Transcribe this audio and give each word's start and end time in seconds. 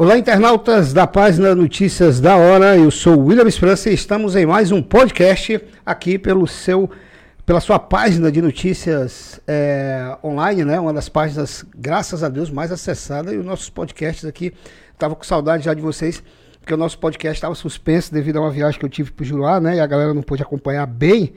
Olá, 0.00 0.16
internautas 0.16 0.94
da 0.94 1.06
página 1.06 1.54
Notícias 1.54 2.22
da 2.22 2.34
Hora. 2.34 2.74
Eu 2.74 2.90
sou 2.90 3.22
William 3.22 3.46
Esperança 3.46 3.90
e 3.90 3.94
estamos 3.94 4.34
em 4.34 4.46
mais 4.46 4.72
um 4.72 4.80
podcast 4.80 5.62
aqui 5.84 6.18
pelo 6.18 6.46
seu, 6.46 6.88
pela 7.44 7.60
sua 7.60 7.78
página 7.78 8.32
de 8.32 8.40
notícias 8.40 9.38
é, 9.46 10.16
online, 10.24 10.64
né? 10.64 10.80
Uma 10.80 10.94
das 10.94 11.10
páginas, 11.10 11.66
graças 11.76 12.24
a 12.24 12.30
Deus, 12.30 12.50
mais 12.50 12.72
acessada. 12.72 13.34
E 13.34 13.36
os 13.36 13.44
nossos 13.44 13.68
podcasts 13.68 14.24
aqui, 14.24 14.54
estava 14.90 15.14
com 15.14 15.22
saudade 15.22 15.66
já 15.66 15.74
de 15.74 15.82
vocês, 15.82 16.22
porque 16.60 16.72
o 16.72 16.78
nosso 16.78 16.98
podcast 16.98 17.36
estava 17.36 17.54
suspenso 17.54 18.10
devido 18.10 18.38
a 18.38 18.40
uma 18.40 18.50
viagem 18.50 18.80
que 18.80 18.86
eu 18.86 18.90
tive 18.90 19.10
para 19.10 19.22
o 19.22 19.26
Juruá, 19.26 19.60
né? 19.60 19.76
E 19.76 19.80
a 19.80 19.86
galera 19.86 20.14
não 20.14 20.22
pôde 20.22 20.42
acompanhar 20.42 20.86
bem 20.86 21.34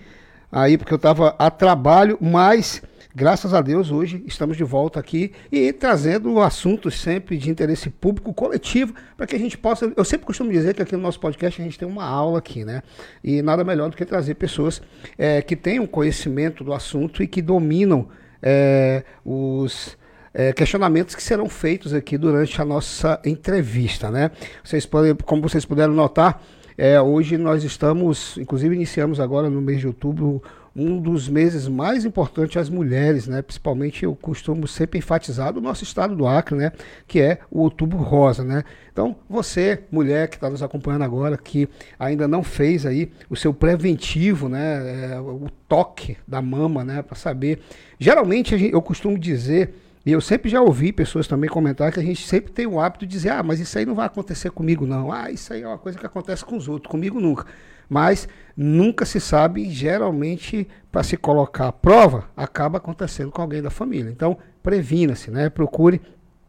aí, 0.53 0.77
porque 0.77 0.93
eu 0.93 0.97
estava 0.97 1.35
a 1.37 1.49
trabalho, 1.49 2.17
mas 2.21 2.81
Graças 3.15 3.53
a 3.53 3.61
Deus, 3.61 3.91
hoje 3.91 4.23
estamos 4.25 4.57
de 4.57 4.63
volta 4.63 4.99
aqui 4.99 5.33
e 5.51 5.71
trazendo 5.71 6.39
assuntos 6.39 6.99
sempre 6.99 7.37
de 7.37 7.47
interesse 7.47 7.87
público 7.87 8.33
coletivo 8.33 8.95
para 9.15 9.27
que 9.27 9.35
a 9.35 9.37
gente 9.37 9.55
possa. 9.55 9.93
Eu 9.95 10.03
sempre 10.03 10.25
costumo 10.25 10.51
dizer 10.51 10.73
que 10.73 10.81
aqui 10.81 10.95
no 10.95 11.03
nosso 11.03 11.19
podcast 11.19 11.61
a 11.61 11.63
gente 11.63 11.77
tem 11.77 11.87
uma 11.87 12.03
aula 12.03 12.39
aqui, 12.39 12.65
né? 12.65 12.81
E 13.23 13.43
nada 13.43 13.63
melhor 13.63 13.91
do 13.91 13.95
que 13.95 14.03
trazer 14.03 14.33
pessoas 14.33 14.81
é, 15.15 15.43
que 15.43 15.55
tenham 15.55 15.85
conhecimento 15.85 16.63
do 16.63 16.73
assunto 16.73 17.21
e 17.21 17.27
que 17.27 17.39
dominam 17.39 18.09
é, 18.41 19.03
os. 19.23 19.95
É, 20.35 20.51
questionamentos 20.51 21.13
que 21.13 21.21
serão 21.21 21.47
feitos 21.47 21.93
aqui 21.93 22.17
durante 22.17 22.59
a 22.59 22.65
nossa 22.65 23.21
entrevista, 23.23 24.09
né? 24.09 24.31
Vocês 24.63 24.83
podem, 24.83 25.13
como 25.13 25.43
vocês 25.43 25.63
puderam 25.63 25.93
notar, 25.93 26.41
é, 26.77 26.99
hoje 27.01 27.37
nós 27.37 27.63
estamos, 27.63 28.37
inclusive 28.37 28.75
iniciamos 28.75 29.19
agora 29.19 29.49
no 29.49 29.61
mês 29.61 29.79
de 29.79 29.87
outubro 29.87 30.41
um 30.75 30.99
dos 30.99 31.29
meses 31.29 31.67
mais 31.67 32.03
importantes 32.03 32.57
às 32.57 32.67
mulheres, 32.67 33.27
né? 33.27 33.41
Principalmente 33.41 34.03
eu 34.05 34.15
costumo 34.15 34.67
sempre 34.67 34.97
enfatizar 34.97 35.53
do 35.53 35.61
nosso 35.61 35.83
estado 35.83 36.15
do 36.15 36.25
Acre, 36.25 36.55
né? 36.55 36.71
Que 37.07 37.21
é 37.21 37.39
o 37.51 37.59
Outubro 37.59 37.99
Rosa, 37.99 38.43
né? 38.43 38.63
Então, 38.91 39.15
você, 39.29 39.83
mulher 39.91 40.27
que 40.27 40.35
está 40.35 40.49
nos 40.49 40.63
acompanhando 40.63 41.03
agora, 41.03 41.37
que 41.37 41.69
ainda 41.99 42.27
não 42.27 42.43
fez 42.43 42.85
aí 42.85 43.11
o 43.29 43.35
seu 43.35 43.53
preventivo, 43.53 44.49
né? 44.49 45.13
É, 45.13 45.19
o 45.19 45.47
toque 45.67 46.17
da 46.27 46.41
mama, 46.41 46.83
né? 46.83 47.03
Para 47.03 47.15
saber. 47.15 47.59
Geralmente 47.99 48.71
eu 48.71 48.81
costumo 48.81 49.17
dizer 49.17 49.75
e 50.05 50.11
eu 50.11 50.19
sempre 50.19 50.49
já 50.49 50.61
ouvi 50.61 50.91
pessoas 50.91 51.27
também 51.27 51.49
comentar 51.49 51.91
que 51.91 51.99
a 51.99 52.03
gente 52.03 52.27
sempre 52.27 52.51
tem 52.51 52.67
o 52.67 52.79
hábito 52.79 53.05
de 53.05 53.11
dizer: 53.11 53.29
ah, 53.29 53.43
mas 53.43 53.59
isso 53.59 53.77
aí 53.77 53.85
não 53.85 53.95
vai 53.95 54.05
acontecer 54.05 54.51
comigo, 54.51 54.85
não. 54.85 55.11
Ah, 55.11 55.31
isso 55.31 55.53
aí 55.53 55.61
é 55.61 55.67
uma 55.67 55.77
coisa 55.77 55.97
que 55.97 56.05
acontece 56.05 56.43
com 56.43 56.57
os 56.57 56.67
outros, 56.67 56.91
comigo 56.91 57.21
nunca. 57.21 57.45
Mas 57.87 58.27
nunca 58.55 59.05
se 59.05 59.19
sabe, 59.19 59.61
e 59.61 59.69
geralmente, 59.69 60.67
para 60.91 61.03
se 61.03 61.15
colocar 61.15 61.67
à 61.67 61.71
prova, 61.71 62.29
acaba 62.35 62.77
acontecendo 62.77 63.31
com 63.31 63.41
alguém 63.41 63.61
da 63.61 63.69
família. 63.69 64.09
Então, 64.09 64.37
previna-se, 64.61 65.31
né? 65.31 65.49
Procure 65.49 66.01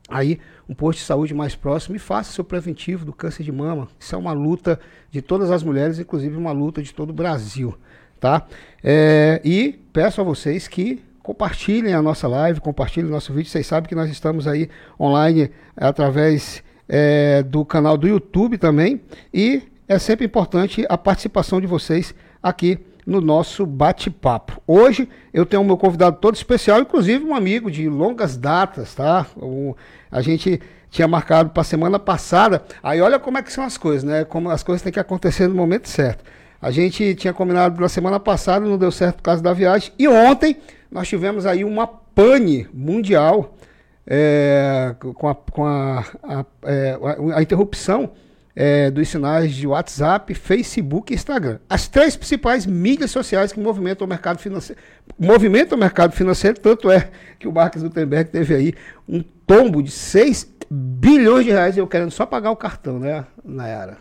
aí 0.08 0.40
um 0.68 0.74
posto 0.74 0.98
de 0.98 1.04
saúde 1.04 1.32
mais 1.32 1.54
próximo 1.54 1.94
e 1.94 1.98
faça 1.98 2.32
seu 2.32 2.44
preventivo 2.44 3.04
do 3.04 3.12
câncer 3.12 3.44
de 3.44 3.52
mama. 3.52 3.88
Isso 3.98 4.14
é 4.14 4.18
uma 4.18 4.32
luta 4.32 4.80
de 5.10 5.22
todas 5.22 5.50
as 5.50 5.62
mulheres, 5.62 5.98
inclusive 5.98 6.36
uma 6.36 6.52
luta 6.52 6.82
de 6.82 6.92
todo 6.92 7.10
o 7.10 7.14
Brasil, 7.14 7.76
tá? 8.18 8.46
É, 8.82 9.40
e 9.44 9.80
peço 9.92 10.20
a 10.20 10.24
vocês 10.24 10.66
que 10.66 11.02
compartilhem 11.24 11.94
a 11.94 12.02
nossa 12.02 12.28
live, 12.28 12.60
compartilhem 12.60 13.08
o 13.08 13.10
nosso 13.10 13.32
vídeo. 13.32 13.50
Vocês 13.50 13.66
sabem 13.66 13.88
que 13.88 13.94
nós 13.94 14.10
estamos 14.10 14.46
aí 14.46 14.68
online 15.00 15.50
através 15.74 16.62
é, 16.86 17.42
do 17.42 17.64
canal 17.64 17.96
do 17.96 18.06
YouTube 18.06 18.58
também. 18.58 19.00
E 19.32 19.62
é 19.88 19.98
sempre 19.98 20.26
importante 20.26 20.84
a 20.86 20.98
participação 20.98 21.62
de 21.62 21.66
vocês 21.66 22.14
aqui 22.42 22.78
no 23.06 23.22
nosso 23.22 23.64
bate-papo. 23.64 24.60
Hoje 24.66 25.08
eu 25.32 25.46
tenho 25.46 25.62
um 25.62 25.64
meu 25.64 25.78
convidado 25.78 26.18
todo 26.20 26.34
especial, 26.34 26.78
inclusive 26.80 27.24
um 27.24 27.34
amigo 27.34 27.70
de 27.70 27.88
longas 27.88 28.36
datas, 28.36 28.94
tá? 28.94 29.26
O, 29.36 29.74
a 30.12 30.20
gente 30.20 30.60
tinha 30.90 31.08
marcado 31.08 31.50
para 31.50 31.64
semana 31.64 31.98
passada. 31.98 32.62
Aí 32.82 33.00
olha 33.00 33.18
como 33.18 33.38
é 33.38 33.42
que 33.42 33.50
são 33.50 33.64
as 33.64 33.78
coisas, 33.78 34.04
né? 34.04 34.24
Como 34.24 34.50
as 34.50 34.62
coisas 34.62 34.82
têm 34.82 34.92
que 34.92 35.00
acontecer 35.00 35.48
no 35.48 35.54
momento 35.54 35.88
certo. 35.88 36.22
A 36.60 36.70
gente 36.70 37.14
tinha 37.14 37.32
combinado 37.32 37.80
na 37.80 37.88
semana 37.88 38.20
passada, 38.20 38.66
não 38.66 38.78
deu 38.78 38.90
certo 38.90 39.16
por 39.16 39.22
causa 39.22 39.42
da 39.42 39.54
viagem. 39.54 39.92
E 39.98 40.06
ontem 40.06 40.56
nós 40.94 41.08
tivemos 41.08 41.44
aí 41.44 41.64
uma 41.64 41.88
pane 41.88 42.68
mundial 42.72 43.58
é, 44.06 44.94
com, 45.16 45.28
a, 45.28 45.34
com 45.34 45.66
a, 45.66 46.04
a, 46.22 46.44
é, 46.62 46.96
a 47.34 47.42
interrupção 47.42 48.12
é, 48.54 48.92
dos 48.92 49.08
sinais 49.08 49.52
de 49.52 49.66
WhatsApp, 49.66 50.32
Facebook 50.34 51.12
e 51.12 51.16
Instagram. 51.16 51.58
As 51.68 51.88
três 51.88 52.14
principais 52.14 52.64
mídias 52.64 53.10
sociais 53.10 53.52
que 53.52 53.58
movimentam 53.58 54.06
o 54.06 54.08
mercado 54.08 54.38
financeiro. 54.38 54.80
Movimentam 55.18 55.76
o 55.76 55.80
mercado 55.80 56.12
financeiro, 56.12 56.60
tanto 56.60 56.88
é 56.88 57.10
que 57.40 57.48
o 57.48 57.52
Mark 57.52 57.76
Zuckerberg 57.76 58.30
teve 58.30 58.54
aí 58.54 58.74
um 59.08 59.20
tombo 59.44 59.82
de 59.82 59.90
6 59.90 60.54
bilhões 60.70 61.44
de 61.44 61.50
reais, 61.50 61.76
eu 61.76 61.88
querendo 61.88 62.12
só 62.12 62.24
pagar 62.24 62.52
o 62.52 62.56
cartão, 62.56 63.00
né, 63.00 63.24
Nayara? 63.44 63.98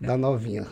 Da 0.00 0.16
novinha. 0.16 0.64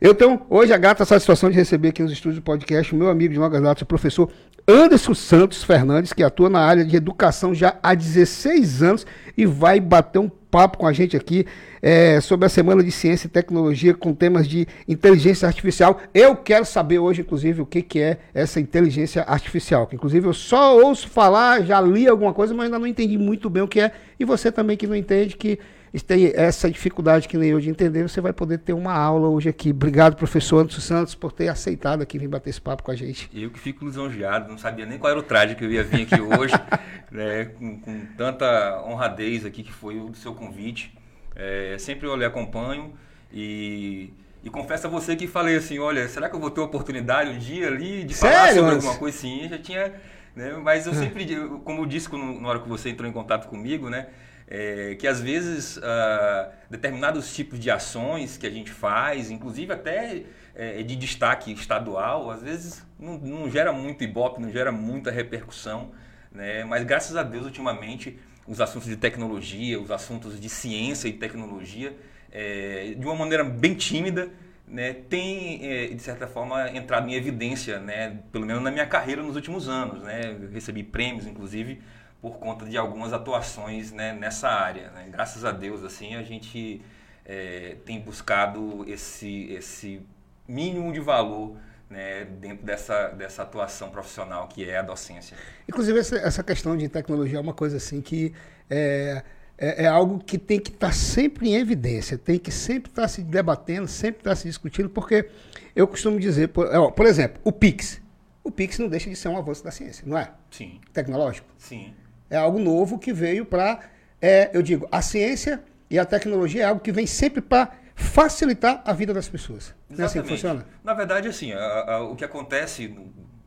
eu 0.00 0.14
tenho 0.16 0.40
hoje 0.48 0.72
a 0.72 0.78
grata 0.78 1.04
satisfação 1.04 1.50
de 1.50 1.56
receber 1.56 1.88
aqui 1.88 2.02
nos 2.02 2.12
estúdios 2.12 2.36
do 2.36 2.42
podcast 2.42 2.94
o 2.94 2.96
meu 2.96 3.10
amigo 3.10 3.34
de 3.34 3.38
longas 3.38 3.62
datas, 3.62 3.82
o 3.82 3.86
professor 3.86 4.30
Anderson 4.66 5.12
Santos 5.12 5.62
Fernandes, 5.62 6.12
que 6.12 6.22
atua 6.22 6.48
na 6.48 6.60
área 6.60 6.86
de 6.86 6.96
educação 6.96 7.54
já 7.54 7.76
há 7.82 7.94
16 7.94 8.82
anos 8.82 9.06
e 9.36 9.44
vai 9.44 9.78
bater 9.78 10.20
um 10.20 10.28
papo 10.28 10.78
com 10.78 10.86
a 10.86 10.92
gente 10.92 11.16
aqui 11.16 11.44
é, 11.82 12.18
sobre 12.20 12.46
a 12.46 12.48
Semana 12.48 12.82
de 12.82 12.90
Ciência 12.90 13.26
e 13.26 13.30
Tecnologia 13.30 13.92
com 13.92 14.14
temas 14.14 14.48
de 14.48 14.66
inteligência 14.88 15.46
artificial. 15.46 16.00
Eu 16.14 16.34
quero 16.36 16.64
saber 16.64 16.98
hoje, 16.98 17.20
inclusive, 17.22 17.60
o 17.60 17.66
que, 17.66 17.82
que 17.82 18.00
é 18.00 18.18
essa 18.32 18.60
inteligência 18.60 19.22
artificial. 19.22 19.86
Que, 19.86 19.96
inclusive, 19.96 20.26
eu 20.26 20.34
só 20.34 20.78
ouço 20.78 21.08
falar, 21.08 21.62
já 21.62 21.80
li 21.80 22.06
alguma 22.06 22.32
coisa, 22.32 22.54
mas 22.54 22.66
ainda 22.66 22.78
não 22.78 22.86
entendi 22.86 23.18
muito 23.18 23.50
bem 23.50 23.62
o 23.62 23.68
que 23.68 23.80
é. 23.80 23.92
E 24.20 24.24
você 24.24 24.52
também 24.52 24.76
que 24.76 24.86
não 24.86 24.94
entende, 24.96 25.36
que 25.36 25.58
tem 26.00 26.32
essa 26.34 26.70
dificuldade 26.70 27.28
que 27.28 27.36
nem 27.36 27.50
eu 27.50 27.60
de 27.60 27.68
entender, 27.68 28.02
você 28.02 28.20
vai 28.20 28.32
poder 28.32 28.58
ter 28.58 28.72
uma 28.72 28.94
aula 28.94 29.28
hoje 29.28 29.50
aqui. 29.50 29.70
Obrigado, 29.70 30.16
professor 30.16 30.60
Anderson 30.60 30.80
Santos, 30.80 31.14
por 31.14 31.32
ter 31.32 31.48
aceitado 31.48 32.00
aqui 32.00 32.18
vir 32.18 32.28
bater 32.28 32.48
esse 32.48 32.60
papo 32.60 32.82
com 32.82 32.90
a 32.90 32.96
gente. 32.96 33.28
Eu 33.34 33.50
que 33.50 33.58
fico 33.58 33.84
lisonjeado, 33.84 34.48
não 34.48 34.56
sabia 34.56 34.86
nem 34.86 34.98
qual 34.98 35.10
era 35.10 35.20
o 35.20 35.22
traje 35.22 35.54
que 35.54 35.62
eu 35.62 35.70
ia 35.70 35.84
vir 35.84 36.02
aqui 36.02 36.18
hoje, 36.18 36.54
né, 37.12 37.44
com, 37.44 37.78
com, 37.80 38.06
tanta 38.16 38.82
honradez 38.86 39.44
aqui 39.44 39.62
que 39.62 39.72
foi 39.72 39.98
o 39.98 40.14
seu 40.14 40.34
convite. 40.34 40.96
É, 41.36 41.76
sempre 41.78 42.06
eu 42.06 42.16
lhe 42.16 42.24
acompanho 42.24 42.94
e, 43.30 44.14
e 44.42 44.48
confesso 44.48 44.86
a 44.86 44.90
você 44.90 45.14
que 45.14 45.26
falei 45.26 45.56
assim, 45.56 45.78
olha, 45.78 46.08
será 46.08 46.30
que 46.30 46.36
eu 46.36 46.40
vou 46.40 46.50
ter 46.50 46.62
oportunidade 46.62 47.28
um 47.28 47.38
dia 47.38 47.66
ali 47.66 48.02
de 48.04 48.14
falar 48.14 48.46
Sério? 48.46 48.54
sobre 48.54 48.74
alguma 48.76 48.96
coisa? 48.96 49.18
Sim, 49.18 49.46
já 49.46 49.58
tinha... 49.58 49.92
Né, 50.34 50.58
mas 50.62 50.86
eu 50.86 50.94
sempre, 50.94 51.26
como 51.62 51.82
eu 51.82 51.86
disse 51.86 52.08
na 52.10 52.48
hora 52.48 52.60
que 52.60 52.68
você 52.68 52.88
entrou 52.88 53.06
em 53.06 53.12
contato 53.12 53.48
comigo, 53.48 53.90
né? 53.90 54.06
É, 54.48 54.94
que 54.96 55.06
às 55.06 55.20
vezes 55.20 55.76
uh, 55.78 56.52
determinados 56.68 57.34
tipos 57.34 57.58
de 57.58 57.70
ações 57.70 58.36
que 58.36 58.46
a 58.46 58.50
gente 58.50 58.70
faz, 58.70 59.30
inclusive 59.30 59.72
até 59.72 60.22
é, 60.54 60.82
de 60.82 60.96
destaque 60.96 61.52
estadual, 61.52 62.30
às 62.30 62.42
vezes 62.42 62.84
não, 62.98 63.18
não, 63.18 63.50
gera 63.50 63.72
muito 63.72 64.04
ibope, 64.04 64.40
não 64.40 64.50
gera 64.50 64.70
muita 64.70 65.10
repercussão, 65.10 65.92
né? 66.30 66.64
mas 66.64 66.84
graças 66.84 67.16
a 67.16 67.22
Deus 67.22 67.44
ultimamente 67.44 68.18
os 68.46 68.60
assuntos 68.60 68.88
de 68.88 68.96
tecnologia, 68.96 69.80
os 69.80 69.90
assuntos 69.90 70.40
de 70.40 70.48
ciência 70.48 71.08
e 71.08 71.12
tecnologia, 71.12 71.96
é, 72.30 72.94
de 72.96 73.06
uma 73.06 73.14
maneira 73.14 73.44
bem 73.44 73.74
tímida, 73.74 74.30
né, 74.66 74.94
tem, 74.94 75.60
é, 75.62 75.88
de 75.88 76.00
certa 76.00 76.26
forma, 76.26 76.70
entrado 76.70 77.08
em 77.08 77.14
evidência, 77.14 77.78
né, 77.78 78.18
pelo 78.32 78.46
menos 78.46 78.62
na 78.62 78.70
minha 78.70 78.86
carreira 78.86 79.22
nos 79.22 79.36
últimos 79.36 79.68
anos. 79.68 80.02
Né, 80.02 80.36
recebi 80.50 80.82
prêmios, 80.82 81.26
inclusive, 81.26 81.80
por 82.22 82.38
conta 82.38 82.64
de 82.64 82.78
algumas 82.78 83.12
atuações 83.12 83.90
né, 83.90 84.12
nessa 84.12 84.48
área. 84.48 84.92
Né? 84.92 85.08
Graças 85.10 85.44
a 85.44 85.50
Deus, 85.50 85.82
assim, 85.82 86.14
a 86.14 86.22
gente 86.22 86.80
é, 87.26 87.76
tem 87.84 88.00
buscado 88.00 88.84
esse, 88.88 89.52
esse 89.52 90.00
mínimo 90.46 90.92
de 90.92 91.00
valor 91.00 91.56
né, 91.90 92.24
dentro 92.24 92.64
dessa, 92.64 93.08
dessa 93.08 93.42
atuação 93.42 93.90
profissional 93.90 94.46
que 94.46 94.70
é 94.70 94.78
a 94.78 94.82
docência. 94.82 95.36
Inclusive, 95.68 95.98
essa, 95.98 96.16
essa 96.16 96.44
questão 96.44 96.76
de 96.76 96.88
tecnologia 96.88 97.38
é 97.38 97.40
uma 97.40 97.52
coisa 97.52 97.78
assim 97.78 98.00
que 98.00 98.32
é, 98.70 99.24
é, 99.58 99.84
é 99.84 99.86
algo 99.88 100.20
que 100.20 100.38
tem 100.38 100.60
que 100.60 100.70
estar 100.70 100.86
tá 100.86 100.92
sempre 100.92 101.48
em 101.48 101.56
evidência, 101.56 102.16
tem 102.16 102.38
que 102.38 102.52
sempre 102.52 102.88
estar 102.88 103.02
tá 103.02 103.08
se 103.08 103.22
debatendo, 103.22 103.88
sempre 103.88 104.20
estar 104.20 104.30
tá 104.30 104.36
se 104.36 104.46
discutindo, 104.46 104.88
porque 104.88 105.28
eu 105.74 105.88
costumo 105.88 106.20
dizer, 106.20 106.50
por, 106.50 106.92
por 106.92 107.04
exemplo, 107.04 107.40
o 107.42 107.50
PIX. 107.50 108.00
O 108.44 108.50
PIX 108.50 108.78
não 108.78 108.88
deixa 108.88 109.10
de 109.10 109.16
ser 109.16 109.28
um 109.28 109.36
avanço 109.36 109.64
da 109.64 109.72
ciência, 109.72 110.04
não 110.06 110.16
é? 110.16 110.30
Sim. 110.52 110.80
Tecnológico? 110.92 111.48
Sim 111.58 111.92
é 112.32 112.36
algo 112.38 112.58
novo 112.58 112.98
que 112.98 113.12
veio 113.12 113.44
para, 113.44 113.80
é, 114.20 114.50
eu 114.54 114.62
digo, 114.62 114.88
a 114.90 115.02
ciência 115.02 115.62
e 115.90 115.98
a 115.98 116.04
tecnologia 116.06 116.62
é 116.62 116.64
algo 116.64 116.80
que 116.80 116.90
vem 116.90 117.06
sempre 117.06 117.42
para 117.42 117.72
facilitar 117.94 118.82
a 118.86 118.92
vida 118.94 119.12
das 119.12 119.28
pessoas. 119.28 119.74
Exatamente. 119.90 119.96
Não 119.98 120.02
é 120.02 120.06
assim 120.06 120.22
que 120.22 120.28
funciona? 120.28 120.66
Na 120.82 120.94
verdade, 120.94 121.28
assim, 121.28 121.52
a, 121.52 121.94
a, 121.94 122.02
o 122.04 122.16
que 122.16 122.24
acontece 122.24 122.88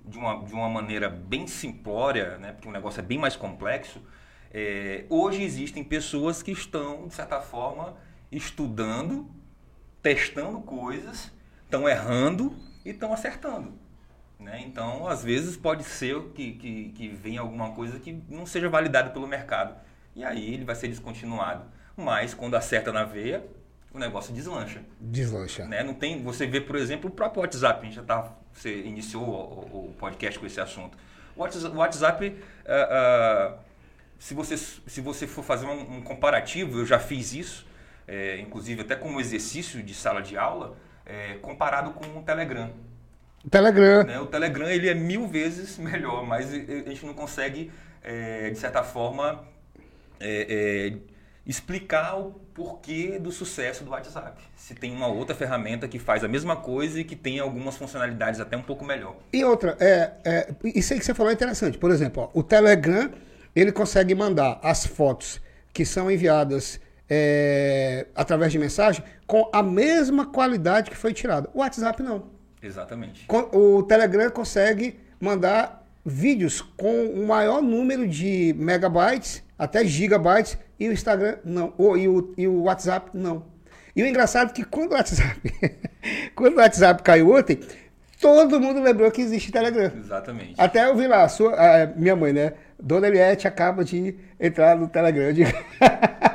de 0.06 0.18
uma, 0.20 0.46
de 0.46 0.54
uma 0.54 0.70
maneira 0.70 1.10
bem 1.10 1.48
simplória, 1.48 2.38
né, 2.38 2.52
porque 2.52 2.68
o 2.68 2.72
negócio 2.72 3.00
é 3.00 3.04
bem 3.04 3.18
mais 3.18 3.36
complexo, 3.36 4.00
é, 4.54 5.06
hoje 5.10 5.42
existem 5.42 5.84
pessoas 5.84 6.44
que 6.44 6.52
estão, 6.52 7.08
de 7.08 7.16
certa 7.16 7.42
forma, 7.42 7.98
estudando, 8.32 9.28
testando 10.04 10.60
coisas, 10.62 11.32
estão 11.64 11.90
errando 11.90 12.56
e 12.86 12.92
estão 12.92 13.12
acertando. 13.12 13.74
Né? 14.40 14.64
Então, 14.66 15.08
às 15.08 15.24
vezes, 15.24 15.56
pode 15.56 15.84
ser 15.84 16.22
que, 16.34 16.54
que, 16.54 16.90
que 16.90 17.08
venha 17.10 17.42
alguma 17.42 17.72
coisa 17.72 18.00
que 18.00 18.22
não 18.30 18.46
seja 18.46 18.70
validada 18.70 19.10
pelo 19.10 19.28
mercado. 19.28 19.76
E 20.16 20.24
aí 20.24 20.54
ele 20.54 20.66
vai 20.66 20.76
ser 20.76 20.88
descontinuado. 20.88 21.66
Mas 21.96 22.34
quando 22.34 22.56
acerta 22.56 22.92
na 22.92 23.04
veia, 23.04 23.44
o 23.94 24.00
negócio 24.00 24.34
deslancha. 24.34 24.82
Deslancha. 25.00 25.66
Né? 25.66 25.82
Não 25.82 25.94
tem, 25.94 26.22
você 26.22 26.46
vê, 26.46 26.60
por 26.60 26.76
exemplo, 26.76 27.10
o 27.10 27.14
próprio 27.14 27.42
WhatsApp. 27.42 27.82
A 27.82 27.86
gente 27.86 27.96
já 27.96 28.04
tá, 28.04 28.34
você 28.54 28.82
iniciou 28.82 29.24
o, 29.24 29.90
o 29.90 29.94
podcast 29.98 30.38
com 30.38 30.46
esse 30.46 30.60
assunto. 30.60 30.98
O 31.36 31.42
WhatsApp, 31.78 32.28
uh, 32.28 33.54
uh, 33.54 33.58
se, 34.20 34.34
você, 34.34 34.58
se 34.58 35.02
você 35.02 35.26
for 35.28 35.44
fazer 35.44 35.66
um, 35.66 35.98
um 35.98 36.02
comparativo, 36.02 36.80
eu 36.80 36.86
já 36.86 37.00
fiz 37.00 37.34
isso, 37.34 37.68
é, 38.08 38.38
inclusive 38.40 38.82
até 38.82 38.96
como 38.96 39.20
exercício 39.20 39.82
de 39.82 39.94
sala 39.94 40.22
de 40.22 40.38
aula, 40.38 40.78
é, 41.06 41.36
comparado 41.36 41.92
com 41.92 42.20
o 42.20 42.24
Telegram. 42.24 42.72
O 43.46 43.50
Telegram. 43.50 44.04
Né? 44.04 44.20
O 44.20 44.26
Telegram 44.26 44.68
ele 44.68 44.90
é 44.90 44.94
mil 44.94 45.28
vezes 45.28 45.78
melhor, 45.80 46.26
mas 46.26 46.52
a 46.52 46.90
gente 46.90 47.06
não 47.06 47.14
consegue, 47.14 47.72
é, 48.04 48.50
de 48.50 48.58
certa 48.58 48.84
forma, 48.84 49.46
é, 50.20 50.92
é, 50.92 50.98
explicar 51.46 52.18
o 52.18 52.32
porquê 52.54 53.20
do 53.20 53.32
sucesso 53.32 53.84
do 53.84 53.92
WhatsApp. 53.92 54.42
Se 54.56 54.74
tem 54.74 54.92
uma 54.92 55.08
outra 55.08 55.36
ferramenta 55.36 55.88
que 55.88 56.00
faz 56.00 56.24
a 56.24 56.28
mesma 56.28 56.56
coisa 56.56 57.00
e 57.00 57.04
que 57.04 57.16
tem 57.16 57.40
algumas 57.40 57.78
funcionalidades 57.78 58.40
até 58.40 58.58
um 58.58 58.64
pouco 58.64 58.84
melhor. 58.84 59.18
E 59.32 59.44
outra, 59.44 59.78
é, 59.80 60.14
é 60.24 60.56
isso 60.64 60.94
aí 60.94 61.00
que 61.00 61.06
você 61.06 61.14
falou 61.14 61.30
é 61.30 61.34
interessante. 61.34 61.78
Por 61.78 61.92
exemplo, 61.92 62.24
ó, 62.24 62.40
o 62.40 62.42
Telegram 62.42 63.12
ele 63.56 63.72
consegue 63.72 64.16
mandar 64.16 64.60
as 64.64 64.86
fotos 64.86 65.40
que 65.72 65.86
são 65.86 66.10
enviadas 66.10 66.80
é, 67.10 68.08
através 68.16 68.52
de 68.52 68.58
mensagem 68.58 69.04
com 69.28 69.50
a 69.54 69.62
mesma 69.62 70.26
qualidade 70.26 70.90
que 70.90 70.98
foi 70.98 71.14
tirada. 71.14 71.50
O 71.54 71.60
WhatsApp 71.60 72.02
não. 72.02 72.35
Exatamente. 72.66 73.26
O 73.54 73.84
Telegram 73.84 74.30
consegue 74.30 75.00
mandar 75.20 75.86
vídeos 76.06 76.62
com 76.62 77.08
o 77.08 77.26
maior 77.26 77.62
número 77.62 78.08
de 78.08 78.56
megabytes, 78.58 79.44
até 79.58 79.86
gigabytes, 79.86 80.58
e 80.80 80.90
o 80.90 80.92
Instagram 80.92 81.38
não. 81.44 81.74
Ou, 81.78 81.98
e, 81.98 82.08
o, 82.08 82.34
e 82.38 82.48
o 82.48 82.64
WhatsApp 82.64 83.12
não. 83.14 83.46
E 83.96 84.04
o 84.04 84.06
engraçado 84.06 84.50
é 84.50 84.54
que 84.54 84.64
quando 84.64 84.92
o 84.92 84.96
WhatsApp, 84.96 85.40
quando 86.36 86.56
o 86.56 86.60
WhatsApp 86.60 87.02
caiu 87.02 87.32
ontem, 87.32 87.60
todo 88.20 88.60
mundo 88.60 88.82
lembrou 88.82 89.10
que 89.10 89.22
existe 89.22 89.52
Telegram. 89.52 89.92
Exatamente. 89.98 90.56
Até 90.58 90.86
eu 90.90 90.96
vi 90.96 91.08
lá, 91.08 91.24
a 91.24 91.30
sua, 91.30 91.56
minha 91.96 92.16
mãe, 92.16 92.34
né? 92.34 92.54
Dona 92.80 93.08
Eliette 93.08 93.48
acaba 93.48 93.84
de 93.84 94.16
entrar 94.40 94.78
no 94.78 94.88
Telegram. 94.88 95.34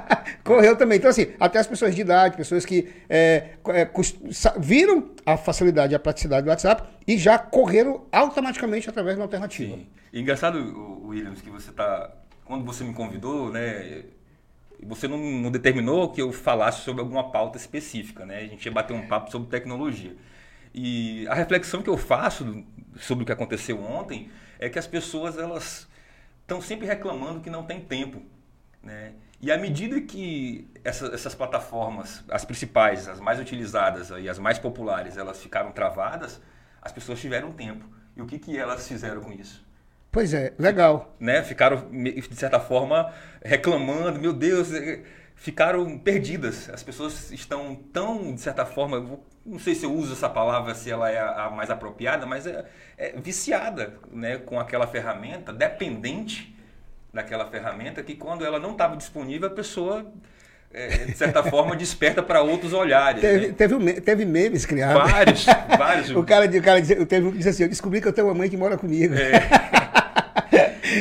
correu 0.50 0.76
também. 0.76 0.98
Então, 0.98 1.10
assim, 1.10 1.28
até 1.38 1.60
as 1.60 1.66
pessoas 1.66 1.94
de 1.94 2.00
idade, 2.00 2.37
pessoas 2.37 2.66
que 2.66 2.88
é, 3.08 3.50
é, 3.69 3.88
viram 4.58 5.10
a 5.25 5.37
facilidade 5.37 5.92
e 5.92 5.96
a 5.96 5.98
praticidade 5.98 6.44
do 6.44 6.50
WhatsApp 6.50 6.82
e 7.06 7.16
já 7.16 7.38
correram 7.38 8.06
automaticamente 8.10 8.88
através 8.90 9.16
da 9.16 9.22
alternativa. 9.22 9.76
Sim. 9.76 9.87
Engraçado, 10.12 11.06
Williams, 11.06 11.40
que 11.40 11.50
você 11.50 11.70
tá. 11.70 12.10
Quando 12.44 12.64
você 12.64 12.82
me 12.82 12.92
convidou, 12.92 13.52
né? 13.52 14.02
Você 14.82 15.06
não, 15.06 15.19
não, 15.19 15.50
determinou 15.52 16.10
que 16.10 16.20
eu 16.20 16.32
falasse 16.32 16.81
sobre 16.81 17.02
alguma 17.02 17.31
pauta 17.31 17.58
específica, 17.58 18.25
né? 18.26 18.38
A 18.38 18.46
gente 18.46 18.64
ia 18.64 18.72
bater 18.72 18.94
um 18.94 19.06
papo 19.06 19.31
sobre 19.31 19.48
tecnologia. 19.48 20.16
E 20.75 21.28
a 21.28 21.34
reflexão 21.34 21.82
que 21.82 21.90
eu 21.90 21.96
faço 21.96 22.64
sobre 22.98 23.22
o 23.22 23.26
que 23.26 23.32
aconteceu 23.32 23.81
ontem 23.81 24.31
é 24.58 24.69
que 24.69 24.78
as 24.78 24.87
pessoas 24.87 25.38
elas 25.38 25.87
estão 26.50 26.61
sempre 26.61 26.85
reclamando 26.85 27.41
que 27.41 27.49
não 27.49 27.62
tem 27.62 27.81
tempo, 27.81 28.20
né? 28.82 29.12
E 29.41 29.52
à 29.52 29.56
medida 29.56 30.00
que 30.00 30.69
essa, 30.85 31.06
essas 31.14 31.35
plataformas, 31.35 32.25
as 32.29 32.44
principais, 32.44 33.08
as 33.08 33.20
mais 33.20 33.38
utilizadas 33.38 34.11
e 34.11 34.29
as 34.29 34.38
mais 34.38 34.58
populares, 34.58 35.17
elas 35.17 35.41
ficaram 35.41 35.70
travadas, 35.70 36.41
as 36.82 36.91
pessoas 36.93 37.20
tiveram 37.20 37.52
tempo. 37.52 37.87
E 38.17 38.20
o 38.20 38.26
que, 38.26 38.38
que 38.38 38.58
elas 38.58 38.87
fizeram 38.87 39.23
com 39.23 39.32
isso? 39.32 39.64
Pois 40.11 40.35
é, 40.35 40.52
legal. 40.58 41.14
Né? 41.20 41.43
Ficaram, 41.43 41.88
de 41.91 42.35
certa 42.35 42.58
forma, 42.58 43.12
reclamando, 43.43 44.20
meu 44.20 44.32
Deus, 44.32 44.73
eh, 44.75 45.02
ficaram 45.40 45.98
perdidas. 45.98 46.69
As 46.69 46.82
pessoas 46.82 47.32
estão 47.32 47.75
tão, 47.75 48.34
de 48.34 48.40
certa 48.40 48.66
forma, 48.66 49.19
não 49.44 49.58
sei 49.58 49.75
se 49.75 49.87
eu 49.87 49.92
uso 49.92 50.12
essa 50.12 50.28
palavra, 50.28 50.75
se 50.75 50.90
ela 50.90 51.10
é 51.10 51.19
a 51.19 51.50
mais 51.50 51.70
apropriada, 51.70 52.26
mas 52.26 52.46
é, 52.46 52.66
é 52.98 53.12
viciada 53.16 53.94
né? 54.12 54.37
com 54.37 54.60
aquela 54.60 54.87
ferramenta, 54.87 55.50
dependente 55.50 56.54
daquela 57.12 57.46
ferramenta 57.46 58.02
que 58.02 58.14
quando 58.14 58.44
ela 58.44 58.60
não 58.60 58.72
estava 58.72 58.98
disponível, 58.98 59.48
a 59.48 59.50
pessoa, 59.50 60.12
é, 60.75 61.06
de 61.06 61.16
certa 61.16 61.42
forma, 61.42 61.75
desperta 61.75 62.22
para 62.22 62.42
outros 62.42 62.75
olhares. 62.75 63.22
Teve, 63.22 63.46
né? 63.48 63.54
teve, 63.54 64.00
teve, 64.02 64.25
memes 64.26 64.66
criados. 64.66 65.10
Vários, 65.10 65.46
vários. 65.78 66.10
o 66.10 66.22
cara, 66.22 66.44
o 66.44 66.62
cara 66.62 66.81
disse, 66.82 67.06
teve 67.06 67.26
um 67.26 67.31
que 67.32 67.38
disse 67.38 67.48
assim, 67.48 67.62
eu 67.62 67.69
descobri 67.70 68.02
que 68.02 68.08
eu 68.08 68.12
tenho 68.12 68.26
uma 68.26 68.34
mãe 68.34 68.50
que 68.50 68.58
mora 68.58 68.76
comigo. 68.76 69.14
É. 69.14 69.81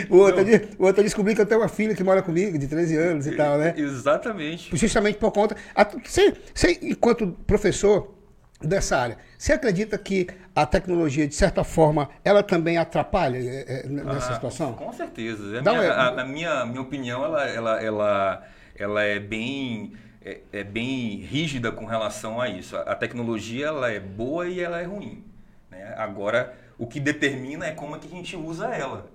o, 0.09 0.17
outro, 0.17 0.43
o 0.77 0.85
outro 0.85 1.03
descobri 1.03 1.35
que 1.35 1.41
eu 1.41 1.45
tenho 1.45 1.61
uma 1.61 1.67
filha 1.67 1.95
que 1.95 2.03
mora 2.03 2.21
comigo, 2.21 2.57
de 2.57 2.67
13 2.67 2.97
anos 2.97 3.27
e 3.27 3.35
tal, 3.35 3.57
né? 3.57 3.73
Exatamente. 3.77 4.75
Justamente 4.75 5.17
por 5.17 5.31
conta... 5.31 5.55
Você, 6.03 6.33
você 6.53 6.79
enquanto 6.81 7.27
professor 7.47 8.15
dessa 8.61 8.97
área, 8.97 9.17
você 9.37 9.53
acredita 9.53 9.97
que 9.97 10.27
a 10.55 10.65
tecnologia, 10.65 11.27
de 11.27 11.35
certa 11.35 11.63
forma, 11.63 12.09
ela 12.23 12.43
também 12.43 12.77
atrapalha 12.77 13.37
é, 13.37 13.87
nessa 13.87 14.31
ah, 14.31 14.33
situação? 14.35 14.73
Com 14.73 14.91
certeza. 14.91 15.59
A, 15.59 15.61
minha, 15.61 15.93
a, 15.93 16.21
a 16.21 16.25
minha, 16.25 16.65
minha 16.65 16.81
opinião, 16.81 17.23
ela, 17.23 17.47
ela, 17.47 17.81
ela, 17.81 18.47
ela 18.75 19.03
é 19.03 19.19
bem... 19.19 19.93
É, 20.21 20.41
é, 20.51 20.63
bem 20.65 21.15
rígida 21.21 21.71
com 21.71 21.85
relação 21.85 22.41
a 22.41 22.49
isso. 22.49 22.75
A, 22.75 22.93
tecnologia 22.93 23.67
ela 23.67 23.89
é 23.89 24.01
boa 24.01 24.45
e 24.49 24.59
ela 24.59 24.81
é 24.81 24.83
ruim. 24.83 25.23
Né? 25.71 25.93
Agora, 25.97 26.53
o 26.77 26.85
que 26.85 26.99
determina 26.99 27.67
é 27.67 27.71
como 27.71 27.95
é 27.95 27.99
que 27.99 28.07
a 28.07 28.09
gente 28.09 28.35
usa 28.35 28.67
ela. 28.67 29.09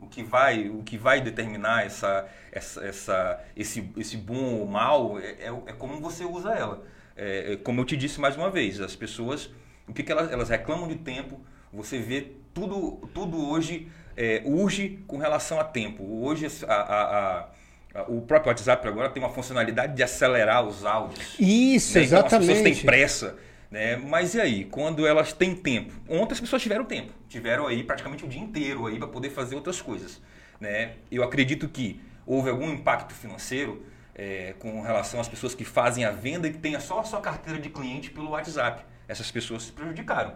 O 0.00 0.06
que 0.06 0.22
vai, 0.22 0.68
o 0.68 0.82
que 0.82 0.96
vai 0.96 1.20
determinar 1.20 1.84
essa, 1.84 2.28
essa, 2.52 2.84
essa, 2.84 3.44
esse, 3.56 3.90
esse 3.96 4.16
bom 4.16 4.60
ou 4.60 4.66
mal 4.66 5.18
é, 5.18 5.30
é, 5.40 5.52
é 5.66 5.72
como 5.72 6.00
você 6.00 6.24
usa 6.24 6.52
ela. 6.52 6.84
É, 7.16 7.54
é, 7.54 7.56
como 7.56 7.80
eu 7.80 7.84
te 7.84 7.96
disse 7.96 8.20
mais 8.20 8.36
uma 8.36 8.48
vez, 8.48 8.80
as 8.80 8.94
pessoas, 8.94 9.50
o 9.88 9.92
que, 9.92 10.04
que 10.04 10.12
elas, 10.12 10.30
elas 10.30 10.48
reclamam 10.48 10.86
de 10.86 10.94
tempo, 10.94 11.40
você 11.72 11.98
vê 11.98 12.32
tudo, 12.54 13.08
tudo 13.12 13.48
hoje 13.48 13.88
é, 14.16 14.42
urge 14.44 15.00
com 15.06 15.18
relação 15.18 15.58
a 15.60 15.64
tempo. 15.64 16.04
Hoje 16.24 16.46
a, 16.66 16.74
a, 16.74 17.48
a, 17.94 18.02
o 18.08 18.22
próprio 18.22 18.50
WhatsApp 18.50 18.86
agora 18.86 19.08
tem 19.10 19.22
uma 19.22 19.30
funcionalidade 19.30 19.94
de 19.94 20.02
acelerar 20.02 20.64
os 20.64 20.84
áudios. 20.84 21.36
Isso, 21.38 21.98
né? 21.98 22.04
exatamente. 22.04 22.26
Então, 22.26 22.38
as 22.38 22.46
pessoas 22.46 22.62
têm 22.62 22.86
pressa. 22.86 23.38
Né? 23.70 23.96
Mas 23.96 24.34
e 24.34 24.40
aí, 24.40 24.64
quando 24.64 25.06
elas 25.06 25.32
têm 25.32 25.54
tempo? 25.54 25.92
Ontem 26.08 26.34
as 26.34 26.40
pessoas 26.40 26.62
tiveram 26.62 26.84
tempo, 26.84 27.12
tiveram 27.28 27.66
aí 27.66 27.82
praticamente 27.82 28.24
o 28.24 28.28
dia 28.28 28.40
inteiro 28.40 28.86
aí 28.86 28.98
para 28.98 29.08
poder 29.08 29.30
fazer 29.30 29.54
outras 29.54 29.80
coisas. 29.80 30.20
Né? 30.60 30.94
Eu 31.10 31.22
acredito 31.22 31.68
que 31.68 32.00
houve 32.26 32.50
algum 32.50 32.70
impacto 32.70 33.14
financeiro 33.14 33.84
é, 34.14 34.54
com 34.58 34.80
relação 34.82 35.20
às 35.20 35.28
pessoas 35.28 35.54
que 35.54 35.64
fazem 35.64 36.04
a 36.04 36.10
venda 36.10 36.48
e 36.48 36.52
que 36.52 36.58
tenha 36.58 36.80
só 36.80 37.00
a 37.00 37.04
sua 37.04 37.20
carteira 37.20 37.60
de 37.60 37.70
cliente 37.70 38.10
pelo 38.10 38.30
WhatsApp. 38.30 38.84
Essas 39.06 39.30
pessoas 39.30 39.64
se 39.64 39.72
prejudicaram. 39.72 40.34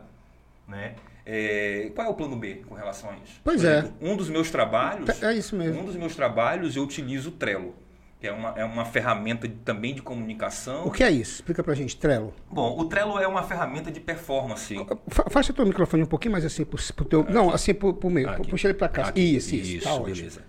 Né? 0.68 0.94
É, 1.26 1.90
qual 1.94 2.06
é 2.06 2.11
o 2.11 2.14
plano 2.14 2.37
B 2.37 2.62
com 2.68 2.75
relação 2.75 3.11
a 3.11 3.14
isso? 3.16 3.40
Pois 3.44 3.64
é. 3.64 3.90
Um 4.00 4.16
dos 4.16 4.28
meus 4.28 4.50
trabalhos. 4.50 5.22
É 5.22 5.32
isso 5.34 5.56
mesmo. 5.56 5.80
Um 5.80 5.84
dos 5.84 5.96
meus 5.96 6.14
trabalhos 6.14 6.76
eu 6.76 6.82
utilizo 6.82 7.30
o 7.30 7.32
Trello. 7.32 7.75
Que 8.22 8.28
é 8.28 8.32
uma, 8.32 8.54
é 8.56 8.64
uma 8.64 8.84
ferramenta 8.84 9.48
de, 9.48 9.56
também 9.56 9.92
de 9.92 10.00
comunicação. 10.00 10.86
O 10.86 10.92
que 10.92 11.02
é 11.02 11.10
isso? 11.10 11.40
Explica 11.40 11.60
pra 11.60 11.74
gente, 11.74 11.96
Trello. 11.96 12.32
Bom, 12.48 12.78
o 12.78 12.84
Trello 12.84 13.18
é 13.18 13.26
uma 13.26 13.42
ferramenta 13.42 13.90
de 13.90 13.98
performance. 13.98 14.76
Faça 15.28 15.50
o 15.50 15.54
teu 15.56 15.66
microfone 15.66 16.04
um 16.04 16.06
pouquinho 16.06 16.30
mais 16.30 16.44
assim 16.44 16.64
pro, 16.64 16.80
pro 16.94 17.04
teu. 17.04 17.20
Aqui. 17.22 17.32
Não, 17.32 17.50
assim 17.50 17.74
pro, 17.74 17.92
pro 17.92 18.08
meio. 18.08 18.30
Aqui. 18.30 18.48
Puxa 18.48 18.68
ele 18.68 18.74
pra 18.78 18.88
cá. 18.88 19.08
Aqui. 19.08 19.20
Isso, 19.20 19.56
isso. 19.56 19.78
isso 19.78 19.88
tá 19.88 19.98
beleza. 19.98 20.44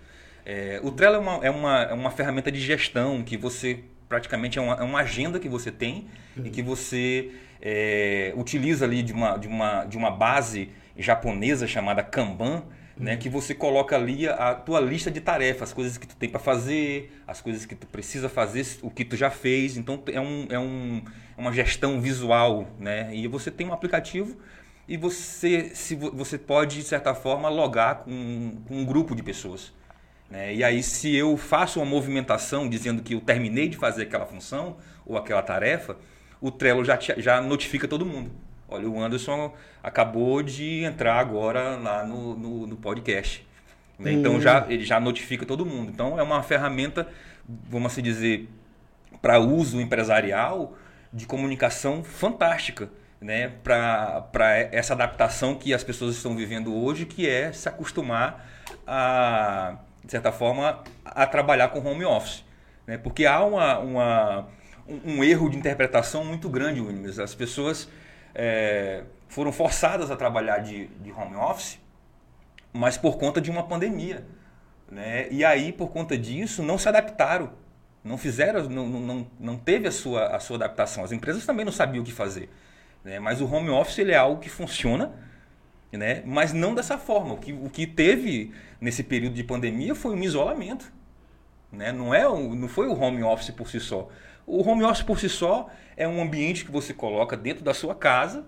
É, 0.46 0.78
o 0.84 0.92
Trello 0.92 1.16
é 1.16 1.18
uma, 1.18 1.44
é, 1.44 1.50
uma, 1.50 1.82
é 1.82 1.92
uma 1.94 2.12
ferramenta 2.12 2.52
de 2.52 2.60
gestão 2.60 3.24
que 3.24 3.36
você 3.36 3.82
praticamente 4.08 4.56
é 4.56 4.62
uma, 4.62 4.74
é 4.74 4.82
uma 4.84 5.00
agenda 5.00 5.40
que 5.40 5.48
você 5.48 5.72
tem 5.72 6.06
uhum. 6.36 6.46
e 6.46 6.50
que 6.50 6.62
você 6.62 7.32
é, 7.60 8.32
utiliza 8.36 8.84
ali 8.84 9.02
de 9.02 9.12
uma, 9.12 9.36
de, 9.36 9.48
uma, 9.48 9.84
de 9.84 9.96
uma 9.96 10.12
base 10.12 10.70
japonesa 10.96 11.66
chamada 11.66 12.04
Kanban, 12.04 12.62
né, 12.96 13.16
que 13.16 13.28
você 13.28 13.54
coloca 13.54 13.96
ali 13.96 14.28
a, 14.28 14.50
a, 14.50 14.54
tua 14.54 14.80
lista 14.80 15.10
de 15.10 15.20
tarefas, 15.20 15.70
as 15.70 15.72
coisas 15.72 15.98
que 15.98 16.06
tu 16.06 16.16
tem 16.16 16.28
para 16.28 16.38
fazer, 16.38 17.12
as 17.26 17.40
coisas 17.40 17.66
que 17.66 17.74
tu 17.74 17.86
precisa 17.86 18.28
fazer, 18.28 18.64
o 18.82 18.90
que 18.90 19.04
tu 19.04 19.16
já 19.16 19.30
fez. 19.30 19.76
Então 19.76 20.02
é, 20.06 20.20
um, 20.20 20.46
é 20.50 20.58
um, 20.58 21.02
é 21.36 21.40
uma 21.40 21.52
gestão 21.52 22.00
visual, 22.00 22.68
né? 22.78 23.14
E 23.14 23.26
você 23.26 23.50
tem 23.50 23.66
um 23.66 23.72
aplicativo 23.72 24.36
e 24.86 24.96
você, 24.96 25.70
se, 25.74 25.94
você 25.94 26.38
pode, 26.38 26.76
de 26.76 26.84
certa 26.84 27.14
forma, 27.14 27.48
logar 27.48 28.04
com, 28.04 28.58
com 28.68 28.76
um 28.76 28.84
grupo 28.84 29.14
de 29.14 29.22
pessoas. 29.22 29.72
Né? 30.30 30.54
E 30.54 30.64
aí, 30.64 30.82
se 30.82 31.14
eu 31.14 31.36
faço 31.36 31.80
uma 31.80 31.86
movimentação 31.86 32.68
dizendo 32.68 33.02
que 33.02 33.14
eu 33.14 33.20
terminei 33.20 33.68
de 33.68 33.76
fazer 33.76 34.02
aquela 34.02 34.26
função 34.26 34.76
ou 35.06 35.16
aquela 35.16 35.42
tarefa, 35.42 35.96
o 36.40 36.50
Trello 36.50 36.84
já, 36.84 36.98
já 37.16 37.40
notifica 37.40 37.88
todo 37.88 38.04
mundo. 38.04 38.30
Olha, 38.68 38.88
o 38.88 39.00
Anderson 39.00 39.52
acabou 39.82 40.42
de 40.42 40.82
entrar 40.82 41.18
agora 41.18 41.76
lá 41.76 42.04
no, 42.04 42.36
no, 42.36 42.66
no 42.66 42.76
podcast. 42.76 43.46
Né? 43.98 44.12
Então, 44.12 44.36
hum. 44.36 44.40
já, 44.40 44.66
ele 44.68 44.84
já 44.84 44.98
notifica 44.98 45.44
todo 45.46 45.64
mundo. 45.64 45.90
Então, 45.90 46.18
é 46.18 46.22
uma 46.22 46.42
ferramenta, 46.42 47.06
vamos 47.46 47.92
assim 47.92 48.02
dizer, 48.02 48.48
para 49.20 49.38
uso 49.38 49.80
empresarial 49.80 50.76
de 51.12 51.26
comunicação 51.26 52.02
fantástica. 52.02 52.90
Né, 53.20 53.52
para 53.62 54.50
essa 54.70 54.92
adaptação 54.92 55.54
que 55.54 55.72
as 55.72 55.82
pessoas 55.82 56.14
estão 56.14 56.36
vivendo 56.36 56.74
hoje, 56.74 57.06
que 57.06 57.26
é 57.26 57.50
se 57.52 57.66
acostumar 57.66 58.46
a, 58.86 59.78
de 60.04 60.10
certa 60.10 60.30
forma, 60.30 60.84
a 61.02 61.26
trabalhar 61.26 61.68
com 61.68 61.78
home 61.78 62.04
office. 62.04 62.44
Né? 62.86 62.98
Porque 62.98 63.24
há 63.24 63.42
uma, 63.42 63.78
uma, 63.78 64.48
um, 64.86 65.14
um 65.14 65.24
erro 65.24 65.48
de 65.48 65.56
interpretação 65.56 66.22
muito 66.22 66.50
grande, 66.50 66.82
Williams. 66.82 67.18
As 67.18 67.34
pessoas 67.34 67.88
é, 68.34 69.04
foram 69.28 69.52
forçadas 69.52 70.10
a 70.10 70.16
trabalhar 70.16 70.58
de, 70.58 70.86
de 70.86 71.12
home 71.12 71.36
office, 71.36 71.78
mas 72.72 72.96
por 72.96 73.16
conta 73.18 73.40
de 73.40 73.50
uma 73.50 73.62
pandemia. 73.62 74.26
Né? 74.90 75.28
E 75.30 75.44
aí, 75.44 75.72
por 75.72 75.90
conta 75.90 76.18
disso, 76.18 76.62
não 76.62 76.76
se 76.76 76.88
adaptaram. 76.88 77.52
Não 78.02 78.18
fizeram, 78.18 78.68
não, 78.68 78.86
não, 78.86 79.26
não 79.40 79.56
teve 79.56 79.88
a 79.88 79.92
sua, 79.92 80.26
a 80.26 80.40
sua 80.40 80.56
adaptação. 80.56 81.04
As 81.04 81.12
empresas 81.12 81.46
também 81.46 81.64
não 81.64 81.72
sabiam 81.72 82.02
o 82.02 82.04
que 82.04 82.12
fazer. 82.12 82.50
Né? 83.02 83.18
Mas 83.18 83.40
o 83.40 83.46
home 83.46 83.70
office 83.70 83.98
ele 83.98 84.12
é 84.12 84.16
algo 84.16 84.40
que 84.40 84.50
funciona, 84.50 85.12
né? 85.90 86.22
mas 86.26 86.52
não 86.52 86.74
dessa 86.74 86.98
forma. 86.98 87.34
O 87.34 87.38
que, 87.38 87.52
o 87.52 87.70
que 87.70 87.86
teve 87.86 88.52
nesse 88.80 89.02
período 89.02 89.34
de 89.34 89.42
pandemia 89.42 89.94
foi 89.94 90.14
um 90.14 90.22
isolamento. 90.22 90.92
Né? 91.72 91.92
Não, 91.92 92.14
é 92.14 92.28
um, 92.28 92.54
não 92.54 92.68
foi 92.68 92.88
o 92.88 92.98
home 92.98 93.22
office 93.22 93.50
por 93.50 93.68
si 93.68 93.80
só. 93.80 94.08
O 94.46 94.62
home 94.68 94.84
office 94.84 95.02
por 95.02 95.18
si 95.18 95.28
só 95.28 95.70
é 95.96 96.06
um 96.06 96.22
ambiente 96.22 96.64
que 96.64 96.70
você 96.70 96.92
coloca 96.92 97.36
dentro 97.36 97.64
da 97.64 97.72
sua 97.72 97.94
casa, 97.94 98.44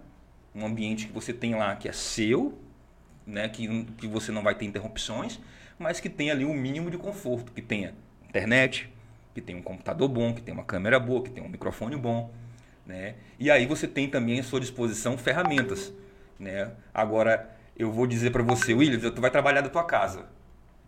um 0.54 0.66
ambiente 0.66 1.06
que 1.06 1.12
você 1.12 1.32
tem 1.32 1.54
lá 1.54 1.74
que 1.76 1.88
é 1.88 1.92
seu, 1.92 2.58
né? 3.26 3.48
que, 3.48 3.84
que 3.98 4.06
você 4.06 4.30
não 4.30 4.42
vai 4.42 4.54
ter 4.54 4.64
interrupções, 4.64 5.40
mas 5.78 6.00
que 6.00 6.08
tem 6.08 6.30
ali 6.30 6.44
o 6.44 6.50
um 6.50 6.54
mínimo 6.54 6.90
de 6.90 6.98
conforto, 6.98 7.52
que 7.52 7.62
tenha 7.62 7.94
internet, 8.28 8.90
que 9.34 9.40
tenha 9.40 9.58
um 9.58 9.62
computador 9.62 10.08
bom, 10.08 10.34
que 10.34 10.40
tenha 10.40 10.54
uma 10.56 10.64
câmera 10.64 10.98
boa, 10.98 11.22
que 11.22 11.30
tenha 11.30 11.46
um 11.46 11.50
microfone 11.50 11.96
bom. 11.96 12.32
Né? 12.86 13.16
E 13.38 13.50
aí 13.50 13.66
você 13.66 13.88
tem 13.88 14.08
também 14.08 14.40
à 14.40 14.42
sua 14.42 14.60
disposição 14.60 15.18
ferramentas. 15.18 15.92
Né? 16.38 16.70
Agora, 16.94 17.50
eu 17.76 17.90
vou 17.90 18.06
dizer 18.06 18.30
para 18.30 18.42
você, 18.42 18.72
Williams, 18.72 19.10
tu 19.14 19.20
vai 19.20 19.30
trabalhar 19.30 19.60
da 19.60 19.68
tua 19.68 19.84
casa. 19.84 20.26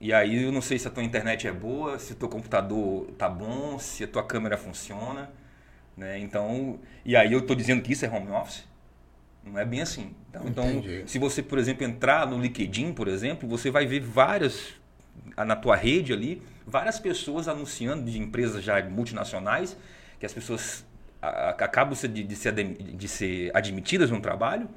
E 0.01 0.13
aí 0.13 0.45
eu 0.45 0.53
não 0.53 0.61
sei 0.61 0.79
se 0.79 0.87
a 0.87 0.91
tua 0.91 1.03
internet 1.03 1.47
é 1.47 1.53
boa, 1.53 1.99
se 1.99 2.13
o 2.13 2.17
teu 2.17 2.29
computador 2.29 3.07
tá 3.19 3.29
bom, 3.29 3.79
se 3.79 4.05
a 4.05 4.07
tua 4.07 4.23
câmera 4.23 4.57
funciona, 4.57 5.31
né? 5.97 6.19
Então, 6.19 6.79
e 7.05 7.17
aí 7.17 7.33
eu 7.33 7.41
estou 7.41 7.57
dizendo 7.57 7.83
que 7.83 7.93
isso 7.93 8.05
é 8.05 8.09
home 8.09 8.31
office? 8.31 8.65
Não 9.45 9.59
é 9.59 9.65
bem 9.65 9.81
assim. 9.81 10.15
Então, 10.31 10.47
então, 10.47 10.85
se 11.07 11.19
você, 11.19 11.43
por 11.43 11.59
exemplo, 11.59 11.85
entrar 11.85 12.27
no 12.27 12.39
LinkedIn, 12.39 12.93
por 12.93 13.09
exemplo, 13.09 13.49
você 13.49 13.71
vai 13.71 13.87
ver 13.87 14.01
várias 14.01 14.75
na 15.37 15.57
tua 15.57 15.75
rede 15.75 16.13
ali, 16.13 16.43
várias 16.67 16.99
pessoas 17.01 17.49
anunciando 17.49 18.09
de 18.09 18.19
empresas 18.19 18.63
já 18.63 18.83
multinacionais, 18.85 19.77
que 20.21 20.27
as 20.27 20.33
pessoas 20.33 20.85
acabam 21.21 21.95
de, 21.95 22.23
de, 22.23 22.37
ser, 22.37 22.53
de 22.53 23.09
ser 23.09 23.51
admitidas 23.55 24.11
no 24.11 24.21
trabalho, 24.21 24.69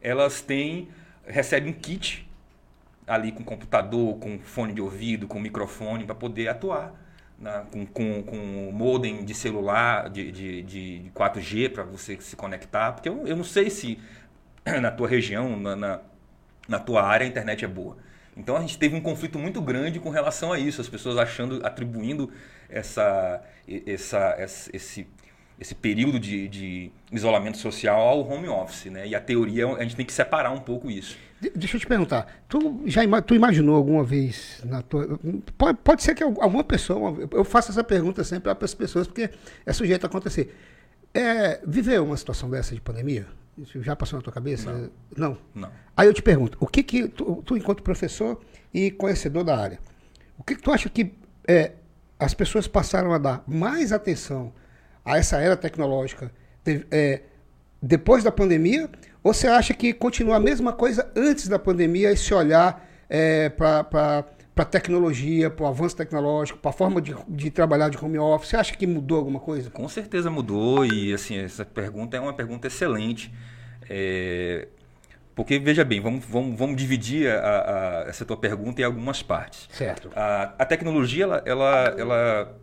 elas 0.00 0.40
têm 0.40 0.88
recebem 1.26 1.72
um 1.72 1.74
kit 1.74 2.28
ali 3.10 3.32
com 3.32 3.42
computador, 3.42 4.16
com 4.18 4.38
fone 4.38 4.72
de 4.72 4.80
ouvido, 4.80 5.26
com 5.26 5.40
microfone 5.40 6.04
para 6.04 6.14
poder 6.14 6.46
atuar. 6.46 6.94
Né? 7.36 7.66
Com, 7.72 7.84
com, 7.86 8.22
com 8.22 8.70
modem 8.72 9.24
de 9.24 9.34
celular, 9.34 10.08
de, 10.08 10.30
de, 10.30 10.62
de 10.62 11.10
4G 11.12 11.72
para 11.72 11.82
você 11.82 12.20
se 12.20 12.36
conectar. 12.36 12.92
Porque 12.92 13.08
eu, 13.08 13.26
eu 13.26 13.36
não 13.36 13.42
sei 13.42 13.68
se 13.68 13.98
na 14.80 14.92
tua 14.92 15.08
região, 15.08 15.58
na, 15.58 15.74
na, 15.74 16.00
na 16.68 16.78
tua 16.78 17.02
área, 17.02 17.26
a 17.26 17.28
internet 17.28 17.64
é 17.64 17.68
boa. 17.68 17.96
Então 18.36 18.56
a 18.56 18.60
gente 18.60 18.78
teve 18.78 18.94
um 18.94 19.00
conflito 19.00 19.40
muito 19.40 19.60
grande 19.60 19.98
com 19.98 20.08
relação 20.08 20.52
a 20.52 20.58
isso, 20.58 20.80
as 20.80 20.88
pessoas 20.88 21.18
achando, 21.18 21.66
atribuindo 21.66 22.30
essa, 22.68 23.42
essa, 23.86 24.36
esse, 24.72 25.06
esse 25.58 25.74
período 25.74 26.20
de, 26.20 26.46
de 26.46 26.92
isolamento 27.10 27.58
social 27.58 28.00
ao 28.00 28.20
home 28.26 28.48
office, 28.48 28.86
né? 28.86 29.08
E 29.08 29.16
a 29.16 29.20
teoria, 29.20 29.66
a 29.66 29.82
gente 29.82 29.96
tem 29.96 30.06
que 30.06 30.12
separar 30.12 30.52
um 30.52 30.60
pouco 30.60 30.88
isso. 30.88 31.18
Deixa 31.54 31.76
eu 31.76 31.80
te 31.80 31.86
perguntar, 31.86 32.44
tu 32.46 32.82
já 32.84 33.00
tu 33.22 33.34
imaginou 33.34 33.74
alguma 33.74 34.04
vez 34.04 34.60
na 34.62 34.82
tua. 34.82 35.18
Pode, 35.56 35.78
pode 35.82 36.02
ser 36.02 36.14
que 36.14 36.22
alguma 36.22 36.62
pessoa. 36.62 37.16
Eu 37.32 37.44
faço 37.44 37.70
essa 37.70 37.82
pergunta 37.82 38.22
sempre 38.24 38.54
para 38.54 38.64
as 38.64 38.74
pessoas, 38.74 39.06
porque 39.06 39.30
é 39.64 39.72
sujeito 39.72 40.04
a 40.04 40.06
acontecer. 40.06 40.54
É, 41.14 41.60
viver 41.66 42.00
uma 42.00 42.16
situação 42.16 42.50
dessa 42.50 42.74
de 42.74 42.80
pandemia? 42.80 43.26
Isso 43.56 43.82
já 43.82 43.96
passou 43.96 44.18
na 44.18 44.22
tua 44.22 44.32
cabeça? 44.32 44.70
Não. 44.70 44.90
Não? 45.30 45.38
Não. 45.54 45.72
Aí 45.96 46.06
eu 46.06 46.12
te 46.12 46.22
pergunto, 46.22 46.58
o 46.60 46.66
que 46.66 46.82
que. 46.82 47.08
Tu, 47.08 47.42
tu 47.44 47.56
enquanto 47.56 47.82
professor 47.82 48.38
e 48.72 48.90
conhecedor 48.90 49.42
da 49.42 49.56
área, 49.56 49.78
o 50.36 50.44
que, 50.44 50.56
que 50.56 50.62
tu 50.62 50.70
acha 50.70 50.90
que 50.90 51.12
é, 51.48 51.72
as 52.18 52.34
pessoas 52.34 52.68
passaram 52.68 53.14
a 53.14 53.18
dar 53.18 53.42
mais 53.46 53.92
atenção 53.92 54.52
a 55.02 55.16
essa 55.16 55.38
era 55.40 55.56
tecnológica 55.56 56.30
é, 56.66 57.22
depois 57.82 58.22
da 58.22 58.30
pandemia? 58.30 58.90
Ou 59.22 59.34
você 59.34 59.46
acha 59.46 59.74
que 59.74 59.92
continua 59.92 60.36
a 60.36 60.40
mesma 60.40 60.72
coisa 60.72 61.10
antes 61.14 61.48
da 61.48 61.58
pandemia, 61.58 62.10
esse 62.10 62.32
olhar 62.32 62.86
é, 63.08 63.48
para 63.50 64.24
a 64.56 64.64
tecnologia, 64.64 65.50
para 65.50 65.64
o 65.64 65.68
avanço 65.68 65.96
tecnológico, 65.96 66.58
para 66.58 66.70
a 66.70 66.74
forma 66.74 67.00
de, 67.00 67.14
de 67.28 67.50
trabalhar 67.50 67.88
de 67.90 68.02
home 68.02 68.18
office? 68.18 68.50
Você 68.50 68.56
acha 68.56 68.76
que 68.76 68.86
mudou 68.86 69.18
alguma 69.18 69.40
coisa? 69.40 69.70
Com 69.70 69.88
certeza 69.88 70.30
mudou 70.30 70.84
e 70.86 71.12
assim 71.12 71.38
essa 71.38 71.64
pergunta 71.64 72.16
é 72.16 72.20
uma 72.20 72.32
pergunta 72.32 72.66
excelente. 72.66 73.32
É, 73.88 74.68
porque, 75.34 75.58
veja 75.58 75.84
bem, 75.84 76.00
vamos, 76.00 76.24
vamos, 76.26 76.58
vamos 76.58 76.76
dividir 76.76 77.30
a, 77.30 78.02
a, 78.04 78.08
essa 78.08 78.26
tua 78.26 78.36
pergunta 78.36 78.82
em 78.82 78.84
algumas 78.84 79.22
partes. 79.22 79.68
Certo. 79.72 80.10
A, 80.14 80.54
a 80.58 80.64
tecnologia, 80.66 81.24
ela, 81.24 81.42
ela, 81.46 81.94
ela, 81.96 82.56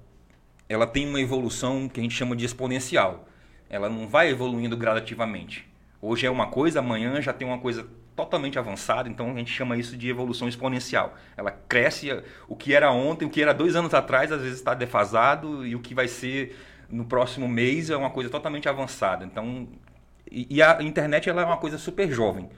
ela 0.70 0.88
tem 0.88 1.08
uma 1.08 1.20
evolução 1.20 1.90
que 1.90 2.00
a 2.00 2.04
gente 2.04 2.14
chama 2.14 2.36
de 2.36 2.46
exponencial. 2.46 3.28
Ela 3.68 3.90
não 3.90 4.08
vai 4.08 4.30
evoluindo 4.30 4.78
gradativamente. 4.78 5.67
Hoje 6.02 6.26
é 6.26 6.30
uma 6.30 6.48
coisa, 6.48 6.80
amanhã 6.80 7.22
já 7.22 7.34
tem 7.34 7.48
uma 7.48 7.58
coisa 7.58 7.88
totalmente 8.16 8.58
avançada, 8.58 9.08
então 9.08 9.32
a 9.32 9.36
gente 9.36 9.52
chama 9.52 9.78
isso 9.78 9.96
de 9.96 10.10
evolução 10.10 10.48
exponencial. 10.48 11.16
Ela 11.36 11.52
cresce, 11.52 12.10
o 12.48 12.56
que 12.56 12.74
era 12.74 12.92
ontem, 12.92 13.26
o 13.26 13.30
que 13.30 13.42
era 13.42 13.54
dois 13.54 13.76
anos 13.76 13.94
atrás, 13.94 14.32
às 14.32 14.42
vezes 14.42 14.58
está 14.58 14.74
defasado, 14.74 15.66
e 15.66 15.76
o 15.76 15.80
que 15.80 15.94
vai 15.94 16.08
ser 16.08 16.58
no 16.90 17.06
próximo 17.06 17.48
mês 17.48 17.90
é 17.90 17.96
uma 17.96 18.10
coisa 18.10 18.30
totalmente 18.30 18.68
avançada. 18.68 19.24
Então, 19.24 19.68
e, 20.32 20.48
e 20.50 20.62
a 20.62 20.82
internet 20.82 21.30
ela 21.30 21.44
é 21.44 21.46
uma 21.46 21.58
coisa 21.58 21.78
super 21.78 22.12
jovem. 22.12 22.50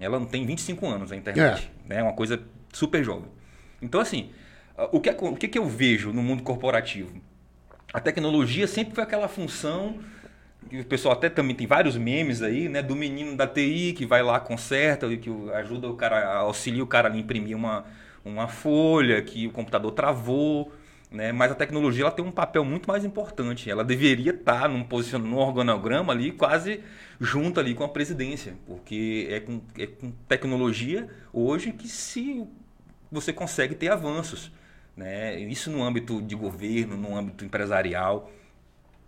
Ela 0.00 0.18
não 0.18 0.26
tem 0.26 0.46
25 0.46 0.86
anos, 0.86 1.12
a 1.12 1.16
internet. 1.16 1.70
É 1.88 1.94
né? 1.94 2.02
uma 2.02 2.14
coisa 2.14 2.42
super 2.72 3.04
jovem. 3.04 3.30
Então, 3.80 4.00
assim, 4.00 4.30
o 4.92 5.00
que, 5.00 5.10
é 5.10 5.16
o 5.18 5.36
que 5.36 5.58
eu 5.58 5.66
vejo 5.66 6.12
no 6.12 6.22
mundo 6.22 6.42
corporativo? 6.42 7.20
A 7.92 8.00
tecnologia 8.00 8.66
sempre 8.66 8.94
foi 8.94 9.04
aquela 9.04 9.28
função 9.28 9.98
o 10.72 10.84
pessoal 10.84 11.14
até 11.14 11.28
também 11.28 11.54
tem 11.54 11.66
vários 11.66 11.96
memes 11.96 12.42
aí, 12.42 12.68
né? 12.68 12.82
Do 12.82 12.96
menino 12.96 13.36
da 13.36 13.46
TI 13.46 13.94
que 13.96 14.06
vai 14.06 14.22
lá, 14.22 14.40
conserta, 14.40 15.08
que 15.16 15.30
ajuda 15.54 15.88
o 15.88 15.94
cara, 15.94 16.36
auxilia 16.38 16.82
o 16.82 16.86
cara 16.86 17.08
a 17.12 17.16
imprimir 17.16 17.56
uma, 17.56 17.84
uma 18.24 18.48
folha, 18.48 19.22
que 19.22 19.46
o 19.46 19.50
computador 19.50 19.92
travou. 19.92 20.72
Né? 21.10 21.32
Mas 21.32 21.52
a 21.52 21.54
tecnologia 21.54 22.04
ela 22.04 22.10
tem 22.10 22.24
um 22.24 22.32
papel 22.32 22.64
muito 22.64 22.88
mais 22.88 23.04
importante. 23.04 23.70
Ela 23.70 23.84
deveria 23.84 24.32
estar 24.32 24.68
num 24.68 24.82
posicionamento, 24.82 25.34
num 25.34 25.40
organograma 25.40 26.12
ali, 26.12 26.32
quase 26.32 26.80
junto 27.20 27.60
ali 27.60 27.74
com 27.74 27.84
a 27.84 27.88
presidência, 27.88 28.54
porque 28.66 29.26
é 29.30 29.40
com, 29.40 29.60
é 29.78 29.86
com 29.86 30.10
tecnologia 30.28 31.08
hoje 31.32 31.72
que 31.72 31.88
se 31.88 32.46
você 33.10 33.32
consegue 33.32 33.74
ter 33.74 33.88
avanços. 33.88 34.52
Né? 34.96 35.38
Isso 35.40 35.70
no 35.70 35.82
âmbito 35.82 36.20
de 36.20 36.34
governo, 36.34 36.96
no 36.96 37.16
âmbito 37.16 37.44
empresarial. 37.44 38.30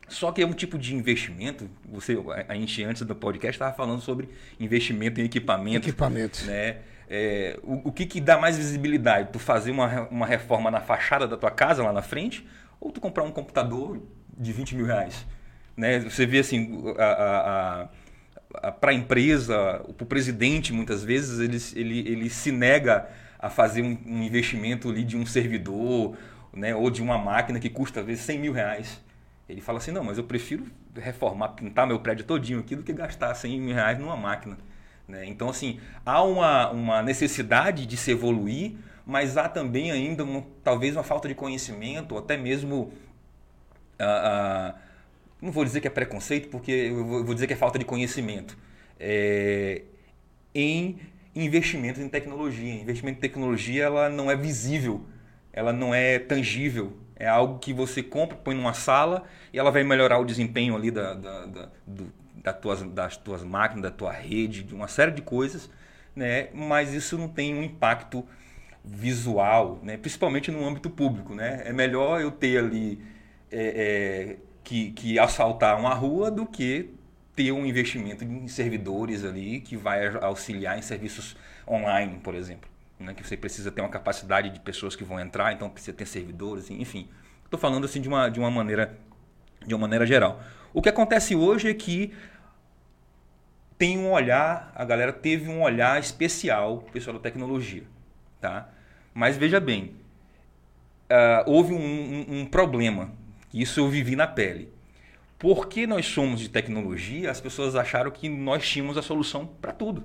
Só 0.09 0.33
que 0.33 0.43
é 0.43 0.47
um 0.47 0.53
tipo 0.53 0.79
de 0.79 0.95
investimento. 0.95 1.69
Você, 1.93 2.17
a 2.49 2.55
gente 2.55 2.83
antes 2.83 3.03
do 3.03 3.15
podcast 3.15 3.57
estava 3.57 3.75
falando 3.75 4.01
sobre 4.01 4.29
investimento 4.59 5.21
em 5.21 5.25
equipamento. 5.25 5.89
Equipamento. 5.89 6.45
Né? 6.45 6.79
É, 7.11 7.59
o, 7.63 7.89
o 7.89 7.93
que, 7.93 8.07
que 8.07 8.21
dá 8.21 8.39
mais 8.39 8.57
visibilidade? 8.57 9.31
Tu 9.33 9.39
fazer 9.39 9.71
uma, 9.71 10.09
uma 10.09 10.27
reforma 10.27 10.71
na 10.71 10.81
fachada 10.81 11.27
da 11.27 11.37
tua 11.37 11.51
casa 11.51 11.83
lá 11.83 11.93
na 11.93 12.03
frente, 12.03 12.47
ou 12.81 12.91
tu 12.91 13.01
comprar 13.01 13.25
um 13.25 13.31
computador 13.31 14.01
de 14.37 14.53
20 14.53 14.77
mil 14.77 14.87
reais? 14.87 15.27
Né? 15.77 16.01
Você 16.01 16.27
vê 16.27 16.39
assim, 16.39 16.83
a, 16.99 17.05
a, 17.05 17.83
a 17.83 18.73
para 18.73 18.93
a 18.93 18.95
empresa, 18.95 19.83
para 19.97 20.05
o 20.05 20.07
presidente, 20.07 20.73
muitas 20.73 21.05
vezes, 21.05 21.39
ele, 21.39 21.59
ele, 21.81 22.13
ele 22.13 22.31
se 22.31 22.51
nega 22.51 23.09
a 23.39 23.49
fazer 23.51 23.83
um, 23.83 23.97
um 24.07 24.23
investimento 24.23 24.89
ali 24.89 25.05
de 25.05 25.17
um 25.17 25.25
servidor 25.25 26.17
né? 26.53 26.75
ou 26.75 26.91
de 26.91 27.03
uma 27.03 27.19
máquina 27.19 27.61
que 27.61 27.69
custa, 27.69 28.01
às 28.01 28.07
vezes, 28.07 28.25
100 28.25 28.39
mil 28.39 28.53
reais. 28.53 29.01
Ele 29.49 29.61
fala 29.61 29.79
assim, 29.79 29.91
não, 29.91 30.05
mas 30.05 30.19
eu 30.19 30.25
prefiro 30.25 30.67
reformar, 30.95 31.51
pintar 31.51 31.87
meu 31.87 31.99
prédio 32.01 32.25
todinho 32.25 32.61
aqui 32.61 32.77
do 32.77 32.83
que 32.83 32.93
gastar 32.93 33.35
100 33.35 33.61
mil 33.61 33.75
reais 33.75 33.99
numa 33.99 34.17
máquina. 34.17 34.59
Né? 35.07 35.25
Então, 35.27 35.49
assim, 35.49 35.81
há 36.05 36.23
uma, 36.23 36.71
uma 36.71 37.03
necessidade 37.03 37.87
de 37.87 37.97
se 37.97 38.11
evoluir, 38.11 38.73
mas 39.07 39.39
há 39.39 39.49
também 39.49 39.91
ainda 39.91 40.25
talvez 40.63 40.95
uma 40.95 41.03
falta 41.03 41.29
de 41.29 41.35
conhecimento, 41.35 42.13
ou 42.13 42.19
até 42.19 42.37
mesmo... 42.37 42.93
Uh, 43.99 44.75
uh, 44.75 44.75
não 45.41 45.53
vou 45.53 45.65
dizer 45.65 45.81
que 45.81 45.87
é 45.87 45.91
preconceito, 45.91 46.49
porque 46.49 46.71
eu 46.71 47.25
vou 47.25 47.33
dizer 47.33 47.47
que 47.47 47.53
é 47.53 47.57
falta 47.57 47.79
de 47.79 47.85
conhecimento. 47.85 48.59
É, 48.99 49.83
em 50.55 50.99
investimento 51.35 52.01
em 52.01 52.09
tecnologia. 52.09 52.75
Investimento 52.75 53.19
em 53.19 53.21
tecnologia 53.21 53.85
ela 53.85 54.09
não 54.09 54.31
é 54.31 54.37
visível, 54.37 55.05
ela 55.53 55.73
não 55.73 55.95
é 55.95 56.19
tangível, 56.19 56.97
é 57.19 57.27
algo 57.27 57.59
que 57.59 57.73
você 57.73 58.03
compra, 58.03 58.37
põe 58.37 58.55
numa 58.55 58.73
sala 58.73 59.25
e 59.53 59.59
ela 59.59 59.71
vai 59.71 59.83
melhorar 59.83 60.19
o 60.19 60.25
desempenho 60.25 60.77
ali 60.77 60.91
da, 60.91 61.15
da, 61.15 61.47
da, 61.47 61.69
do, 61.85 62.13
da 62.37 62.53
tuas, 62.53 62.83
das 62.83 63.17
tuas 63.17 63.43
máquinas, 63.43 63.83
da 63.83 63.91
tua 63.91 64.13
rede, 64.13 64.63
de 64.63 64.75
uma 64.75 64.87
série 64.87 65.11
de 65.11 65.21
coisas, 65.21 65.69
né? 66.15 66.49
mas 66.55 66.95
isso 66.95 67.19
não 67.19 67.29
tem 67.29 67.55
um 67.55 67.63
impacto 67.63 68.25
visual, 68.85 69.81
né? 69.83 69.97
principalmente 69.97 70.51
no 70.53 70.67
âmbito 70.67 70.89
público. 70.89 71.35
Né? 71.35 71.63
É 71.65 71.73
melhor 71.73 72.21
eu 72.21 72.31
ter 72.31 72.59
ali 72.59 73.03
é, 73.51 74.37
é, 74.37 74.37
que, 74.63 74.93
que 74.93 75.19
assaltar 75.19 75.79
uma 75.79 75.95
rua 75.95 76.31
do 76.31 76.47
que 76.47 76.91
ter 77.35 77.51
um 77.51 77.67
investimento 77.67 78.25
em 78.25 78.47
servidores 78.47 79.25
ali 79.25 79.61
que 79.61 79.77
vai 79.77 80.07
auxiliar 80.21 80.79
em 80.79 80.83
serviços 80.83 81.37
online, 81.67 82.21
por 82.23 82.35
exemplo. 82.35 82.69
Né? 82.99 83.15
Que 83.15 83.27
você 83.27 83.37
precisa 83.37 83.71
ter 83.71 83.81
uma 83.81 83.89
capacidade 83.89 84.51
de 84.51 84.61
pessoas 84.61 84.97
que 84.97 85.05
vão 85.05 85.21
entrar, 85.21 85.53
então 85.53 85.69
precisa 85.71 85.97
ter 85.97 86.07
servidores, 86.07 86.71
enfim. 86.71 87.09
Estou 87.45 87.59
falando 87.59 87.85
assim 87.85 88.01
de 88.01 88.09
uma, 88.09 88.29
de 88.29 88.39
uma 88.39 88.51
maneira 88.51 88.99
de 89.67 89.75
uma 89.75 89.83
maneira 89.83 90.07
geral. 90.07 90.41
O 90.73 90.81
que 90.81 90.89
acontece 90.89 91.35
hoje 91.35 91.69
é 91.69 91.75
que 91.75 92.13
tem 93.77 93.99
um 93.99 94.11
olhar, 94.11 94.73
a 94.75 94.85
galera 94.85 95.13
teve 95.13 95.49
um 95.49 95.63
olhar 95.63 96.01
especial, 96.01 96.77
o 96.77 96.91
pessoal 96.91 97.17
da 97.17 97.23
tecnologia, 97.23 97.85
tá? 98.41 98.69
Mas 99.15 99.37
veja 99.37 99.61
bem, 99.61 99.95
uh, 101.11 101.45
houve 101.47 101.73
um, 101.73 101.79
um, 101.79 102.41
um 102.41 102.47
problema, 102.47 103.13
isso 103.53 103.81
eu 103.81 103.89
vivi 103.89 104.17
na 104.17 104.27
pele. 104.27 104.73
Porque 105.39 105.87
nós 105.87 106.05
somos 106.07 106.41
de 106.41 106.49
tecnologia, 106.49 107.31
as 107.31 107.41
pessoas 107.41 107.77
acharam 107.77 108.11
que 108.11 108.29
nós 108.29 108.69
tínhamos 108.69 108.99
a 108.99 109.03
solução 109.03 109.47
para 109.47 109.73
tudo. 109.73 110.05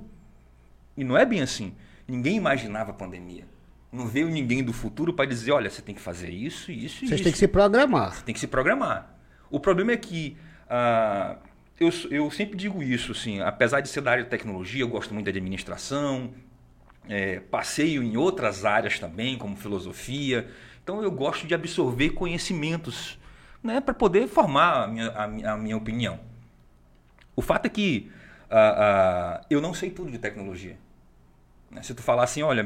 E 0.96 1.04
não 1.04 1.18
é 1.18 1.26
bem 1.26 1.42
assim. 1.42 1.76
Ninguém 2.08 2.36
imaginava 2.36 2.92
a 2.92 2.94
pandemia. 2.94 3.46
Não 3.92 4.08
veio 4.08 4.28
ninguém 4.28 4.64
do 4.64 4.74
futuro 4.74 5.14
para 5.14 5.26
dizer, 5.26 5.52
olha, 5.52 5.70
você 5.70 5.82
tem 5.82 5.94
que 5.94 6.02
fazer 6.02 6.30
isso, 6.30 6.72
isso 6.72 7.06
e 7.06 7.08
Vocês 7.08 7.12
isso. 7.12 7.24
têm 7.24 7.32
que 7.32 7.38
se 7.38 7.48
programar. 7.48 8.16
Você 8.16 8.24
tem 8.24 8.34
que 8.34 8.40
se 8.40 8.48
programar. 8.48 9.16
O 9.50 9.60
problema 9.60 9.92
é 9.92 9.98
que 9.98 10.36
uh, 10.66 11.38
eu, 11.80 11.90
eu 12.10 12.32
sempre 12.32 12.58
digo 12.58 12.82
isso, 12.82 13.12
assim, 13.12 13.40
apesar 13.42 13.82
de 13.82 13.90
ser 13.90 14.02
da 14.02 14.12
área 14.12 14.24
de 14.24 14.30
tecnologia, 14.30 14.82
eu 14.82 14.88
gosto 14.88 15.14
muito 15.14 15.26
de 15.26 15.38
administração, 15.38 16.34
é, 17.08 17.40
passeio 17.40 18.02
em 18.02 18.18
outras 18.18 18.66
áreas 18.66 19.00
também, 19.00 19.38
como 19.38 19.56
filosofia. 19.56 20.48
Então 20.84 21.02
eu 21.02 21.12
gosto 21.12 21.48
de 21.48 21.54
absorver 21.54 22.12
conhecimentos 22.12 23.20
né, 23.62 23.80
para 23.80 23.94
poder 23.94 24.28
formar 24.28 24.84
a 24.84 24.88
minha, 24.88 25.10
a, 25.10 25.54
a 25.54 25.58
minha, 25.58 25.78
opinião. 25.78 26.20
O 27.36 27.42
fato 27.42 27.66
é 27.66 27.70
que 27.70 28.12
uh, 28.50 29.42
uh, 29.42 29.46
eu 29.50 29.62
não 29.62 29.74
sei 29.74 29.90
tudo 29.90 30.12
de 30.12 30.20
tecnologia. 30.20 30.78
Né, 31.74 31.82
se 31.82 31.94
tu 31.94 32.02
falar 32.02 32.24
assim, 32.24 32.42
olha, 32.44 32.66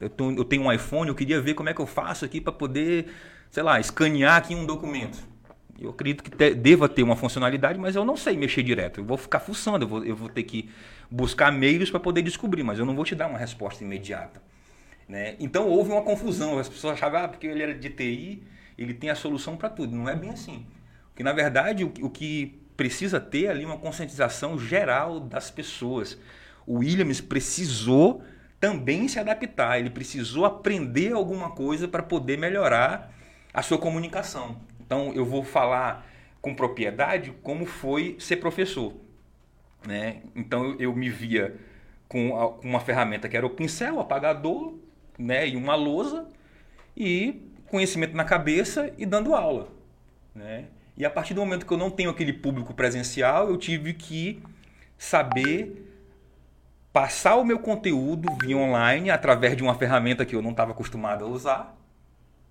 eu, 0.00 0.44
tenho 0.44 0.62
um 0.62 0.72
iPhone, 0.72 1.08
eu 1.08 1.14
queria 1.14 1.40
ver 1.40 1.54
como 1.54 1.68
é 1.68 1.74
que 1.74 1.80
eu 1.80 1.86
faço 1.86 2.24
aqui 2.24 2.40
para 2.40 2.52
poder, 2.52 3.12
sei 3.50 3.62
lá, 3.62 3.78
escanear 3.78 4.36
aqui 4.36 4.54
um 4.54 4.64
documento. 4.64 5.18
Eu 5.78 5.90
acredito 5.90 6.22
que 6.22 6.30
te, 6.30 6.54
deva 6.54 6.88
ter 6.88 7.02
uma 7.02 7.16
funcionalidade, 7.16 7.78
mas 7.78 7.96
eu 7.96 8.04
não 8.04 8.16
sei 8.16 8.36
mexer 8.36 8.62
direto. 8.62 9.00
Eu 9.00 9.04
vou 9.04 9.16
ficar 9.16 9.40
fuçando, 9.40 9.84
eu 9.84 9.88
vou, 9.88 10.04
eu 10.04 10.16
vou 10.16 10.28
ter 10.28 10.44
que 10.44 10.70
buscar 11.10 11.52
meios 11.52 11.90
para 11.90 12.00
poder 12.00 12.22
descobrir, 12.22 12.62
mas 12.62 12.78
eu 12.78 12.86
não 12.86 12.94
vou 12.94 13.04
te 13.04 13.14
dar 13.14 13.26
uma 13.26 13.38
resposta 13.38 13.82
imediata. 13.84 14.40
Né? 15.08 15.36
Então 15.40 15.68
houve 15.68 15.90
uma 15.90 16.02
confusão. 16.02 16.58
As 16.58 16.68
pessoas 16.68 16.94
achavam, 16.94 17.24
ah, 17.24 17.28
porque 17.28 17.46
ele 17.46 17.62
era 17.62 17.74
de 17.74 17.90
TI, 17.90 18.42
ele 18.78 18.94
tem 18.94 19.10
a 19.10 19.14
solução 19.14 19.56
para 19.56 19.68
tudo. 19.68 19.94
Não 19.94 20.08
é 20.08 20.16
bem 20.16 20.30
assim. 20.30 20.64
Porque, 21.08 21.22
na 21.22 21.32
verdade, 21.32 21.84
o, 21.84 21.92
o 22.00 22.08
que 22.08 22.62
precisa 22.76 23.20
ter 23.20 23.48
ali 23.48 23.64
é 23.64 23.66
uma 23.66 23.78
conscientização 23.78 24.58
geral 24.58 25.20
das 25.20 25.50
pessoas. 25.50 26.18
O 26.66 26.78
Williams 26.78 27.20
precisou 27.20 28.22
também 28.60 29.08
se 29.08 29.18
adaptar, 29.18 29.80
ele 29.80 29.90
precisou 29.90 30.44
aprender 30.44 31.12
alguma 31.12 31.50
coisa 31.50 31.88
para 31.88 32.02
poder 32.02 32.38
melhorar 32.38 33.12
a 33.52 33.60
sua 33.60 33.76
comunicação. 33.76 34.56
Então 34.80 35.12
eu 35.14 35.24
vou 35.24 35.42
falar 35.42 36.06
com 36.40 36.54
propriedade 36.54 37.32
como 37.42 37.66
foi 37.66 38.16
ser 38.18 38.36
professor. 38.36 38.94
Né? 39.86 40.22
Então 40.36 40.76
eu, 40.78 40.94
me 40.94 41.10
via 41.10 41.56
com, 42.08 42.30
uma 42.62 42.78
ferramenta 42.78 43.28
que 43.28 43.36
era 43.36 43.44
o 43.44 43.50
pincel, 43.50 43.96
o 43.96 44.00
apagador 44.00 44.74
né? 45.18 45.48
e 45.48 45.56
uma 45.56 45.74
lousa 45.74 46.28
e 46.96 47.42
conhecimento 47.66 48.16
na 48.16 48.24
cabeça 48.24 48.92
e 48.96 49.04
dando 49.04 49.34
aula. 49.34 49.68
Né? 50.34 50.66
E 50.96 51.04
a 51.04 51.10
partir 51.10 51.34
do 51.34 51.40
momento 51.40 51.66
que 51.66 51.72
eu 51.72 51.78
não 51.78 51.90
tenho 51.90 52.10
aquele 52.10 52.32
público 52.32 52.74
presencial, 52.74 53.48
eu 53.48 53.56
tive 53.56 53.92
que 53.92 54.40
saber 54.96 55.91
passar 56.92 57.36
o 57.36 57.44
meu 57.44 57.58
conteúdo 57.58 58.28
via 58.40 58.56
online 58.56 59.10
através 59.10 59.56
de 59.56 59.62
uma 59.62 59.74
ferramenta 59.74 60.24
que 60.24 60.36
eu 60.36 60.42
não 60.42 60.50
estava 60.50 60.72
acostumado 60.72 61.24
a 61.24 61.28
usar. 61.28 61.76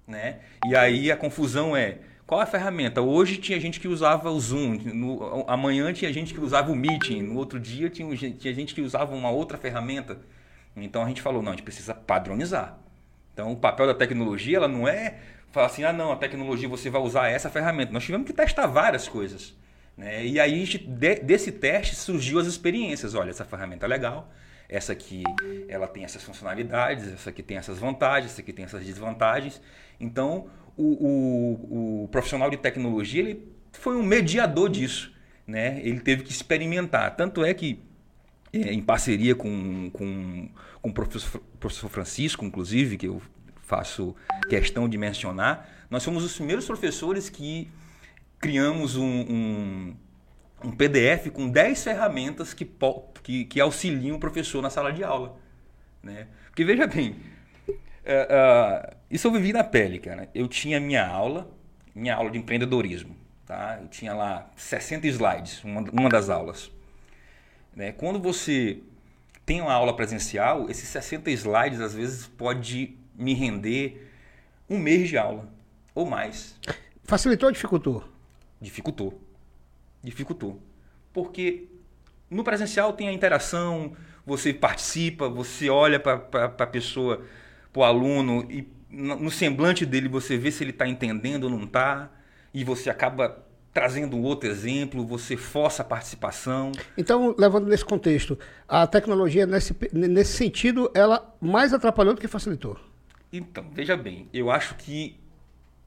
Né? 0.07 0.39
E 0.65 0.75
aí 0.75 1.11
a 1.11 1.15
confusão 1.15 1.75
é 1.75 1.99
qual 2.25 2.39
a 2.39 2.45
ferramenta? 2.45 3.01
Hoje 3.01 3.37
tinha 3.37 3.59
gente 3.59 3.79
que 3.79 3.87
usava 3.87 4.29
o 4.31 4.39
Zoom, 4.39 4.79
no, 4.93 5.45
amanhã 5.47 5.91
tinha 5.93 6.11
gente 6.13 6.33
que 6.33 6.39
usava 6.39 6.71
o 6.71 6.75
Meeting, 6.75 7.21
no 7.21 7.37
outro 7.37 7.59
dia 7.59 7.89
tinha, 7.89 8.15
tinha 8.15 8.53
gente 8.53 8.73
que 8.73 8.81
usava 8.81 9.13
uma 9.13 9.29
outra 9.29 9.57
ferramenta. 9.57 10.17
Então 10.75 11.03
a 11.03 11.07
gente 11.07 11.21
falou, 11.21 11.41
não, 11.41 11.51
a 11.51 11.55
gente 11.55 11.63
precisa 11.63 11.93
padronizar. 11.93 12.77
Então 13.33 13.51
o 13.51 13.55
papel 13.57 13.85
da 13.85 13.93
tecnologia 13.93 14.57
ela 14.57 14.67
não 14.67 14.87
é 14.87 15.17
falar 15.51 15.67
assim, 15.67 15.83
ah 15.83 15.91
não, 15.91 16.11
a 16.11 16.15
tecnologia 16.15 16.69
você 16.69 16.89
vai 16.89 17.01
usar 17.01 17.27
essa 17.27 17.49
ferramenta. 17.49 17.91
Nós 17.91 18.05
tivemos 18.05 18.25
que 18.25 18.33
testar 18.33 18.65
várias 18.65 19.07
coisas. 19.07 19.53
Né? 19.97 20.25
E 20.25 20.39
aí 20.39 20.63
de, 20.63 21.15
desse 21.15 21.51
teste 21.51 21.95
surgiu 21.95 22.39
as 22.39 22.47
experiências. 22.47 23.13
Olha, 23.13 23.29
essa 23.29 23.45
ferramenta 23.45 23.85
é 23.85 23.89
legal, 23.89 24.31
essa 24.67 24.93
aqui 24.93 25.23
ela 25.67 25.87
tem 25.87 26.03
essas 26.03 26.23
funcionalidades, 26.23 27.07
essa 27.11 27.29
aqui 27.29 27.43
tem 27.43 27.57
essas 27.57 27.77
vantagens, 27.77 28.31
essa 28.31 28.41
aqui 28.41 28.53
tem 28.53 28.65
essas 28.65 28.85
desvantagens. 28.85 29.61
Então 29.99 30.49
o, 30.77 30.83
o, 30.83 32.03
o 32.03 32.07
profissional 32.07 32.49
de 32.49 32.57
tecnologia 32.57 33.21
ele 33.21 33.51
foi 33.71 33.95
um 33.95 34.03
mediador 34.03 34.69
disso. 34.69 35.11
Né? 35.45 35.81
Ele 35.83 35.99
teve 35.99 36.23
que 36.23 36.31
experimentar. 36.31 37.15
Tanto 37.15 37.43
é 37.43 37.53
que, 37.53 37.79
é, 38.53 38.73
em 38.73 38.81
parceria 38.81 39.35
com, 39.35 39.89
com, 39.91 40.49
com 40.81 40.89
o 40.89 40.93
professor, 40.93 41.41
professor 41.59 41.89
Francisco, 41.89 42.45
inclusive, 42.45 42.97
que 42.97 43.07
eu 43.07 43.21
faço 43.63 44.15
questão 44.49 44.87
de 44.87 44.97
mencionar, 44.97 45.69
nós 45.89 46.03
fomos 46.03 46.23
os 46.23 46.35
primeiros 46.35 46.65
professores 46.65 47.29
que 47.29 47.69
criamos 48.41 48.97
um, 48.97 49.05
um, 49.05 49.95
um 50.65 50.71
PDF 50.71 51.29
com 51.31 51.47
10 51.47 51.83
ferramentas 51.83 52.53
que, 52.53 52.67
que, 53.21 53.45
que, 53.45 53.61
auxiliam 53.61 54.15
o 54.15 54.19
professor 54.19 54.61
na 54.61 54.71
sala 54.71 54.91
de 54.91 55.03
aula. 55.03 55.37
Né? 56.01 56.27
Porque 56.47 56.65
veja 56.65 56.87
bem, 56.87 57.15
uh, 57.69 57.71
uh, 57.71 58.95
isso 59.09 59.27
eu 59.27 59.31
vivi 59.31 59.53
na 59.53 59.63
pele, 59.63 59.99
cara. 59.99 60.27
Eu 60.33 60.47
tinha 60.47 60.79
minha 60.79 61.05
aula, 61.05 61.47
minha 61.93 62.15
aula 62.15 62.31
de 62.31 62.39
empreendedorismo. 62.39 63.15
Tá? 63.45 63.77
Eu 63.79 63.87
tinha 63.87 64.13
lá 64.13 64.49
60 64.55 65.05
slides, 65.07 65.63
uma, 65.63 65.81
uma 65.91 66.09
das 66.09 66.27
aulas. 66.27 66.71
Né? 67.75 67.91
Quando 67.91 68.19
você 68.19 68.79
tem 69.45 69.61
uma 69.61 69.73
aula 69.73 69.95
presencial, 69.95 70.67
esses 70.67 70.89
60 70.89 71.29
slides 71.31 71.79
às 71.79 71.93
vezes 71.93 72.25
pode 72.25 72.97
me 73.15 73.35
render 73.35 74.09
um 74.67 74.79
mês 74.79 75.09
de 75.09 75.17
aula 75.17 75.47
ou 75.93 76.05
mais. 76.07 76.57
Facilitou 77.03 77.47
ou 77.47 77.53
dificultou? 77.53 78.11
Dificultou. 78.61 79.19
Dificultou. 80.03 80.61
Porque 81.11 81.67
no 82.29 82.43
presencial 82.43 82.93
tem 82.93 83.09
a 83.09 83.13
interação, 83.13 83.93
você 84.25 84.53
participa, 84.53 85.27
você 85.27 85.69
olha 85.69 85.99
para 85.99 86.45
a 86.45 86.67
pessoa, 86.67 87.25
para 87.73 87.79
o 87.79 87.83
aluno 87.83 88.47
e 88.49 88.65
no 88.91 89.31
semblante 89.31 89.85
dele 89.85 90.09
você 90.09 90.37
vê 90.37 90.51
se 90.51 90.63
ele 90.63 90.71
está 90.71 90.87
entendendo 90.87 91.45
ou 91.45 91.49
não 91.49 91.63
está, 91.63 92.11
e 92.53 92.63
você 92.63 92.89
acaba 92.89 93.41
trazendo 93.73 94.17
um 94.17 94.23
outro 94.23 94.49
exemplo, 94.49 95.05
você 95.05 95.37
força 95.37 95.81
a 95.81 95.85
participação. 95.85 96.73
Então, 96.97 97.33
levando 97.37 97.67
nesse 97.67 97.85
contexto, 97.85 98.37
a 98.67 98.85
tecnologia, 98.85 99.45
nesse, 99.45 99.73
nesse 99.93 100.33
sentido, 100.33 100.91
ela 100.93 101.33
mais 101.39 101.73
atrapalhou 101.73 102.13
do 102.13 102.19
que 102.19 102.27
facilitou? 102.27 102.77
Então, 103.31 103.65
veja 103.73 103.95
bem, 103.95 104.27
eu 104.33 104.51
acho 104.51 104.75
que 104.75 105.20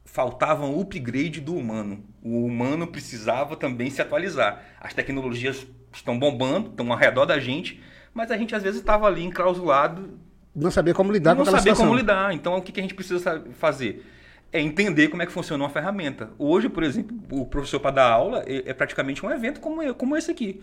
faltava 0.05 0.65
um 0.65 0.79
upgrade 0.79 1.41
do 1.41 1.55
humano. 1.55 2.05
O 2.23 2.45
humano 2.45 2.87
precisava 2.87 3.57
também 3.57 3.89
se 3.89 4.01
atualizar. 4.01 4.63
As 4.79 4.93
tecnologias 4.93 5.67
estão 5.91 6.17
bombando, 6.17 6.69
estão 6.69 6.91
ao 6.91 6.97
redor 6.97 7.25
da 7.25 7.39
gente, 7.39 7.81
mas 8.13 8.31
a 8.31 8.37
gente 8.37 8.55
às 8.55 8.63
vezes 8.63 8.79
estava 8.79 9.07
ali 9.07 9.23
enclausulado 9.23 10.17
não 10.55 10.71
sabia 10.71 10.93
como 10.93 11.11
lidar 11.11 11.31
não 11.31 11.37
com 11.37 11.41
aquela 11.43 11.59
situação. 11.59 11.85
como 11.85 11.97
lidar. 11.97 12.33
Então, 12.33 12.55
o 12.55 12.61
que 12.61 12.79
a 12.79 12.83
gente 12.83 12.93
precisa 12.93 13.43
fazer? 13.55 14.05
É 14.53 14.61
entender 14.61 15.09
como 15.09 15.21
é 15.21 15.25
que 15.25 15.31
funciona 15.31 15.61
uma 15.61 15.69
ferramenta. 15.69 16.29
Hoje, 16.39 16.69
por 16.69 16.81
exemplo, 16.81 17.17
o 17.29 17.45
professor 17.45 17.79
para 17.79 17.91
dar 17.91 18.09
aula 18.09 18.43
é, 18.47 18.69
é, 18.69 18.73
praticamente 18.73 19.25
um 19.25 19.29
evento 19.29 19.59
como, 19.59 19.93
como 19.95 20.15
esse 20.15 20.31
aqui. 20.31 20.61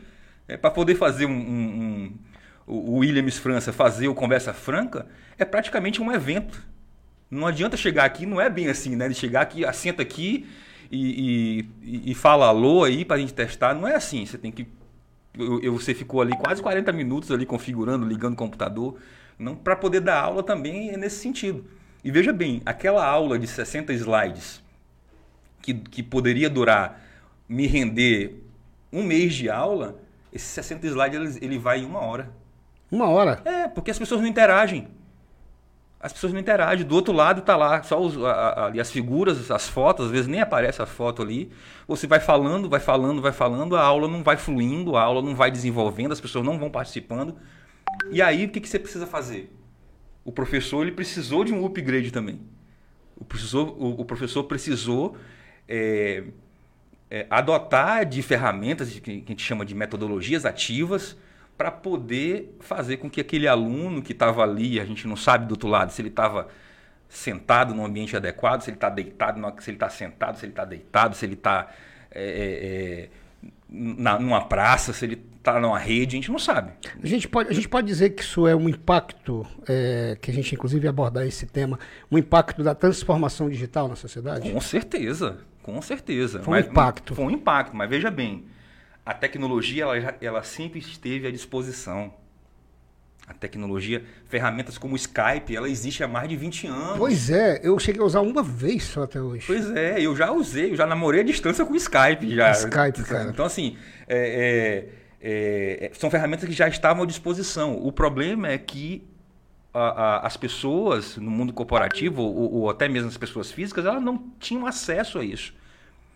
É, 0.49 0.57
para 0.57 0.71
poder 0.71 0.95
fazer 0.95 1.27
um, 1.27 1.31
um, 1.31 2.17
um, 2.67 2.75
o 2.75 2.99
Williams 2.99 3.37
França 3.37 3.71
fazer 3.71 4.09
o 4.09 4.15
Conversa 4.15 4.55
Franca, 4.55 5.07
é 5.39 5.45
praticamente 5.45 6.01
um 6.01 6.11
evento. 6.11 6.63
Não 7.33 7.47
adianta 7.47 7.79
chegar 7.79 8.05
aqui, 8.05 8.27
não 8.27 8.39
é 8.39 8.51
bem 8.51 8.69
assim, 8.69 8.95
né? 8.95 9.09
De 9.09 9.15
chegar 9.15 9.41
aqui, 9.41 9.65
assenta 9.65 10.03
aqui 10.03 10.47
e, 10.91 11.67
e, 11.83 12.11
e 12.11 12.15
fala 12.15 12.47
alô 12.47 12.85
aí 12.85 13.07
para 13.07 13.17
a 13.17 13.19
gente 13.19 13.33
testar. 13.33 13.75
Não 13.75 13.89
é 13.89 13.95
assim. 13.95 14.27
Você 14.27 14.37
tem 14.37 14.53
que. 14.53 14.69
Eu, 15.39 15.59
eu, 15.63 15.73
você 15.73 15.95
ficou 15.95 16.21
ali 16.21 16.37
quase 16.37 16.61
40 16.61 16.93
minutos 16.93 17.31
ali 17.31 17.47
configurando, 17.47 18.05
ligando 18.05 18.35
o 18.35 18.37
computador. 18.37 18.99
Não 19.39 19.57
para 19.57 19.75
poder 19.75 20.01
dar 20.01 20.21
aula 20.21 20.43
também 20.43 20.91
é 20.91 20.99
nesse 20.99 21.21
sentido. 21.21 21.65
E 22.05 22.11
veja 22.11 22.35
bem, 22.35 22.61
aquela 22.67 23.03
aula 23.03 23.39
de 23.39 23.47
60 23.47 23.95
slides 23.95 24.63
que, 25.63 25.73
que 25.73 26.03
poderia 26.03 26.51
durar, 26.51 27.01
me 27.49 27.67
render 27.67 28.45
um 28.93 29.03
mês 29.03 29.33
de 29.33 29.49
aula, 29.49 29.99
esses 30.31 30.49
60 30.49 30.87
slides 30.87 31.37
ele, 31.37 31.47
ele 31.47 31.59
vai 31.59 31.81
em 31.81 31.87
uma 31.87 32.01
hora. 32.01 32.31
Uma 32.91 33.09
hora? 33.09 33.41
É, 33.47 33.69
porque 33.69 33.91
as 33.91 33.99
pessoas 33.99 34.21
não 34.21 34.29
interagem. 34.29 34.89
As 36.03 36.13
pessoas 36.13 36.33
não 36.33 36.41
interagem. 36.41 36.85
Do 36.85 36.97
outro 36.97 37.15
lado 37.15 37.39
está 37.39 37.57
lá 37.57 37.81
só 37.85 38.03
os, 38.03 38.23
a, 38.23 38.67
ali 38.67 38.81
as 38.81 38.91
figuras, 38.91 39.49
as 39.51 39.69
fotos, 39.69 40.07
às 40.07 40.11
vezes 40.11 40.27
nem 40.27 40.41
aparece 40.41 40.83
a 40.83 40.87
foto 40.87 41.23
ali. 41.23 41.53
Você 41.87 42.09
vai 42.09 42.19
falando, 42.19 42.69
vai 42.69 42.81
falando, 42.81 43.23
vai 43.23 43.33
falando, 43.33 43.77
a 43.77 43.83
aula 43.83 44.09
não 44.09 44.23
vai 44.23 44.37
fluindo, 44.37 44.97
a 44.97 45.03
aula 45.03 45.23
não 45.23 45.37
vai 45.37 45.51
desenvolvendo, 45.51 46.11
as 46.11 46.21
pessoas 46.21 46.45
não 46.45 46.59
vão 46.59 46.69
participando. 46.69 47.37
E 48.11 48.21
aí 48.21 48.45
o 48.45 48.49
que, 48.49 48.61
que 48.61 48.69
você 48.69 48.81
precisa 48.81 49.07
fazer? 49.07 49.55
O 50.25 50.33
professor 50.33 50.83
ele 50.83 50.93
precisou 50.93 51.45
de 51.45 51.53
um 51.53 51.65
upgrade 51.65 52.11
também. 52.11 52.41
O 53.17 53.25
professor, 53.25 53.69
o, 53.79 54.01
o 54.01 54.05
professor 54.05 54.43
precisou 54.45 55.17
é, 55.69 56.25
é, 57.09 57.27
adotar 57.31 58.05
de 58.05 58.21
ferramentas 58.23 58.91
que 58.99 59.11
a 59.11 59.15
gente 59.15 59.43
chama 59.43 59.65
de 59.65 59.75
metodologias 59.75 60.45
ativas 60.45 61.17
para 61.57 61.71
poder 61.71 62.57
fazer 62.61 62.97
com 62.97 63.09
que 63.09 63.21
aquele 63.21 63.47
aluno 63.47 64.03
que 64.03 64.13
estava 64.13 64.43
ali, 64.43 64.81
a 64.81 64.85
gente 64.85 65.07
não 65.07 65.17
sabe 65.17 65.47
do 65.47 65.53
outro 65.53 65.69
lado 65.69 65.93
se 65.93 66.01
ele 66.01 66.09
estava 66.09 66.49
sentado 67.09 67.75
no 67.75 67.85
ambiente 67.85 68.17
adequado, 68.17 68.63
se 68.63 68.71
ele 68.71 68.77
está 68.77 68.89
deitado, 68.89 69.39
se 69.61 69.71
ele 69.71 69.77
está 69.77 69.89
sentado, 69.89 70.39
se 70.39 70.47
ele 70.47 70.53
está 70.53 70.65
deitado, 70.65 71.15
se 71.15 71.27
ele 71.27 71.35
está 71.35 71.71
é, 72.11 72.23
é, 72.23 73.01
é 73.05 73.09
numa 73.69 74.45
praça, 74.45 74.93
se 74.93 75.05
ele 75.05 75.23
está 75.39 75.59
numa 75.59 75.79
rede, 75.79 76.17
a 76.17 76.19
gente 76.19 76.31
não 76.31 76.39
sabe. 76.39 76.73
A 77.03 77.07
gente 77.07 77.27
pode, 77.29 77.49
a 77.49 77.53
gente 77.53 77.69
pode 77.69 77.87
dizer 77.87 78.11
que 78.11 78.23
isso 78.23 78.47
é 78.47 78.55
um 78.55 78.69
impacto, 78.69 79.47
é, 79.67 80.17
que 80.21 80.31
a 80.31 80.35
gente 80.35 80.55
inclusive 80.55 80.87
abordar 80.87 81.27
esse 81.27 81.47
tema, 81.47 81.79
um 82.11 82.19
impacto 82.19 82.63
da 82.63 82.75
transformação 82.75 83.49
digital 83.49 83.89
na 83.89 83.97
sociedade? 83.97 84.51
Com 84.51 84.61
certeza, 84.61 85.39
com 85.63 85.81
certeza. 85.83 86.41
Foi 86.41 86.55
um 86.55 86.57
mas, 86.57 86.67
impacto. 86.67 87.15
Foi 87.15 87.25
um 87.25 87.31
impacto, 87.31 87.75
mas 87.75 87.89
veja 87.89 88.11
bem, 88.11 88.45
a 89.05 89.13
tecnologia 89.13 89.83
ela, 89.83 90.17
ela 90.21 90.43
sempre 90.43 90.79
esteve 90.79 91.27
à 91.27 91.31
disposição. 91.31 92.13
A 93.27 93.33
tecnologia, 93.33 94.05
ferramentas 94.27 94.77
como 94.77 94.95
o 94.95 94.97
Skype, 94.97 95.55
ela 95.55 95.69
existe 95.69 96.03
há 96.03 96.09
mais 96.09 96.29
de 96.29 96.37
20 96.37 96.67
anos. 96.67 96.99
Pois 96.99 97.31
é, 97.31 97.61
eu 97.63 97.79
cheguei 97.79 98.03
a 98.03 98.05
usar 98.05 98.21
uma 98.21 98.43
vez 98.43 98.83
só 98.83 99.05
até 99.05 99.21
hoje. 99.21 99.45
Pois 99.47 99.71
é, 99.71 100.01
eu 100.01 100.15
já 100.17 100.33
usei, 100.33 100.73
eu 100.73 100.77
já 100.77 100.87
namorei 100.87 101.21
à 101.21 101.25
distância 101.25 101.65
com 101.65 101.73
o 101.73 101.77
Skype. 101.77 102.35
Já. 102.35 102.51
Skype, 102.51 103.05
cara. 103.05 103.31
Então, 103.31 103.47
assim, 103.47 103.77
é, 104.09 104.89
é, 105.21 105.87
é, 105.87 105.91
são 105.95 106.11
ferramentas 106.11 106.49
que 106.49 106.55
já 106.55 106.69
estavam 106.69 107.05
à 107.05 107.07
disposição. 107.07 107.77
O 107.77 107.93
problema 107.93 108.49
é 108.49 108.59
que 108.59 109.07
a, 109.73 109.81
a, 109.81 110.27
as 110.27 110.37
pessoas 110.37 111.17
no 111.17 111.31
mundo 111.31 111.53
corporativo, 111.53 112.23
ou, 112.23 112.53
ou, 112.53 112.71
até 112.71 112.89
mesmo 112.89 113.09
as 113.09 113.17
pessoas 113.17 113.51
físicas, 113.53 113.87
elas 113.87 114.03
não 114.03 114.19
tinham 114.39 114.67
acesso 114.67 115.21
a 115.21 115.25
isso. 115.25 115.55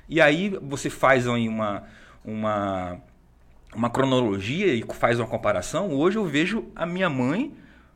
E 0.08 0.20
aí 0.20 0.50
você 0.60 0.90
faz 0.90 1.26
aí 1.26 1.48
uma 1.48 1.84
uma, 2.26 2.98
uma 3.74 3.88
cronologia 3.88 4.74
e 4.74 4.84
faz 4.94 5.18
uma 5.18 5.28
comparação, 5.28 5.92
hoje 5.92 6.18
eu 6.18 6.24
vejo 6.24 6.64
a 6.74 6.84
minha 6.84 7.08
mãe 7.08 7.54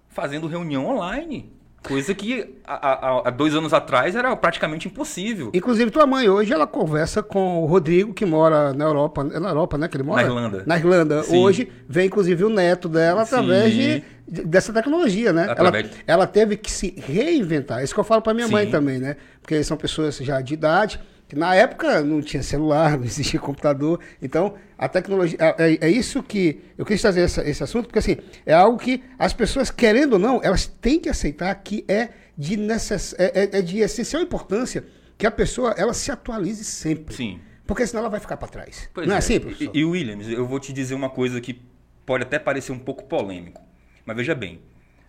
fazendo 0.08 0.46
reunião 0.46 0.86
online. 0.86 1.52
Coisa 1.82 2.14
que 2.14 2.56
há, 2.62 3.30
dois 3.30 3.54
anos 3.54 3.72
atrás 3.72 4.14
era 4.14 4.36
praticamente 4.36 4.86
impossível. 4.86 5.50
Inclusive, 5.54 5.90
tua 5.90 6.06
mãe 6.06 6.28
hoje 6.28 6.52
ela 6.52 6.66
conversa 6.66 7.22
com 7.22 7.62
o 7.62 7.64
Rodrigo, 7.64 8.12
que 8.12 8.26
mora 8.26 8.74
na 8.74 8.84
Europa. 8.84 9.26
É 9.32 9.40
na 9.40 9.48
Europa, 9.48 9.78
né? 9.78 9.88
Que 9.88 9.96
ele 9.96 10.04
mora? 10.04 10.20
Na 10.20 10.28
Irlanda. 10.28 10.62
Na 10.66 10.76
Irlanda. 10.76 11.22
Sim. 11.22 11.38
Hoje 11.38 11.72
vem, 11.88 12.06
inclusive, 12.06 12.44
o 12.44 12.50
neto 12.50 12.86
dela 12.86 13.22
através 13.22 13.72
de, 13.72 14.04
dessa 14.28 14.74
tecnologia, 14.74 15.32
né? 15.32 15.46
Através... 15.48 15.86
Ela, 15.86 15.94
ela 16.06 16.26
teve 16.26 16.58
que 16.58 16.70
se 16.70 16.94
reinventar. 16.98 17.82
Isso 17.82 17.94
que 17.94 18.00
eu 18.00 18.04
falo 18.04 18.20
para 18.20 18.34
minha 18.34 18.46
Sim. 18.46 18.52
mãe 18.52 18.70
também, 18.70 18.98
né? 18.98 19.16
Porque 19.40 19.64
são 19.64 19.78
pessoas 19.78 20.18
já 20.18 20.38
de 20.42 20.52
idade 20.52 21.00
que 21.30 21.36
na 21.36 21.54
época 21.54 22.02
não 22.02 22.20
tinha 22.20 22.42
celular, 22.42 22.98
não 22.98 23.04
existia 23.04 23.38
computador. 23.38 24.00
Então, 24.20 24.56
a 24.76 24.88
tecnologia. 24.88 25.38
É, 25.56 25.86
é, 25.86 25.88
isso 25.88 26.24
que. 26.24 26.60
Eu 26.76 26.84
quis 26.84 27.00
trazer 27.00 27.20
essa, 27.20 27.48
esse 27.48 27.62
assunto, 27.62 27.86
porque 27.86 28.00
assim, 28.00 28.16
é 28.44 28.52
algo 28.52 28.76
que 28.76 29.04
as 29.16 29.32
pessoas, 29.32 29.70
querendo 29.70 30.14
ou 30.14 30.18
não, 30.18 30.40
elas 30.42 30.66
têm 30.66 30.98
que 30.98 31.08
aceitar 31.08 31.54
que 31.54 31.84
é 31.86 32.08
de, 32.36 32.56
necess, 32.56 33.14
é, 33.16 33.44
é, 33.44 33.58
é 33.58 33.62
de 33.62 33.78
essencial 33.78 34.20
importância 34.20 34.84
que 35.16 35.24
a 35.24 35.30
pessoa 35.30 35.72
ela 35.78 35.94
se 35.94 36.10
atualize 36.10 36.64
sempre. 36.64 37.14
Sim. 37.14 37.38
Porque 37.64 37.86
senão 37.86 38.00
ela 38.00 38.10
vai 38.10 38.18
ficar 38.18 38.36
para 38.36 38.48
trás. 38.48 38.90
Pois 38.92 39.06
não 39.06 39.14
é, 39.14 39.18
é 39.18 39.18
assim, 39.20 39.38
professor? 39.38 39.70
E, 39.72 39.78
e, 39.78 39.84
Williams, 39.84 40.26
eu 40.26 40.44
vou 40.44 40.58
te 40.58 40.72
dizer 40.72 40.96
uma 40.96 41.10
coisa 41.10 41.40
que 41.40 41.62
pode 42.04 42.24
até 42.24 42.40
parecer 42.40 42.72
um 42.72 42.78
pouco 42.78 43.04
polêmico. 43.04 43.62
Mas 44.04 44.16
veja 44.16 44.34
bem, 44.34 44.60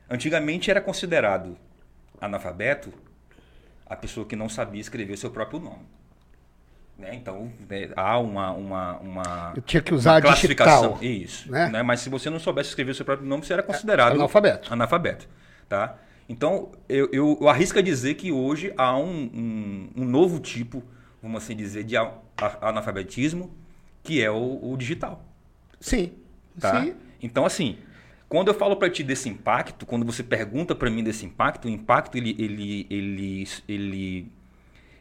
antigamente 0.07 0.69
era 0.69 0.79
considerado 0.79 1.57
analfabeto 2.19 2.93
a 3.87 3.95
pessoa 3.95 4.23
que 4.23 4.35
não 4.35 4.47
sabia 4.47 4.79
escrever 4.79 5.17
seu 5.17 5.31
próprio 5.31 5.59
nome. 5.59 6.00
Né? 7.01 7.15
Então, 7.15 7.51
né, 7.67 7.89
há 7.95 8.19
uma, 8.19 8.51
uma, 8.51 8.97
uma. 8.99 9.53
Eu 9.55 9.61
tinha 9.63 9.81
que 9.81 9.91
usar 9.91 10.17
a 10.17 10.21
classificação. 10.21 10.99
Digital, 10.99 11.03
Isso. 11.03 11.51
Né? 11.51 11.67
né? 11.69 11.81
Mas 11.81 12.01
se 12.01 12.09
você 12.09 12.29
não 12.29 12.37
soubesse 12.37 12.69
escrever 12.69 12.91
o 12.91 12.95
seu 12.95 13.03
próprio 13.03 13.27
nome, 13.27 13.43
você 13.43 13.53
era 13.53 13.63
considerado. 13.63 14.13
analfabeto. 14.13 14.71
Analfabeto. 14.71 15.27
Tá? 15.67 15.97
Então, 16.29 16.71
eu, 16.87 17.09
eu, 17.11 17.37
eu 17.41 17.49
arrisco 17.49 17.79
a 17.79 17.81
dizer 17.81 18.13
que 18.13 18.31
hoje 18.31 18.71
há 18.77 18.95
um, 18.95 19.23
um, 19.33 19.89
um 19.97 20.05
novo 20.05 20.39
tipo, 20.39 20.83
vamos 21.23 21.43
assim 21.43 21.55
dizer, 21.55 21.83
de 21.83 21.95
analfabetismo, 22.61 23.51
que 24.03 24.21
é 24.21 24.29
o, 24.29 24.59
o 24.61 24.77
digital. 24.77 25.25
Sim. 25.79 26.13
Tá? 26.59 26.83
Sim. 26.83 26.93
Então, 27.19 27.45
assim, 27.45 27.77
quando 28.29 28.49
eu 28.49 28.53
falo 28.53 28.75
para 28.75 28.91
ti 28.91 29.03
desse 29.03 29.27
impacto, 29.27 29.87
quando 29.87 30.05
você 30.05 30.21
pergunta 30.21 30.75
para 30.75 30.89
mim 30.91 31.03
desse 31.03 31.25
impacto, 31.25 31.65
o 31.65 31.69
impacto 31.69 32.15
ele, 32.15 32.35
ele, 32.37 32.85
ele, 32.89 33.47
ele 33.67 34.31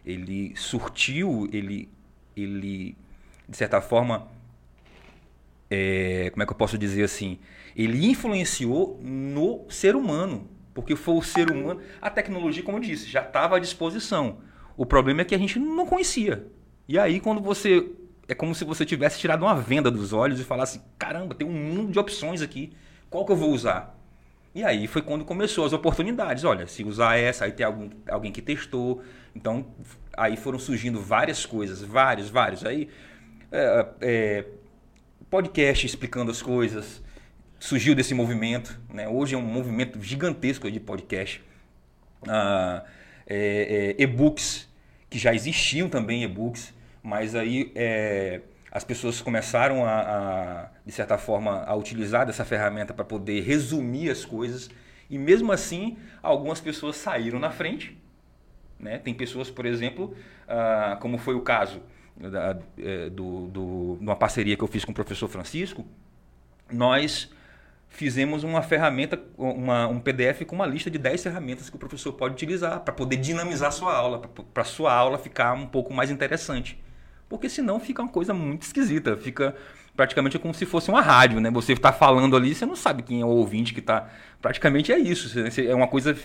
ele 0.05 0.55
surtiu, 0.57 1.49
ele, 1.53 1.89
ele 2.37 2.97
de 3.49 3.57
certa 3.57 3.81
forma, 3.81 4.29
é, 5.71 6.31
como 6.31 6.43
é 6.43 6.47
que 6.47 6.53
eu 6.53 6.57
posso 6.57 6.79
dizer 6.79 7.05
assim? 7.05 7.39
Ele 7.77 8.07
influenciou 8.07 8.99
no 9.03 9.65
ser 9.69 9.95
humano, 9.95 10.49
porque 10.75 10.97
foi 10.97 11.15
o 11.15 11.23
ser 11.23 11.51
humano. 11.51 11.81
A 12.01 12.11
tecnologia, 12.11 12.63
como 12.63 12.79
eu 12.79 12.83
disse, 12.83 13.09
já 13.09 13.23
estava 13.23 13.57
à 13.57 13.59
disposição. 13.59 14.39
O 14.77 14.87
problema 14.87 15.23
é 15.23 15.25
que 15.25 15.35
a 15.35 15.39
gente 15.39 15.59
não 15.59 15.87
conhecia. 15.87 16.47
E 16.89 16.99
aí, 16.99 17.21
quando 17.21 17.41
você. 17.41 17.89
É 18.27 18.35
como 18.35 18.55
se 18.55 18.65
você 18.65 18.87
tivesse 18.87 19.19
tirado 19.19 19.43
uma 19.43 19.57
venda 19.57 19.91
dos 19.91 20.13
olhos 20.13 20.41
e 20.41 20.45
falasse: 20.45 20.81
caramba, 20.99 21.35
tem 21.35 21.47
um 21.47 21.53
mundo 21.53 21.93
de 21.93 21.99
opções 21.99 22.43
aqui. 22.43 22.73
Qual 23.09 23.25
que 23.27 23.33
eu 23.33 23.37
vou 23.37 23.51
usar? 23.51 24.00
E 24.55 24.65
aí 24.65 24.87
foi 24.87 25.03
quando 25.03 25.25
começou 25.25 25.65
as 25.65 25.73
oportunidades. 25.73 26.45
Olha, 26.45 26.67
se 26.67 26.83
usar 26.85 27.17
essa, 27.17 27.45
aí 27.45 27.53
tem 27.53 27.65
algum, 27.65 27.89
alguém 28.09 28.33
que 28.33 28.43
testou. 28.43 29.03
Então, 29.35 29.67
aí 30.17 30.37
foram 30.37 30.59
surgindo 30.59 31.01
várias 31.01 31.47
coisas, 31.47 31.81
vários, 31.83 32.29
vários. 32.29 32.65
Aí, 32.65 32.89
é, 33.53 33.87
é, 34.01 34.45
podcast 35.31 35.87
explicando 35.87 36.31
as 36.31 36.43
coisas, 36.43 37.01
surgiu 37.61 37.95
desse 37.95 38.13
movimento. 38.13 38.79
Né? 38.93 39.09
Hoje 39.09 39.35
é 39.37 39.39
um 39.39 39.43
movimento 39.43 40.03
gigantesco 40.03 40.69
de 40.71 40.81
podcast. 40.81 41.43
Ah, 42.27 42.85
é, 43.27 43.95
é, 43.99 44.03
e-books, 44.03 44.69
que 45.09 45.19
já 45.19 45.33
existiam 45.33 45.89
também 45.89 46.25
e-books, 46.25 46.75
mas 47.03 47.37
aí 47.37 47.71
é, 47.77 48.41
as 48.71 48.85
pessoas 48.85 49.21
começaram 49.21 49.85
a, 49.85 50.01
a, 50.01 50.69
de 50.87 50.93
certa 50.93 51.19
forma, 51.19 51.65
a 51.65 51.75
utilizar 51.75 52.25
dessa 52.25 52.45
ferramenta 52.45 52.95
para 52.95 53.05
poder 53.05 53.41
resumir 53.41 54.11
as 54.11 54.25
coisas. 54.25 54.71
E 55.09 55.19
mesmo 55.19 55.51
assim, 55.51 55.99
algumas 56.23 56.61
pessoas 56.61 56.97
saíram 56.97 57.41
na 57.41 57.51
frente. 57.51 57.99
Né? 58.79 58.99
Tem 58.99 59.13
pessoas, 59.13 59.51
por 59.51 59.67
exemplo, 59.67 60.15
ah, 60.47 60.97
como 61.01 61.19
foi 61.19 61.35
o 61.35 61.41
caso 61.41 61.83
da, 62.17 62.57
é, 62.79 63.11
do, 63.11 63.49
do, 63.49 63.97
de 63.97 64.05
uma 64.05 64.15
parceria 64.15 64.57
que 64.57 64.63
eu 64.63 64.69
fiz 64.69 64.85
com 64.85 64.93
o 64.93 64.95
professor 64.95 65.29
Francisco, 65.29 65.85
nós 66.71 67.29
fizemos 67.89 68.45
uma 68.45 68.63
ferramenta, 68.63 69.21
uma, 69.37 69.89
um 69.89 69.99
PDF 69.99 70.45
com 70.47 70.55
uma 70.55 70.67
lista 70.67 70.89
de 70.89 70.97
10 70.97 71.25
ferramentas 71.25 71.69
que 71.69 71.75
o 71.75 71.79
professor 71.79 72.13
pode 72.13 72.35
utilizar 72.35 72.81
para 72.81 72.95
poder 72.95 73.17
dinamizar 73.17 73.73
sua 73.73 73.93
aula, 73.93 74.21
para 74.21 74.63
a 74.63 74.65
sua 74.65 74.95
aula 74.95 75.19
ficar 75.19 75.55
um 75.55 75.67
pouco 75.67 75.93
mais 75.93 76.09
interessante 76.09 76.81
porque 77.31 77.49
senão 77.49 77.79
fica 77.79 78.03
uma 78.03 78.11
coisa 78.11 78.35
muito 78.35 78.63
esquisita, 78.63 79.17
fica 79.17 79.55
praticamente 79.97 80.37
como 80.37 80.53
se 80.53 80.67
fosse 80.67 80.91
uma 80.91 81.01
rádio, 81.01 81.41
né? 81.41 81.49
Você 81.53 81.73
está 81.73 81.93
falando 81.93 82.37
ali, 82.37 82.55
você 82.55 82.67
não 82.67 82.75
sabe 82.75 83.05
quem 83.05 83.21
é 83.21 83.25
o 83.25 83.29
ouvinte 83.29 83.73
que 83.73 83.79
está. 83.79 84.09
Praticamente 84.43 84.93
é 84.93 84.99
isso. 84.99 85.33
É 85.61 85.75
uma 85.75 85.87
coisa, 85.87 86.17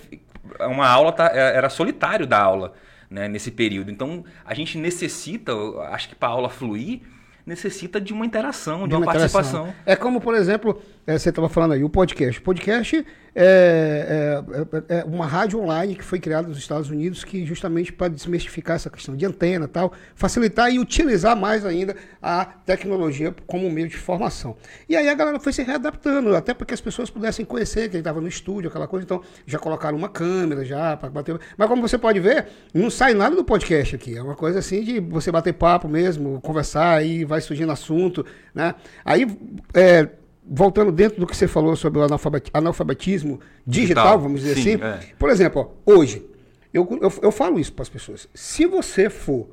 é 0.59 0.65
uma 0.65 0.87
aula 0.87 1.11
tá, 1.11 1.29
é, 1.31 1.55
era 1.55 1.69
solitário 1.69 2.25
da 2.25 2.41
aula, 2.41 2.73
né? 3.07 3.27
Nesse 3.27 3.51
período. 3.51 3.91
Então 3.91 4.25
a 4.43 4.55
gente 4.55 4.79
necessita, 4.79 5.53
acho 5.91 6.09
que 6.09 6.15
para 6.15 6.27
a 6.27 6.31
aula 6.31 6.49
fluir 6.49 7.01
necessita 7.45 8.01
de 8.01 8.11
uma 8.11 8.25
interação, 8.25 8.83
de, 8.83 8.89
de 8.89 8.95
uma, 8.95 9.01
uma 9.01 9.05
participação. 9.05 9.71
É 9.85 9.95
como, 9.95 10.19
por 10.19 10.33
exemplo, 10.33 10.81
é, 11.05 11.19
você 11.19 11.29
estava 11.29 11.47
falando 11.47 11.73
aí, 11.73 11.83
o 11.83 11.89
podcast. 11.89 12.39
O 12.39 12.43
podcast 12.43 13.05
é, 13.35 14.41
é, 14.87 14.99
é, 14.99 15.03
uma 15.03 15.25
rádio 15.25 15.59
online 15.59 15.95
que 15.95 16.03
foi 16.03 16.19
criada 16.19 16.47
nos 16.47 16.57
Estados 16.57 16.89
Unidos 16.89 17.25
que 17.25 17.45
justamente 17.45 17.91
para 17.91 18.07
desmistificar 18.07 18.77
essa 18.77 18.89
questão 18.89 19.15
de 19.15 19.25
antena 19.25 19.67
tal, 19.67 19.91
facilitar 20.15 20.71
e 20.71 20.79
utilizar 20.79 21.35
mais 21.35 21.65
ainda 21.65 21.95
a 22.21 22.45
tecnologia 22.45 23.35
como 23.45 23.69
meio 23.69 23.89
de 23.89 23.97
formação. 23.97 24.55
E 24.87 24.95
aí 24.95 25.09
a 25.09 25.13
galera 25.13 25.39
foi 25.39 25.51
se 25.51 25.61
readaptando, 25.63 26.33
até 26.33 26.53
para 26.53 26.65
que 26.65 26.73
as 26.73 26.79
pessoas 26.79 27.09
pudessem 27.09 27.45
conhecer 27.45 27.89
quem 27.89 27.99
estava 27.99 28.21
no 28.21 28.27
estúdio, 28.27 28.69
aquela 28.69 28.87
coisa. 28.87 29.03
Então, 29.03 29.21
já 29.45 29.59
colocaram 29.59 29.97
uma 29.97 30.09
câmera 30.09 30.63
já 30.63 30.95
para 30.95 31.09
bater. 31.09 31.37
Mas 31.57 31.67
como 31.67 31.81
você 31.81 31.97
pode 31.97 32.19
ver, 32.19 32.47
não 32.73 32.89
sai 32.89 33.13
nada 33.13 33.35
do 33.35 33.43
podcast 33.43 33.95
aqui. 33.95 34.17
É 34.17 34.21
uma 34.21 34.35
coisa 34.35 34.59
assim 34.59 34.81
de 34.81 34.99
você 34.99 35.31
bater 35.31 35.53
papo 35.53 35.89
mesmo, 35.89 36.39
conversar, 36.41 36.95
aí 36.95 37.25
vai 37.25 37.41
surgindo 37.41 37.71
assunto, 37.71 38.25
né? 38.53 38.75
Aí, 39.03 39.27
é, 39.73 40.07
voltando 40.47 40.91
dentro 40.91 41.19
do 41.19 41.27
que 41.27 41.35
você 41.35 41.47
falou 41.47 41.75
sobre 41.75 41.99
o 41.99 42.07
analfabetismo 42.53 43.39
digital, 43.65 44.03
digital 44.05 44.19
vamos 44.19 44.41
dizer 44.41 44.55
sim, 44.55 44.75
assim. 44.75 44.83
É. 44.83 45.13
Por 45.17 45.29
exemplo, 45.29 45.75
ó, 45.85 45.91
hoje, 45.93 46.25
eu, 46.73 46.87
eu, 47.01 47.11
eu 47.21 47.31
falo 47.31 47.59
isso 47.59 47.73
para 47.73 47.83
as 47.83 47.89
pessoas. 47.89 48.27
Se 48.33 48.65
você 48.65 49.09
for 49.09 49.49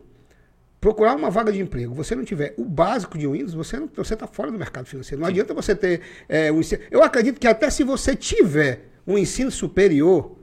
procurar 0.81 1.15
uma 1.17 1.31
vaga 1.31 1.53
de 1.53 1.61
emprego, 1.61 1.95
você 1.95 2.15
não 2.15 2.25
tiver 2.25 2.55
o 2.59 2.65
básico 2.65 3.17
de 3.17 3.27
Windows, 3.27 3.55
você 3.55 3.79
não, 3.79 3.89
você 3.95 4.15
está 4.15 4.27
fora 4.27 4.51
do 4.51 4.59
mercado 4.59 4.87
financeiro. 4.87 5.21
Não 5.21 5.29
Sim. 5.29 5.33
adianta 5.33 5.55
você 5.55 5.77
ter 5.77 6.01
é, 6.29 6.51
um 6.51 6.59
ensino. 6.59 6.83
Eu 6.91 7.03
acredito 7.03 7.39
que 7.39 7.47
até 7.47 7.71
se 7.71 7.85
você 7.85 8.17
tiver 8.17 8.89
um 9.07 9.17
ensino 9.17 9.51
superior 9.51 10.37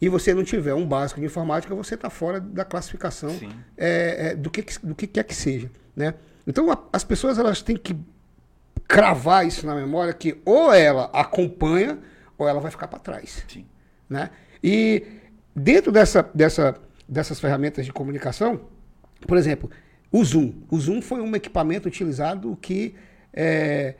e 0.00 0.08
você 0.08 0.32
não 0.34 0.42
tiver 0.42 0.74
um 0.74 0.86
básico 0.86 1.20
de 1.20 1.26
informática, 1.26 1.74
você 1.74 1.94
está 1.94 2.08
fora 2.08 2.40
da 2.40 2.64
classificação 2.64 3.38
é, 3.76 4.30
é, 4.30 4.34
do, 4.34 4.50
que, 4.50 4.64
do 4.82 4.94
que 4.94 5.06
quer 5.06 5.24
que 5.24 5.34
seja, 5.34 5.70
né? 5.94 6.14
Então 6.46 6.70
a, 6.70 6.78
as 6.92 7.04
pessoas 7.04 7.38
elas 7.38 7.62
têm 7.62 7.76
que 7.76 7.94
cravar 8.94 9.46
isso 9.46 9.66
na 9.66 9.74
memória 9.74 10.12
que 10.12 10.40
ou 10.44 10.72
ela 10.72 11.10
acompanha 11.12 11.98
ou 12.38 12.48
ela 12.48 12.60
vai 12.60 12.70
ficar 12.70 12.88
para 12.88 12.98
trás, 12.98 13.44
Sim. 13.48 13.64
né? 14.08 14.30
E 14.62 15.04
dentro 15.54 15.90
dessa, 15.92 16.28
dessa, 16.34 16.76
dessas 17.08 17.40
ferramentas 17.40 17.84
de 17.84 17.92
comunicação 17.92 18.60
por 19.26 19.36
exemplo, 19.36 19.70
o 20.10 20.24
Zoom. 20.24 20.52
O 20.70 20.78
Zoom 20.78 21.02
foi 21.02 21.20
um 21.20 21.34
equipamento 21.34 21.88
utilizado 21.88 22.56
que, 22.60 22.94
é, 23.32 23.94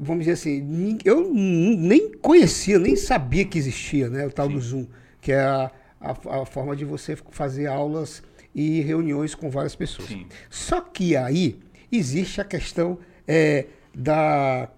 vamos 0.00 0.24
dizer 0.24 0.32
assim, 0.32 0.98
eu 1.04 1.32
nem 1.32 2.12
conhecia, 2.12 2.78
nem 2.78 2.96
sabia 2.96 3.44
que 3.44 3.58
existia, 3.58 4.08
né? 4.08 4.26
O 4.26 4.30
tal 4.30 4.48
Sim. 4.48 4.54
do 4.54 4.60
Zoom, 4.60 4.86
que 5.20 5.32
é 5.32 5.40
a, 5.40 5.70
a, 6.00 6.10
a, 6.42 6.46
forma 6.46 6.74
de 6.74 6.84
você 6.84 7.16
fazer 7.30 7.66
aulas 7.66 8.22
e 8.54 8.80
reuniões 8.80 9.34
com 9.34 9.50
várias 9.50 9.76
pessoas. 9.76 10.08
Sim. 10.08 10.26
Só 10.48 10.80
que 10.80 11.16
aí 11.16 11.58
existe 11.92 12.40
a 12.40 12.44
questão 12.44 12.98
é, 13.28 13.66
da, 13.96 14.68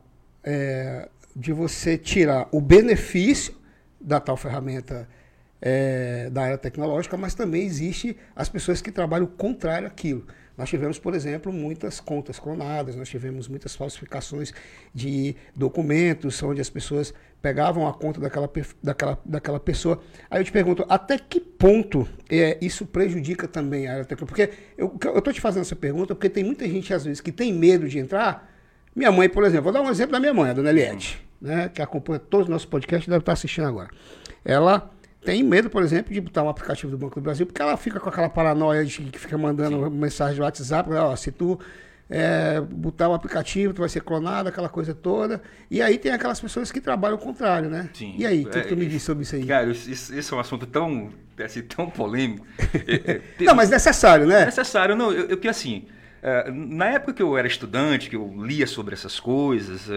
é, 0.44 1.08
de 1.34 1.52
você 1.52 1.98
tirar 1.98 2.48
o 2.52 2.60
benefício 2.60 3.52
da 4.00 4.20
tal 4.20 4.36
ferramenta 4.36 5.08
é, 5.60 6.30
da 6.30 6.42
área 6.42 6.58
tecnológica, 6.58 7.16
mas 7.16 7.34
também 7.34 7.64
existe 7.64 8.16
as 8.36 8.48
pessoas 8.48 8.80
que 8.80 8.92
trabalham 8.92 9.26
contrário 9.26 9.88
àquilo. 9.88 10.24
Nós 10.56 10.68
tivemos, 10.68 10.98
por 10.98 11.14
exemplo, 11.14 11.52
muitas 11.52 12.00
contas 12.00 12.38
clonadas, 12.38 12.94
nós 12.94 13.08
tivemos 13.08 13.48
muitas 13.48 13.74
falsificações 13.74 14.52
de 14.94 15.34
documentos, 15.54 16.40
onde 16.42 16.60
as 16.60 16.70
pessoas 16.70 17.12
pegavam 17.42 17.86
a 17.86 17.94
conta 17.94 18.20
daquela, 18.20 18.50
daquela, 18.82 19.20
daquela 19.24 19.60
pessoa. 19.60 20.00
Aí 20.30 20.40
eu 20.40 20.44
te 20.44 20.52
pergunto, 20.52 20.84
até 20.88 21.18
que 21.18 21.40
ponto 21.40 22.08
é, 22.28 22.56
isso 22.60 22.86
prejudica 22.86 23.46
também 23.48 23.88
a 23.88 23.92
área 23.94 24.04
tecnológica? 24.04 24.48
Porque 24.76 25.08
eu 25.08 25.18
estou 25.18 25.32
te 25.32 25.40
fazendo 25.40 25.62
essa 25.62 25.76
pergunta 25.76 26.14
porque 26.14 26.28
tem 26.28 26.44
muita 26.44 26.68
gente, 26.68 26.92
às 26.94 27.04
vezes, 27.04 27.20
que 27.20 27.32
tem 27.32 27.52
medo 27.52 27.88
de 27.88 27.98
entrar. 27.98 28.47
Minha 28.98 29.12
mãe, 29.12 29.28
por 29.28 29.44
exemplo, 29.44 29.62
vou 29.62 29.72
dar 29.72 29.80
um 29.80 29.88
exemplo 29.88 30.10
da 30.10 30.18
minha 30.18 30.34
mãe, 30.34 30.50
a 30.50 30.52
dona 30.52 30.70
Eliette, 30.70 31.24
né, 31.40 31.70
que 31.72 31.80
acompanha 31.80 32.18
todos 32.18 32.46
os 32.46 32.50
nossos 32.50 32.66
podcasts, 32.66 33.06
deve 33.06 33.20
estar 33.20 33.32
assistindo 33.32 33.68
agora. 33.68 33.88
Ela 34.44 34.90
tem 35.24 35.40
medo, 35.44 35.70
por 35.70 35.84
exemplo, 35.84 36.12
de 36.12 36.20
botar 36.20 36.42
um 36.42 36.48
aplicativo 36.48 36.90
do 36.90 36.98
Banco 36.98 37.14
do 37.14 37.22
Brasil, 37.22 37.46
porque 37.46 37.62
ela 37.62 37.76
fica 37.76 38.00
com 38.00 38.08
aquela 38.08 38.28
paranoia 38.28 38.84
de 38.84 39.02
que 39.02 39.18
fica 39.20 39.38
mandando 39.38 39.84
Sim. 39.84 39.90
mensagem 39.90 40.34
do 40.34 40.42
WhatsApp, 40.42 40.90
ó, 40.90 41.14
se 41.14 41.30
tu 41.30 41.60
é, 42.10 42.60
botar 42.60 43.06
o 43.06 43.12
um 43.12 43.14
aplicativo, 43.14 43.72
tu 43.72 43.82
vai 43.82 43.88
ser 43.88 44.00
clonado, 44.00 44.48
aquela 44.48 44.68
coisa 44.68 44.92
toda. 44.92 45.40
E 45.70 45.80
aí 45.80 45.96
tem 45.96 46.10
aquelas 46.10 46.40
pessoas 46.40 46.72
que 46.72 46.80
trabalham 46.80 47.18
o 47.18 47.20
contrário, 47.20 47.70
né? 47.70 47.88
Sim. 47.94 48.16
E 48.18 48.26
aí, 48.26 48.42
o 48.42 48.48
que, 48.48 48.58
é, 48.58 48.62
que, 48.62 48.68
tu 48.68 48.76
me 48.76 48.86
diz 48.86 49.04
sobre 49.04 49.22
isso 49.22 49.36
aí? 49.36 49.46
Cara, 49.46 49.70
isso, 49.70 50.12
isso 50.12 50.34
é 50.34 50.36
um 50.36 50.40
assunto 50.40 50.66
tão, 50.66 51.10
assim, 51.44 51.62
tão 51.62 51.88
polêmico. 51.88 52.44
É, 52.74 53.12
é, 53.12 53.44
não, 53.44 53.54
mas 53.54 53.70
necessário, 53.70 54.26
né? 54.26 54.46
Necessário, 54.46 54.96
não. 54.96 55.12
Eu, 55.12 55.28
eu 55.28 55.38
que 55.38 55.46
assim, 55.46 55.86
na 56.52 56.86
época 56.86 57.12
que 57.14 57.22
eu 57.22 57.36
era 57.36 57.46
estudante, 57.46 58.10
que 58.10 58.16
eu 58.16 58.44
lia 58.44 58.66
sobre 58.66 58.94
essas 58.94 59.20
coisas, 59.20 59.88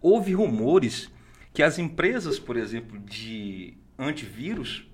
houve 0.00 0.34
rumores 0.34 1.10
que 1.52 1.62
as 1.62 1.78
empresas, 1.78 2.38
por 2.38 2.56
exemplo, 2.56 2.98
de 2.98 3.74
antivírus 3.98 4.86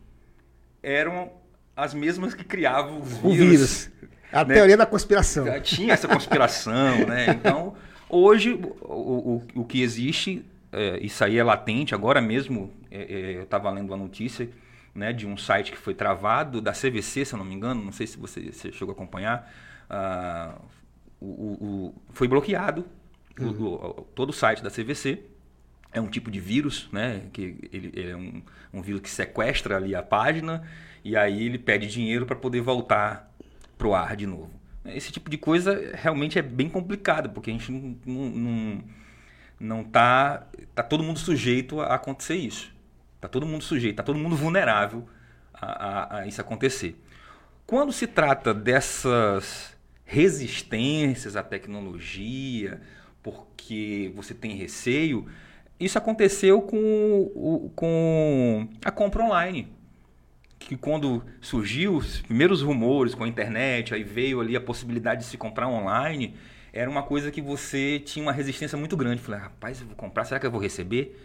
eram 0.82 1.32
as 1.74 1.94
mesmas 1.94 2.34
que 2.34 2.44
criavam 2.44 3.00
os 3.00 3.12
o 3.24 3.30
vírus. 3.30 3.90
A 4.32 4.44
né? 4.44 4.54
teoria 4.54 4.76
da 4.76 4.86
conspiração. 4.86 5.46
Tinha 5.62 5.94
essa 5.94 6.06
conspiração, 6.06 7.06
né? 7.06 7.30
Então, 7.30 7.74
hoje, 8.08 8.52
o, 8.82 9.36
o, 9.36 9.42
o 9.54 9.64
que 9.64 9.82
existe, 9.82 10.44
é, 10.70 10.98
isso 11.00 11.24
aí 11.24 11.38
é 11.38 11.42
latente. 11.42 11.94
Agora 11.94 12.20
mesmo, 12.20 12.70
é, 12.90 13.00
é, 13.02 13.36
eu 13.36 13.42
estava 13.44 13.70
lendo 13.70 13.88
uma 13.88 13.96
notícia 13.96 14.48
né, 14.94 15.12
de 15.12 15.26
um 15.26 15.36
site 15.36 15.72
que 15.72 15.78
foi 15.78 15.94
travado, 15.94 16.60
da 16.60 16.72
CVC, 16.72 17.24
se 17.24 17.34
eu 17.34 17.38
não 17.38 17.44
me 17.44 17.54
engano, 17.54 17.82
não 17.82 17.92
sei 17.92 18.06
se 18.06 18.18
você, 18.18 18.52
você 18.52 18.70
chegou 18.70 18.92
a 18.92 18.94
acompanhar. 18.94 19.50
Ah, 19.90 20.54
o, 21.20 21.26
o, 21.26 21.94
foi 22.12 22.28
bloqueado 22.28 22.86
uhum. 23.38 24.04
todo 24.14 24.30
o 24.30 24.32
site 24.32 24.62
da 24.62 24.70
CVC 24.70 25.22
é 25.92 26.00
um 26.00 26.06
tipo 26.06 26.30
de 26.30 26.40
vírus, 26.40 26.88
né? 26.92 27.22
Que 27.32 27.68
ele, 27.72 27.92
ele 27.94 28.10
é 28.10 28.16
um, 28.16 28.42
um, 28.72 28.82
vírus 28.82 29.00
que 29.00 29.10
sequestra 29.10 29.76
ali 29.76 29.94
a 29.94 30.02
página 30.02 30.62
e 31.04 31.16
aí 31.16 31.44
ele 31.44 31.58
pede 31.58 31.88
dinheiro 31.88 32.24
para 32.24 32.36
poder 32.36 32.60
voltar 32.60 33.32
pro 33.76 33.94
ar 33.94 34.14
de 34.16 34.26
novo. 34.26 34.50
Esse 34.84 35.10
tipo 35.12 35.28
de 35.28 35.36
coisa 35.36 35.92
realmente 35.94 36.38
é 36.38 36.42
bem 36.42 36.68
complicado, 36.68 37.30
porque 37.30 37.50
a 37.50 37.52
gente 37.52 37.70
não, 37.72 37.96
não, 38.06 38.30
não, 38.30 38.84
não 39.58 39.84
tá, 39.84 40.46
tá 40.74 40.82
todo 40.82 41.02
mundo 41.02 41.18
sujeito 41.18 41.80
a 41.80 41.94
acontecer 41.94 42.36
isso. 42.36 42.72
Tá 43.20 43.28
todo 43.28 43.44
mundo 43.44 43.62
sujeito, 43.62 43.96
tá 43.96 44.02
todo 44.02 44.18
mundo 44.18 44.36
vulnerável 44.36 45.06
a, 45.52 45.66
a, 45.66 46.18
a 46.18 46.26
isso 46.26 46.40
acontecer. 46.40 46.98
Quando 47.66 47.92
se 47.92 48.06
trata 48.06 48.54
dessas 48.54 49.76
resistências 50.10 51.36
à 51.36 51.42
tecnologia, 51.42 52.80
porque 53.22 54.10
você 54.16 54.34
tem 54.34 54.56
receio, 54.56 55.24
isso 55.78 55.96
aconteceu 55.96 56.60
com, 56.60 57.70
com 57.76 58.68
a 58.84 58.90
compra 58.90 59.22
online. 59.22 59.68
Que 60.58 60.76
quando 60.76 61.22
surgiu 61.40 61.94
os 61.94 62.20
primeiros 62.22 62.60
rumores 62.60 63.14
com 63.14 63.22
a 63.22 63.28
internet, 63.28 63.94
aí 63.94 64.02
veio 64.02 64.40
ali 64.40 64.56
a 64.56 64.60
possibilidade 64.60 65.20
de 65.20 65.26
se 65.28 65.38
comprar 65.38 65.68
online, 65.68 66.34
era 66.72 66.90
uma 66.90 67.04
coisa 67.04 67.30
que 67.30 67.40
você 67.40 68.00
tinha 68.00 68.24
uma 68.24 68.32
resistência 68.32 68.76
muito 68.76 68.96
grande. 68.96 69.22
Falei, 69.22 69.40
rapaz, 69.40 69.80
eu 69.80 69.86
vou 69.86 69.94
comprar, 69.94 70.24
será 70.24 70.40
que 70.40 70.46
eu 70.46 70.50
vou 70.50 70.60
receber? 70.60 71.16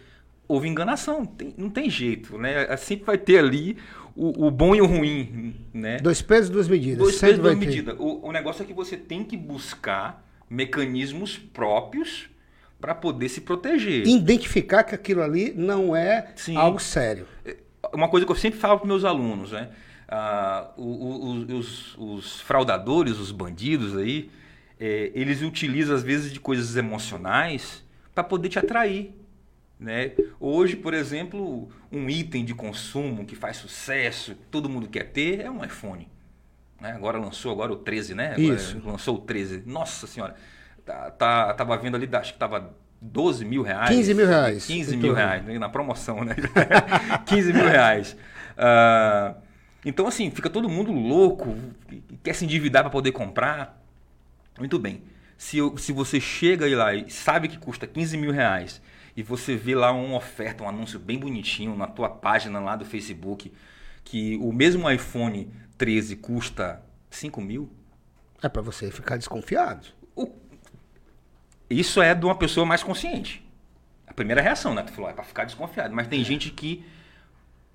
Houve 0.46 0.68
enganação, 0.68 1.26
tem, 1.26 1.52
não 1.58 1.68
tem 1.68 1.90
jeito, 1.90 2.38
né? 2.38 2.76
Sempre 2.76 3.04
vai 3.04 3.18
ter 3.18 3.38
ali 3.38 3.76
o, 4.16 4.46
o, 4.46 4.50
bom 4.50 4.74
e 4.74 4.80
o 4.80 4.86
ruim, 4.86 5.54
né? 5.72 5.98
Dois 5.98 6.22
pesos, 6.22 6.48
duas 6.48 6.68
medidas. 6.68 6.98
Dois 6.98 7.18
pesos, 7.18 7.38
duas 7.38 7.56
medidas. 7.56 7.96
O, 7.98 8.26
o 8.26 8.32
negócio 8.32 8.62
é 8.62 8.66
que 8.66 8.72
você 8.72 8.96
tem 8.96 9.22
que 9.22 9.36
buscar 9.36 10.24
mecanismos 10.48 11.36
próprios 11.36 12.28
para 12.80 12.94
poder 12.94 13.28
se 13.28 13.40
proteger. 13.40 14.06
Identificar 14.06 14.84
que 14.84 14.94
aquilo 14.94 15.22
ali 15.22 15.52
não 15.54 15.94
é 15.94 16.28
Sim. 16.34 16.56
algo 16.56 16.80
sério. 16.80 17.26
É, 17.44 17.56
uma 17.92 18.08
coisa 18.08 18.24
que 18.24 18.32
eu 18.32 18.36
sempre 18.36 18.58
falo 18.58 18.78
para 18.78 18.88
meus 18.88 19.04
alunos, 19.04 19.52
né? 19.52 19.68
Ah, 20.08 20.70
os, 20.76 21.96
os, 21.98 22.40
fraudadores, 22.40 23.18
os 23.18 23.32
bandidos 23.32 23.96
aí, 23.96 24.30
é, 24.78 25.10
eles 25.14 25.42
utilizam 25.42 25.96
às 25.96 26.02
vezes 26.02 26.32
de 26.32 26.38
coisas 26.38 26.76
emocionais 26.76 27.84
para 28.14 28.22
poder 28.22 28.48
te 28.48 28.58
atrair. 28.58 29.12
Né? 29.78 30.12
Hoje, 30.40 30.74
por 30.74 30.94
exemplo, 30.94 31.68
um 31.92 32.08
item 32.08 32.44
de 32.44 32.54
consumo 32.54 33.26
que 33.26 33.36
faz 33.36 33.58
sucesso, 33.58 34.34
todo 34.50 34.68
mundo 34.68 34.88
quer 34.88 35.04
ter, 35.10 35.40
é 35.40 35.50
um 35.50 35.62
iPhone. 35.64 36.08
Né? 36.80 36.92
Agora 36.92 37.18
lançou 37.18 37.52
agora 37.52 37.72
o 37.72 37.76
13, 37.76 38.14
né? 38.14 38.32
Agora 38.32 38.54
Isso. 38.54 38.80
Lançou 38.84 39.16
o 39.16 39.18
13. 39.18 39.62
Nossa 39.66 40.06
senhora 40.06 40.34
tá, 40.86 41.10
tá, 41.10 41.54
tava 41.54 41.76
vendo 41.76 41.96
ali, 41.96 42.08
acho 42.12 42.32
que 42.32 42.38
tava 42.38 42.72
12 43.00 43.44
mil 43.44 43.62
reais. 43.62 43.90
15 43.90 44.14
mil 44.14 44.26
reais. 44.26 44.66
15 44.66 44.96
mil 44.96 45.12
reais, 45.12 45.44
né, 45.44 45.58
na 45.58 45.68
promoção, 45.68 46.24
né? 46.24 46.36
15 47.26 47.52
mil 47.52 47.66
reais. 47.66 48.16
Uh, 48.56 49.36
então, 49.84 50.06
assim, 50.06 50.30
fica 50.30 50.48
todo 50.48 50.68
mundo 50.68 50.92
louco, 50.92 51.56
quer 52.22 52.34
se 52.34 52.44
endividar 52.44 52.82
para 52.84 52.90
poder 52.90 53.12
comprar. 53.12 53.82
Muito 54.58 54.78
bem. 54.78 55.02
Se, 55.36 55.58
eu, 55.58 55.76
se 55.76 55.92
você 55.92 56.18
chega 56.18 56.64
aí 56.64 56.74
lá 56.74 56.94
e 56.94 57.10
sabe 57.10 57.48
que 57.48 57.58
custa 57.58 57.86
15 57.86 58.16
mil 58.16 58.30
reais 58.30 58.80
e 59.16 59.22
você 59.22 59.56
vê 59.56 59.74
lá 59.74 59.92
uma 59.92 60.18
oferta, 60.18 60.62
um 60.62 60.68
anúncio 60.68 60.98
bem 60.98 61.18
bonitinho 61.18 61.74
na 61.74 61.86
tua 61.86 62.08
página 62.08 62.60
lá 62.60 62.76
do 62.76 62.84
Facebook, 62.84 63.50
que 64.04 64.36
o 64.36 64.52
mesmo 64.52 64.90
iPhone 64.90 65.50
13 65.78 66.16
custa 66.16 66.82
5 67.10 67.40
mil. 67.40 67.72
É 68.42 68.48
para 68.48 68.60
você 68.60 68.90
ficar 68.90 69.16
desconfiado. 69.16 69.86
O, 70.14 70.30
isso 71.70 72.02
é 72.02 72.14
de 72.14 72.26
uma 72.26 72.36
pessoa 72.36 72.66
mais 72.66 72.82
consciente. 72.82 73.42
A 74.06 74.12
primeira 74.12 74.42
reação, 74.42 74.74
né? 74.74 74.82
Tu 74.82 74.92
falou, 74.92 75.10
é 75.10 75.14
pra 75.14 75.24
ficar 75.24 75.44
desconfiado. 75.44 75.94
Mas 75.94 76.08
tem 76.08 76.20
é. 76.20 76.24
gente 76.24 76.50
que 76.50 76.84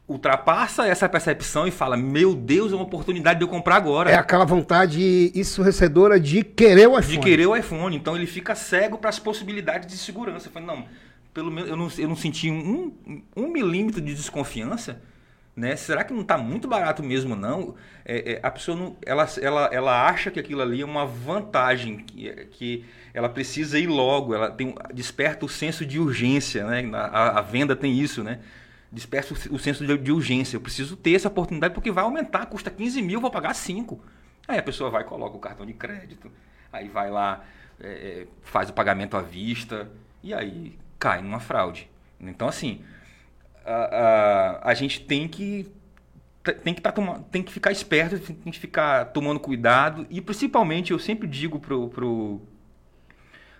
ultrapassa 0.08 0.88
essa 0.88 1.10
percepção 1.10 1.68
e 1.68 1.72
fala: 1.72 1.98
Meu 1.98 2.36
Deus, 2.36 2.72
é 2.72 2.76
uma 2.76 2.84
oportunidade 2.84 3.40
de 3.40 3.46
eu 3.46 3.50
comprar 3.50 3.78
agora. 3.78 4.12
É 4.12 4.16
aquela 4.16 4.46
vontade 4.46 5.32
ensurrecedora 5.34 6.20
de 6.20 6.44
querer 6.44 6.88
o 6.88 7.00
iPhone. 7.00 7.18
De 7.18 7.20
querer 7.20 7.48
o 7.48 7.56
iPhone. 7.56 7.96
Então 7.96 8.16
ele 8.16 8.28
fica 8.28 8.54
cego 8.54 9.00
para 9.00 9.10
as 9.10 9.18
possibilidades 9.18 9.90
de 9.90 9.98
segurança. 9.98 10.48
Eu 10.48 10.52
falei, 10.52 10.68
não, 10.68 10.86
pelo 11.34 11.52
menos 11.52 11.70
eu 11.70 11.76
não, 11.76 11.90
eu 11.98 12.08
não 12.08 12.16
senti 12.16 12.50
um, 12.50 12.94
um 13.36 13.48
milímetro 13.48 14.02
de 14.02 14.14
desconfiança 14.14 15.02
Né? 15.56 15.76
Será 15.76 16.04
que 16.04 16.14
não 16.14 16.22
está 16.22 16.38
muito 16.38 16.68
barato 16.68 17.04
mesmo, 17.04 17.36
não? 17.36 17.76
É, 18.06 18.34
é, 18.34 18.40
a 18.42 18.50
pessoa 18.50 18.76
não, 18.76 18.96
ela, 19.06 19.28
ela, 19.42 19.66
ela 19.72 20.08
acha 20.08 20.32
que 20.32 20.40
aquilo 20.40 20.62
ali 20.62 20.82
é 20.82 20.86
uma 20.86 21.06
vantagem, 21.06 21.98
que, 21.98 22.30
que 22.52 22.86
ela 23.14 23.28
precisa 23.28 23.78
ir 23.78 23.88
logo, 23.88 24.34
ela 24.34 24.50
tem, 24.50 24.74
desperta 24.94 25.46
o 25.46 25.50
senso 25.50 25.86
de 25.86 26.00
urgência, 26.00 26.66
né? 26.66 26.90
A, 26.94 27.40
a 27.40 27.42
venda 27.42 27.76
tem 27.76 28.00
isso, 28.00 28.24
né? 28.24 28.40
Desperta 28.92 29.34
o, 29.34 29.56
o 29.56 29.60
senso 29.60 29.86
de, 29.86 29.98
de, 29.98 30.12
urgência. 30.12 30.56
Eu 30.56 30.62
preciso 30.62 30.96
ter 30.96 31.16
essa 31.16 31.28
oportunidade 31.28 31.74
porque 31.74 31.92
vai 31.92 32.04
aumentar, 32.06 32.46
custa 32.46 32.70
15 32.70 33.02
mil, 33.02 33.22
vou 33.22 33.30
pagar 33.30 33.54
5. 33.54 34.00
Aí 34.48 34.58
a 34.58 34.64
pessoa 34.64 34.90
vai 34.90 35.04
coloca 35.04 35.36
o 35.36 35.40
cartão 35.40 35.66
de 35.66 35.74
crédito, 35.74 36.32
aí 36.72 36.88
vai 36.88 37.12
lá, 37.12 37.44
é, 37.80 37.88
é 37.88 38.28
faz 38.42 38.70
o 38.70 38.74
pagamento 38.74 39.18
à 39.18 39.22
vista, 39.22 39.90
e 40.24 40.34
aí 40.34 40.80
cai 41.02 41.20
numa 41.20 41.40
fraude. 41.40 41.90
Então, 42.20 42.48
assim, 42.48 42.82
a, 43.66 44.62
a, 44.64 44.70
a 44.70 44.74
gente 44.76 45.02
tem 45.02 45.28
que 45.28 45.68
tem 46.64 46.74
que, 46.74 46.82
tá 46.82 46.92
tem 47.32 47.44
que 47.44 47.52
ficar 47.52 47.72
esperto, 47.72 48.20
tem 48.20 48.52
que 48.52 48.60
ficar 48.60 49.06
tomando 49.06 49.40
cuidado 49.40 50.08
e 50.10 50.20
principalmente 50.20 50.92
eu 50.92 50.98
sempre 50.98 51.28
digo 51.28 51.60
pro, 51.60 51.88
pro, 51.90 52.42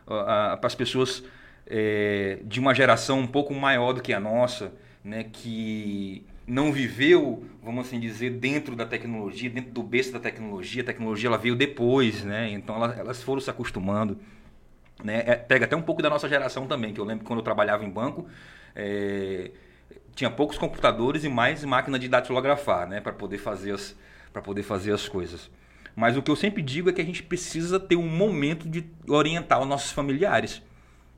para 0.06 0.60
as 0.64 0.74
pessoas 0.74 1.24
é, 1.68 2.40
de 2.44 2.60
uma 2.60 2.74
geração 2.74 3.20
um 3.20 3.28
pouco 3.28 3.54
maior 3.54 3.94
do 3.94 4.02
que 4.02 4.14
a 4.14 4.20
nossa, 4.20 4.74
né, 5.04 5.24
que 5.32 6.26
não 6.48 6.72
viveu, 6.72 7.46
vamos 7.64 7.86
assim 7.88 8.00
dizer, 8.00 8.32
dentro 8.32 8.76
da 8.76 8.86
tecnologia, 8.86 9.50
dentro 9.50 9.72
do 9.72 9.84
berço 9.84 10.12
da 10.12 10.20
tecnologia. 10.20 10.82
A 10.82 10.86
tecnologia 10.86 11.30
ela 11.30 11.38
veio 11.38 11.56
depois, 11.56 12.24
né? 12.24 12.50
Então 12.52 12.76
ela, 12.76 12.94
elas 12.98 13.24
foram 13.24 13.40
se 13.40 13.50
acostumando. 13.50 14.20
Né? 15.04 15.24
É, 15.26 15.36
pega 15.36 15.66
até 15.66 15.76
um 15.76 15.82
pouco 15.82 16.02
da 16.02 16.10
nossa 16.10 16.28
geração 16.28 16.68
também, 16.68 16.94
que 16.94 17.00
eu 17.00 17.06
lembro 17.06 17.26
quando 17.26 17.40
eu 17.40 17.44
trabalhava 17.44 17.84
em 17.84 17.90
banco, 17.90 18.28
é, 18.76 19.52
tinha 20.16 20.30
poucos 20.30 20.58
computadores 20.58 21.24
e 21.24 21.30
mais 21.30 21.64
máquina 21.64 21.98
de 21.98 22.08
datilografar, 22.08 22.88
né, 22.88 23.02
para 23.02 23.14
poder 23.14 23.38
fazer 23.38 23.74
as 23.74 23.96
poder 24.44 24.64
fazer 24.64 24.94
as 24.94 25.10
coisas. 25.10 25.52
Mas 25.94 26.16
o 26.16 26.22
que 26.22 26.32
eu 26.32 26.38
sempre 26.38 26.62
digo 26.62 26.90
é 26.90 26.94
que 26.94 27.02
a 27.02 27.06
gente 27.06 27.22
precisa 27.22 27.78
ter 27.78 27.98
um 27.98 28.08
momento 28.08 28.70
de 28.70 28.86
orientar 29.10 29.60
os 29.60 29.68
nossos 29.68 29.92
familiares, 29.92 30.62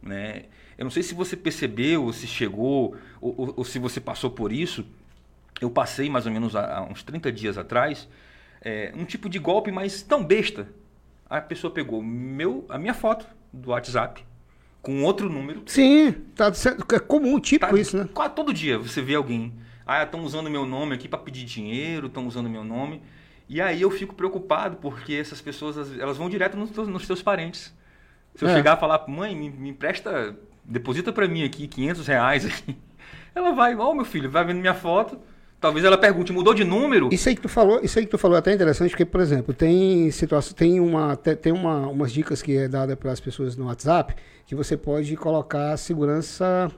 né? 0.01 0.45
Eu 0.75 0.83
não 0.85 0.89
sei 0.89 1.03
se 1.03 1.13
você 1.13 1.37
percebeu, 1.37 2.11
se 2.11 2.25
chegou, 2.25 2.97
ou, 3.21 3.35
ou, 3.37 3.53
ou 3.57 3.63
se 3.63 3.77
você 3.77 4.01
passou 4.01 4.31
por 4.31 4.51
isso. 4.51 4.83
Eu 5.61 5.69
passei 5.69 6.09
mais 6.09 6.25
ou 6.25 6.31
menos 6.31 6.55
há, 6.55 6.77
há 6.77 6.81
uns 6.81 7.03
30 7.03 7.31
dias 7.31 7.55
atrás 7.55 8.09
é, 8.63 8.91
um 8.95 9.03
tipo 9.03 9.29
de 9.29 9.37
golpe, 9.37 9.71
mas 9.71 10.01
tão 10.01 10.23
besta. 10.23 10.67
A 11.29 11.41
pessoa 11.41 11.71
pegou 11.71 12.01
meu, 12.01 12.65
a 12.69 12.77
minha 12.77 12.93
foto 12.93 13.27
do 13.53 13.69
WhatsApp, 13.69 14.25
com 14.81 15.03
outro 15.03 15.29
número. 15.29 15.61
Sim, 15.67 16.11
tá, 16.35 16.51
é 16.93 16.99
comum, 16.99 17.39
tipo 17.39 17.65
tá, 17.65 17.77
isso, 17.79 17.95
né? 17.95 18.09
Quase 18.13 18.33
todo 18.33 18.53
dia 18.53 18.77
você 18.79 19.01
vê 19.01 19.15
alguém. 19.15 19.53
Ah, 19.85 20.03
estão 20.03 20.23
usando 20.23 20.49
meu 20.49 20.65
nome 20.65 20.95
aqui 20.95 21.07
para 21.07 21.19
pedir 21.19 21.45
dinheiro, 21.45 22.07
estão 22.07 22.25
usando 22.25 22.49
meu 22.49 22.63
nome. 22.63 23.01
E 23.47 23.61
aí 23.61 23.81
eu 23.81 23.91
fico 23.91 24.15
preocupado 24.15 24.77
porque 24.77 25.13
essas 25.13 25.41
pessoas 25.41 25.99
elas 25.99 26.17
vão 26.17 26.29
direto 26.29 26.57
nos, 26.57 26.71
nos 26.71 27.05
seus 27.05 27.21
parentes. 27.21 27.73
Se 28.35 28.43
eu 28.43 28.49
é. 28.49 28.55
chegar 28.55 28.77
e 28.77 28.79
falar, 28.79 29.05
mãe, 29.07 29.35
me, 29.35 29.49
me 29.49 29.69
empresta, 29.69 30.35
deposita 30.63 31.11
para 31.13 31.27
mim 31.27 31.43
aqui 31.43 31.67
500 31.67 32.07
reais 32.07 32.45
aqui. 32.45 32.75
Ela 33.35 33.51
vai, 33.51 33.75
ó, 33.75 33.91
oh, 33.91 33.93
meu 33.93 34.05
filho, 34.05 34.29
vai 34.29 34.43
vendo 34.45 34.59
minha 34.59 34.73
foto, 34.73 35.19
Talvez 35.63 35.86
ela 35.86 35.97
pergunte, 35.97 36.34
mudou 36.34 36.54
de 36.54 36.65
número? 36.65 37.08
Isso 37.10 37.30
aí 37.30 37.36
que 37.38 37.41
tu 37.41 37.47
falou, 37.47 37.80
isso 37.82 37.97
aí 37.97 38.04
que 38.04 38.12
tu 38.12 38.17
falou 38.17 38.36
é 38.36 38.39
até 38.39 38.52
interessante, 38.52 38.89
porque, 38.89 39.06
por 39.06 39.21
exemplo, 39.21 39.54
tem 39.54 40.12
situação, 40.12 40.54
tem 40.54 40.78
uma, 40.82 41.15
tem 41.15 41.54
uma, 41.54 41.88
umas 41.88 42.12
dicas 42.12 42.41
que 42.41 42.58
é 42.58 42.67
dada 42.67 42.97
para 42.97 43.13
as 43.13 43.21
pessoas 43.21 43.56
no 43.56 43.67
WhatsApp 43.67 44.13
que 44.45 44.56
você 44.56 44.76
pode 44.76 45.15
colocar 45.15 45.78
segurança. 45.78 46.69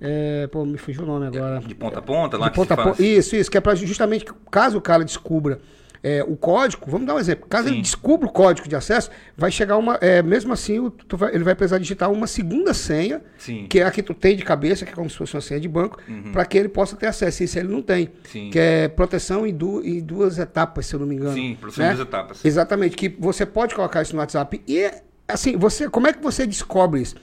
É, 0.00 0.46
pô, 0.46 0.64
me 0.64 0.78
fugiu 0.78 1.02
o 1.02 1.06
nome 1.06 1.26
agora. 1.26 1.60
De 1.60 1.74
ponta 1.74 1.98
a 1.98 2.02
ponta, 2.02 2.38
lá 2.38 2.48
de 2.48 2.54
ponta 2.54 2.72
a 2.72 2.76
ponta. 2.78 3.02
Isso, 3.02 3.36
isso, 3.36 3.50
que 3.50 3.58
é 3.58 3.60
para 3.60 3.74
justamente 3.74 4.24
caso 4.50 4.78
o 4.78 4.80
cara 4.80 5.04
descubra 5.04 5.60
é, 6.02 6.22
o 6.26 6.36
código, 6.36 6.84
vamos 6.88 7.06
dar 7.06 7.14
um 7.14 7.18
exemplo, 7.18 7.46
caso 7.48 7.68
Sim. 7.68 7.74
ele 7.74 7.82
descubra 7.82 8.26
o 8.26 8.30
código 8.30 8.68
de 8.68 8.74
acesso, 8.74 9.08
vai 9.36 9.52
chegar 9.52 9.76
uma, 9.76 9.94
é, 10.00 10.20
mesmo 10.20 10.52
assim, 10.52 10.92
vai, 11.12 11.34
ele 11.34 11.44
vai 11.44 11.54
precisar 11.54 11.78
digitar 11.78 12.10
uma 12.10 12.26
segunda 12.26 12.74
senha, 12.74 13.22
Sim. 13.38 13.66
que 13.68 13.78
é 13.78 13.84
a 13.84 13.90
que 13.90 14.02
tu 14.02 14.12
tem 14.12 14.36
de 14.36 14.42
cabeça, 14.42 14.84
que 14.84 14.90
é 14.90 14.94
como 14.94 15.08
se 15.08 15.16
fosse 15.16 15.34
uma 15.34 15.40
senha 15.40 15.60
de 15.60 15.68
banco, 15.68 16.00
uhum. 16.08 16.32
para 16.32 16.44
que 16.44 16.58
ele 16.58 16.68
possa 16.68 16.96
ter 16.96 17.06
acesso. 17.06 17.44
Isso 17.44 17.58
ele 17.58 17.68
não 17.68 17.80
tem, 17.80 18.10
Sim. 18.24 18.50
que 18.50 18.58
é 18.58 18.88
proteção 18.88 19.46
em, 19.46 19.54
du 19.54 19.80
em, 19.84 20.00
duas 20.00 20.38
etapas, 20.38 20.86
se 20.86 20.94
eu 20.94 21.00
não 21.00 21.06
me 21.06 21.14
engano. 21.14 21.34
Sim, 21.34 21.56
proteção 21.60 21.84
né? 21.84 21.92
em 21.92 21.96
duas 21.96 22.08
etapas. 22.08 22.44
Exatamente, 22.44 22.96
que 22.96 23.08
você 23.08 23.46
pode 23.46 23.74
colocar 23.74 24.02
isso 24.02 24.14
no 24.14 24.20
WhatsApp 24.20 24.60
e, 24.66 24.90
assim, 25.28 25.56
você, 25.56 25.88
como 25.88 26.08
é 26.08 26.12
que 26.12 26.22
você 26.22 26.46
descobre 26.46 27.00
isso? 27.00 27.14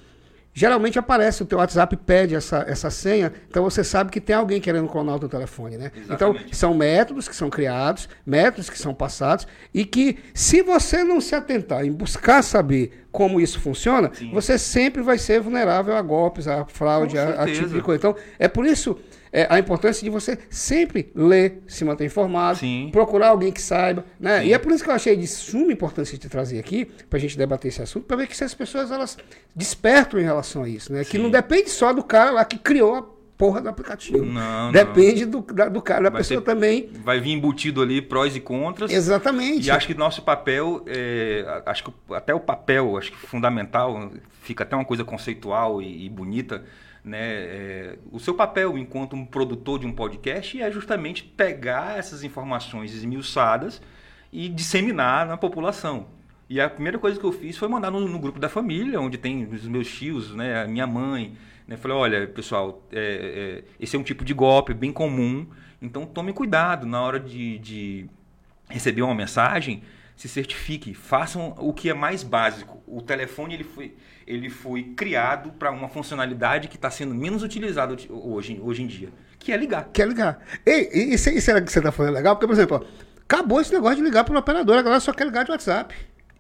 Geralmente 0.60 1.00
aparece, 1.00 1.41
o 1.41 1.45
teu 1.45 1.58
WhatsApp 1.58 1.95
pede 1.95 2.36
essa, 2.36 2.65
essa 2.67 2.89
senha, 2.89 3.32
então 3.50 3.63
você 3.63 3.82
sabe 3.82 4.12
que 4.12 4.19
tem 4.19 4.36
alguém 4.36 4.60
querendo 4.60 4.89
clonar 4.89 5.15
o 5.15 5.19
teu 5.19 5.30
telefone, 5.30 5.78
né? 5.78 5.89
Exatamente. 5.95 6.43
Então, 6.43 6.54
são 6.54 6.74
métodos 6.74 7.30
que 7.30 7.36
são 7.36 7.50
criados, 7.50 8.10
métodos 8.26 8.69
que 8.69 8.78
são 8.78 8.93
passados, 8.93 9.48
e 9.74 9.86
que 9.86 10.17
se 10.34 10.62
você 10.62 11.02
não 11.02 11.22
se 11.22 11.34
atentar 11.34 11.86
em 11.86 11.93
buscar 11.93 12.43
saber 12.43 13.06
como 13.10 13.39
isso 13.39 13.58
funciona, 13.58 14.12
Sim. 14.13 14.32
você 14.34 14.58
sempre 14.58 15.02
vai 15.02 15.17
ser 15.17 15.39
vulnerável 15.39 15.95
a 15.95 16.02
golpes, 16.02 16.45
a 16.45 16.65
fraude, 16.65 17.17
a, 17.17 17.41
a 17.41 17.45
tipo 17.45 17.69
de 17.69 17.82
coisa. 17.82 17.98
Então, 17.98 18.15
é 18.38 18.50
por 18.50 18.65
isso 18.65 19.00
é, 19.31 19.47
a 19.49 19.59
importância 19.59 20.03
de 20.03 20.09
você 20.09 20.37
sempre 20.49 21.11
ler, 21.15 21.61
se 21.67 21.83
manter 21.85 22.05
informado, 22.05 22.59
Sim. 22.59 22.89
procurar 22.91 23.29
alguém 23.29 23.51
que 23.51 23.61
saiba. 23.61 24.05
Né? 24.19 24.47
E 24.47 24.53
é 24.53 24.57
por 24.57 24.71
isso 24.71 24.83
que 24.83 24.89
eu 24.89 24.93
achei 24.93 25.15
de 25.15 25.27
suma 25.27 25.71
importância 25.71 26.17
te 26.17 26.29
trazer 26.29 26.59
aqui, 26.59 26.85
para 27.09 27.17
a 27.17 27.19
gente 27.19 27.37
debater 27.37 27.69
esse 27.69 27.81
assunto, 27.81 28.05
para 28.05 28.17
ver 28.17 28.27
que 28.27 28.35
se 28.35 28.43
as 28.43 28.53
pessoas 28.53 28.91
elas 28.91 29.17
despertam 29.55 30.19
em 30.19 30.23
relação 30.23 30.63
a 30.63 30.69
isso. 30.69 30.91
Né? 30.91 31.03
Que 31.03 31.17
não 31.17 31.29
depende 31.29 31.69
só 31.69 31.93
do 31.93 32.03
cara 32.03 32.31
lá 32.31 32.45
que 32.45 32.57
criou 32.57 32.95
a 32.95 33.19
porra 33.39 33.61
do 33.61 33.69
aplicativo. 33.69 34.25
Não, 34.25 34.69
Depende 34.69 35.25
não. 35.25 35.39
Do, 35.39 35.53
da, 35.53 35.69
do 35.69 35.81
cara, 35.81 36.03
da 36.03 36.09
vai 36.09 36.19
pessoa 36.19 36.41
também. 36.41 36.89
Vai 37.05 37.21
vir 37.21 37.31
embutido 37.31 37.81
ali 37.81 38.01
prós 38.01 38.35
e 38.35 38.41
contras. 38.41 38.91
Exatamente. 38.91 39.65
E 39.65 39.71
acho 39.71 39.87
que 39.87 39.93
nosso 39.93 40.21
papel, 40.23 40.83
é, 40.85 41.61
acho 41.65 41.85
que 41.85 41.93
até 42.13 42.35
o 42.35 42.39
papel, 42.41 42.97
acho 42.97 43.11
que 43.11 43.17
fundamental, 43.17 44.11
fica 44.41 44.65
até 44.65 44.75
uma 44.75 44.83
coisa 44.83 45.05
conceitual 45.05 45.81
e, 45.81 46.05
e 46.05 46.09
bonita, 46.09 46.65
né? 47.10 47.19
É, 47.19 48.00
o 48.12 48.19
seu 48.19 48.34
papel 48.34 48.78
enquanto 48.78 49.15
um 49.15 49.26
produtor 49.26 49.80
de 49.80 49.88
um 49.88 49.91
podcast 49.91 50.62
é 50.62 50.72
justamente 50.72 51.24
pegar 51.24 51.98
essas 51.98 52.24
informações 52.24 52.93
esmiuçadas 52.93 53.82
e 54.32 54.48
disseminar 54.48 55.28
na 55.28 55.36
população. 55.36 56.08
E 56.50 56.60
a 56.60 56.69
primeira 56.69 56.98
coisa 56.98 57.19
que 57.19 57.26
eu 57.26 57.32
fiz 57.32 57.58
foi 57.58 57.67
mandar 57.67 57.91
no, 57.91 58.08
no 58.08 58.19
grupo 58.19 58.39
da 58.39 58.50
família, 58.50 59.00
onde 59.00 59.17
tem 59.17 59.43
os 59.45 59.67
meus 59.67 59.89
tios, 59.91 60.34
né, 60.34 60.63
a 60.63 60.67
minha 60.67 60.88
mãe. 60.88 61.36
Né, 61.67 61.78
falei, 61.78 61.98
olha, 61.98 62.28
pessoal, 62.28 62.84
é, 62.91 63.62
é, 63.62 63.63
esse 63.80 63.95
é 63.95 64.00
um 64.00 64.04
tipo 64.04 64.26
de 64.26 64.34
golpe 64.34 64.74
bem 64.74 64.91
comum, 64.91 65.48
então 65.80 66.06
tome 66.06 66.34
cuidado 66.34 66.88
na 66.88 67.02
hora 67.02 67.19
de, 67.19 67.60
de 67.60 68.10
receber 68.67 69.04
uma 69.04 69.13
mensagem, 69.13 69.84
se 70.15 70.28
certifique, 70.28 70.93
façam 70.93 71.56
o 71.58 71.72
que 71.72 71.89
é 71.89 71.93
mais 71.93 72.24
básico. 72.24 72.82
O 72.88 73.02
telefone 73.02 73.54
ele 73.54 73.63
foi, 73.63 73.95
ele 74.29 74.47
foi 74.47 74.83
criado 74.95 75.51
para 75.53 75.71
uma 75.71 75.89
funcionalidade 75.89 76.67
que 76.67 76.75
está 76.75 76.91
sendo 76.91 77.15
menos 77.15 77.41
utilizada 77.41 77.97
hoje, 78.11 78.61
hoje 78.63 78.83
em 78.83 78.87
dia, 78.87 79.09
que 79.39 79.51
é 79.51 79.57
ligar. 79.57 79.89
Que 79.91 80.03
é 80.03 80.05
ligar. 80.05 80.39
Ei, 80.63 80.87
isso, 80.93 81.31
isso 81.31 81.49
é 81.49 81.59
que 81.59 81.71
você 81.71 81.79
está 81.79 81.91
falando 81.91 82.13
legal, 82.13 82.35
porque, 82.35 82.45
por 82.45 82.53
exemplo, 82.53 82.85
acabou 83.23 83.59
esse 83.59 83.73
negócio 83.73 83.97
de 83.97 84.03
ligar 84.03 84.23
para 84.23 84.35
o 84.35 84.37
operador, 84.37 84.77
a 84.77 84.81
galera 84.83 84.99
só 84.99 85.11
quer 85.11 85.25
ligar 85.25 85.45
de 85.45 85.51
WhatsApp. 85.51 85.95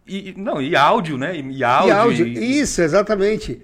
E, 0.07 0.35
não, 0.37 0.61
e 0.61 0.75
áudio, 0.75 1.17
né? 1.17 1.35
E 1.35 1.63
áudio. 1.63 1.89
E 1.89 1.91
áudio. 1.91 2.27
E... 2.27 2.59
Isso, 2.59 2.79
exatamente. 2.81 3.59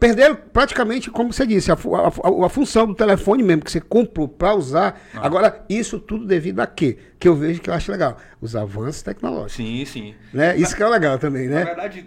Perderam 0.00 0.36
praticamente, 0.52 1.10
como 1.10 1.32
você 1.32 1.46
disse, 1.46 1.70
a, 1.70 1.74
a, 1.74 2.46
a, 2.46 2.48
função 2.48 2.86
do 2.86 2.94
telefone 2.94 3.42
mesmo, 3.42 3.62
que 3.62 3.70
você 3.70 3.80
comprou 3.80 4.26
para 4.26 4.54
usar. 4.54 5.00
Ah. 5.14 5.20
Agora, 5.22 5.64
isso 5.68 6.00
tudo 6.00 6.26
devido 6.26 6.60
a 6.60 6.66
quê? 6.66 6.96
Que 7.20 7.28
eu 7.28 7.36
vejo 7.36 7.60
que 7.60 7.70
eu 7.70 7.74
acho 7.74 7.92
legal. 7.92 8.16
Os 8.40 8.56
avanços 8.56 9.02
tecnológicos. 9.02 9.52
Sim, 9.52 9.84
sim. 9.84 10.14
Né? 10.32 10.56
Isso 10.56 10.74
que 10.74 10.82
é 10.82 10.88
legal 10.88 11.18
também, 11.18 11.46
né? 11.46 11.60
Na 11.60 11.64
verdade, 11.66 12.06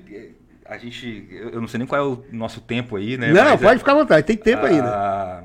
a 0.65 0.77
gente. 0.77 1.27
Eu 1.31 1.59
não 1.59 1.67
sei 1.67 1.77
nem 1.77 1.87
qual 1.87 2.01
é 2.01 2.03
o 2.05 2.25
nosso 2.31 2.61
tempo 2.61 2.95
aí, 2.95 3.17
né? 3.17 3.31
Não, 3.31 3.51
Mas 3.51 3.61
pode 3.61 3.75
é, 3.75 3.79
ficar 3.79 3.91
à 3.91 3.95
vontade, 3.95 4.25
tem 4.25 4.37
tempo 4.37 4.65
a, 4.65 4.69
ainda. 4.69 4.89
Ah, 4.89 5.43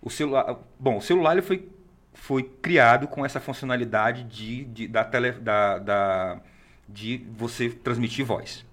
o 0.00 0.10
celular. 0.10 0.56
Bom, 0.78 0.98
o 0.98 1.02
celular 1.02 1.32
ele 1.32 1.42
foi, 1.42 1.68
foi 2.14 2.42
criado 2.42 3.06
com 3.06 3.24
essa 3.24 3.40
funcionalidade 3.40 4.24
de, 4.24 4.64
de 4.64 4.88
da, 4.88 5.04
tele, 5.04 5.32
da, 5.32 5.78
da, 5.78 6.40
de 6.88 7.24
você 7.36 7.68
transmitir 7.68 8.24
voz. 8.24 8.64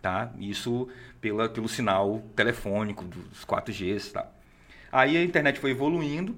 Tá? 0.00 0.30
Isso 0.38 0.88
pela, 1.20 1.48
pelo 1.48 1.68
sinal 1.68 2.22
telefônico 2.36 3.04
dos 3.04 3.44
4Gs. 3.44 4.12
Tá? 4.12 4.26
Aí 4.92 5.16
a 5.16 5.22
internet 5.22 5.58
foi 5.58 5.72
evoluindo, 5.72 6.36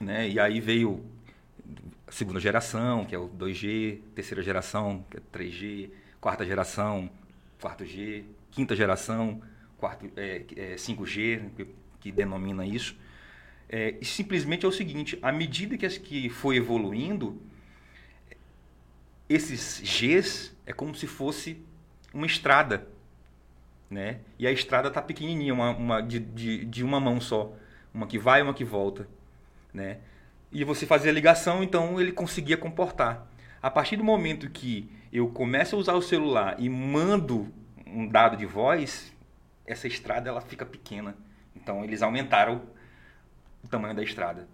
né? 0.00 0.28
e 0.28 0.40
aí 0.40 0.60
veio 0.60 1.04
a 2.06 2.12
segunda 2.12 2.40
geração, 2.40 3.04
que 3.04 3.14
é 3.14 3.18
o 3.18 3.28
2G, 3.28 4.00
terceira 4.14 4.42
geração, 4.42 5.04
que 5.10 5.18
é 5.18 5.20
3G, 5.32 5.90
quarta 6.20 6.44
geração, 6.44 7.08
quarto 7.60 7.84
G, 7.84 8.24
quinta 8.50 8.74
geração, 8.74 9.40
quarto, 9.76 10.10
é, 10.16 10.44
é, 10.56 10.74
5G, 10.76 11.50
que, 11.56 11.66
que, 12.00 12.12
denomina 12.12 12.66
isso. 12.66 12.96
É, 13.68 13.96
e 14.00 14.04
simplesmente 14.04 14.64
é 14.64 14.68
o 14.68 14.72
seguinte, 14.72 15.18
à 15.20 15.30
medida 15.30 15.76
que, 15.76 15.84
as, 15.84 15.98
que 15.98 16.28
foi 16.28 16.56
evoluindo, 16.56 17.40
esses 19.28 19.80
Gs 19.80 20.56
é 20.64 20.72
como 20.72 20.94
se 20.94 21.06
fosse 21.06 21.62
uma 22.14 22.26
estrada, 22.26 22.88
né? 23.90 24.20
E 24.38 24.46
a 24.46 24.52
estrada 24.52 24.88
está 24.88 25.02
pequenininha, 25.02 25.52
uma, 25.52 25.70
uma 25.70 26.00
de, 26.00 26.18
de, 26.18 26.64
de, 26.64 26.82
uma 26.82 26.98
mão 26.98 27.20
só, 27.20 27.54
uma 27.92 28.06
que 28.06 28.18
vai 28.18 28.40
uma 28.40 28.54
que 28.54 28.64
volta, 28.64 29.06
né? 29.72 29.98
e 30.50 30.64
você 30.64 30.86
fazia 30.86 31.10
a 31.10 31.14
ligação, 31.14 31.62
então 31.62 32.00
ele 32.00 32.12
conseguia 32.12 32.56
comportar. 32.56 33.26
A 33.62 33.70
partir 33.70 33.96
do 33.96 34.04
momento 34.04 34.48
que 34.48 34.90
eu 35.12 35.28
começo 35.28 35.74
a 35.76 35.78
usar 35.78 35.94
o 35.94 36.02
celular 36.02 36.56
e 36.58 36.68
mando 36.68 37.52
um 37.86 38.06
dado 38.06 38.36
de 38.36 38.46
voz, 38.46 39.12
essa 39.66 39.86
estrada 39.86 40.28
ela 40.28 40.40
fica 40.40 40.64
pequena. 40.64 41.16
Então 41.56 41.84
eles 41.84 42.02
aumentaram 42.02 42.62
o 43.64 43.68
tamanho 43.68 43.94
da 43.94 44.02
estrada. 44.02 44.48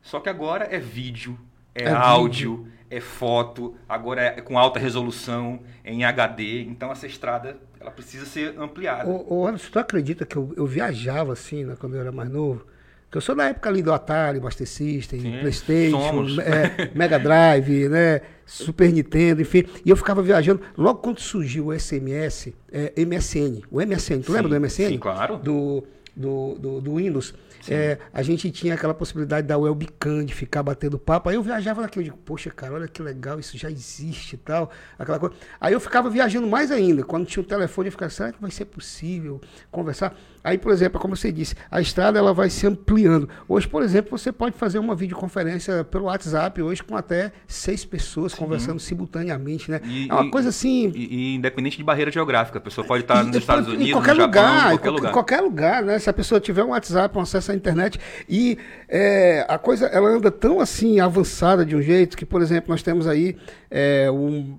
Só 0.00 0.20
que 0.20 0.28
agora 0.28 0.64
é 0.64 0.78
vídeo, 0.78 1.38
é, 1.74 1.84
é 1.84 1.90
áudio, 1.90 2.58
vídeo. 2.58 2.72
é 2.90 3.00
foto, 3.00 3.76
agora 3.88 4.22
é 4.22 4.40
com 4.40 4.58
alta 4.58 4.78
resolução, 4.78 5.60
é 5.82 5.92
em 5.92 6.04
HD. 6.04 6.62
Então 6.62 6.92
essa 6.92 7.06
estrada 7.06 7.58
ela 7.80 7.90
precisa 7.90 8.24
ser 8.24 8.58
ampliada. 8.58 9.10
Anderson, 9.46 9.70
tu 9.70 9.78
acredita 9.78 10.24
que 10.24 10.36
eu, 10.36 10.52
eu 10.56 10.66
viajava 10.66 11.32
assim, 11.32 11.64
né, 11.64 11.76
quando 11.78 11.94
eu 11.94 12.00
era 12.00 12.12
mais 12.12 12.30
novo? 12.30 12.66
Que 13.10 13.16
eu 13.16 13.20
sou 13.22 13.34
da 13.34 13.44
época 13.44 13.70
ali 13.70 13.82
do 13.82 13.92
Atari, 13.92 14.38
Master 14.38 14.68
System, 14.68 15.20
Sim, 15.20 15.38
Playstation, 15.40 16.40
é, 16.40 16.90
Mega 16.94 17.18
Drive, 17.18 17.88
né, 17.88 18.20
Super 18.44 18.92
Nintendo, 18.92 19.40
enfim. 19.40 19.64
E 19.84 19.88
eu 19.88 19.96
ficava 19.96 20.22
viajando. 20.22 20.60
Logo 20.76 21.00
quando 21.00 21.18
surgiu 21.18 21.68
o 21.68 21.78
SMS, 21.78 22.52
é, 22.70 22.92
MSN, 22.96 23.62
o 23.70 23.80
MSN, 23.80 24.20
tu 24.20 24.26
Sim, 24.26 24.32
lembra 24.32 24.48
do 24.50 24.60
MSN? 24.60 24.88
Sim, 24.88 24.98
claro. 24.98 25.38
Do, 25.38 25.84
do, 26.14 26.54
do, 26.58 26.80
do 26.82 26.96
Windows. 26.96 27.32
É, 27.70 27.98
a 28.12 28.22
gente 28.22 28.50
tinha 28.50 28.74
aquela 28.74 28.94
possibilidade 28.94 29.46
da 29.46 29.58
webcam, 29.58 30.24
de 30.24 30.34
ficar 30.34 30.62
batendo 30.62 30.98
papo. 30.98 31.28
Aí 31.28 31.36
eu 31.36 31.42
viajava 31.42 31.82
naquilo, 31.82 32.02
eu 32.02 32.12
digo, 32.12 32.18
poxa, 32.18 32.50
cara, 32.50 32.74
olha 32.74 32.88
que 32.88 33.02
legal, 33.02 33.38
isso 33.38 33.58
já 33.58 33.70
existe 33.70 34.34
e 34.34 34.38
tal, 34.38 34.70
aquela 34.98 35.18
coisa. 35.18 35.34
Aí 35.60 35.72
eu 35.72 35.80
ficava 35.80 36.08
viajando 36.08 36.46
mais 36.46 36.70
ainda. 36.70 37.02
Quando 37.04 37.26
tinha 37.26 37.42
o 37.42 37.44
um 37.44 37.48
telefone, 37.48 37.88
eu 37.88 37.92
ficava, 37.92 38.10
será 38.10 38.32
que 38.32 38.40
vai 38.40 38.50
ser 38.50 38.66
possível 38.66 39.40
conversar? 39.70 40.16
Aí, 40.42 40.56
por 40.56 40.72
exemplo, 40.72 41.00
como 41.00 41.16
você 41.16 41.32
disse, 41.32 41.54
a 41.70 41.80
estrada 41.80 42.18
ela 42.18 42.32
vai 42.32 42.50
se 42.50 42.66
ampliando. 42.66 43.28
Hoje, 43.48 43.66
por 43.66 43.82
exemplo, 43.82 44.16
você 44.16 44.32
pode 44.32 44.56
fazer 44.56 44.78
uma 44.78 44.94
videoconferência 44.94 45.84
pelo 45.84 46.04
WhatsApp, 46.04 46.60
hoje 46.62 46.82
com 46.82 46.96
até 46.96 47.32
seis 47.46 47.84
pessoas 47.84 48.32
Sim. 48.32 48.38
conversando 48.38 48.80
simultaneamente, 48.80 49.70
né? 49.70 49.80
E, 49.84 50.08
é 50.08 50.14
uma 50.14 50.26
e, 50.26 50.30
coisa 50.30 50.48
assim. 50.48 50.90
E, 50.94 51.32
e, 51.32 51.34
independente 51.34 51.76
de 51.76 51.84
barreira 51.84 52.10
geográfica, 52.10 52.58
a 52.58 52.60
pessoa 52.60 52.86
pode 52.86 53.04
estar 53.04 53.24
nos 53.24 53.36
Estados 53.36 53.68
Unidos, 53.68 53.88
em 53.88 53.92
qualquer 53.92 54.14
no 54.14 54.22
lugar, 54.22 54.42
Japão, 54.42 54.72
em 54.72 54.78
qualquer 54.78 54.90
lugar. 54.90 55.08
Em 55.08 55.12
qualquer 55.12 55.40
lugar, 55.40 55.82
né? 55.82 55.98
Se 55.98 56.10
a 56.10 56.12
pessoa 56.12 56.40
tiver 56.40 56.64
um 56.64 56.68
WhatsApp, 56.68 57.16
um 57.16 57.20
acesso 57.20 57.52
à 57.52 57.54
internet. 57.54 57.98
E 58.28 58.58
é, 58.88 59.44
a 59.48 59.58
coisa 59.58 59.86
ela 59.86 60.08
anda 60.08 60.30
tão 60.30 60.60
assim 60.60 61.00
avançada 61.00 61.64
de 61.64 61.74
um 61.74 61.82
jeito 61.82 62.16
que, 62.16 62.24
por 62.24 62.42
exemplo, 62.42 62.70
nós 62.70 62.82
temos 62.82 63.06
aí 63.06 63.36
é, 63.70 64.10
um 64.10 64.56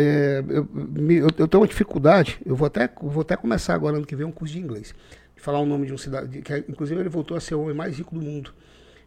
é, 0.00 0.44
eu, 0.48 0.68
eu, 0.74 1.28
eu, 1.38 1.48
tenho 1.48 1.62
uma 1.62 1.66
dificuldade, 1.68 2.40
eu 2.44 2.56
vou 2.56 2.66
até, 2.66 2.88
vou 3.00 3.22
até 3.22 3.36
começar 3.36 3.74
agora 3.74 3.96
ano 3.96 4.06
que 4.06 4.16
vem 4.16 4.26
um 4.26 4.32
curso 4.32 4.54
de 4.54 4.60
inglês 4.60 4.94
falar 5.40 5.58
o 5.58 5.66
nome 5.66 5.86
de 5.86 5.92
um 5.92 5.98
cidade, 5.98 6.42
que 6.42 6.64
inclusive 6.68 7.00
ele 7.00 7.08
voltou 7.08 7.36
a 7.36 7.40
ser 7.40 7.54
o 7.54 7.62
homem 7.62 7.74
mais 7.74 7.96
rico 7.96 8.14
do 8.14 8.20
mundo, 8.20 8.52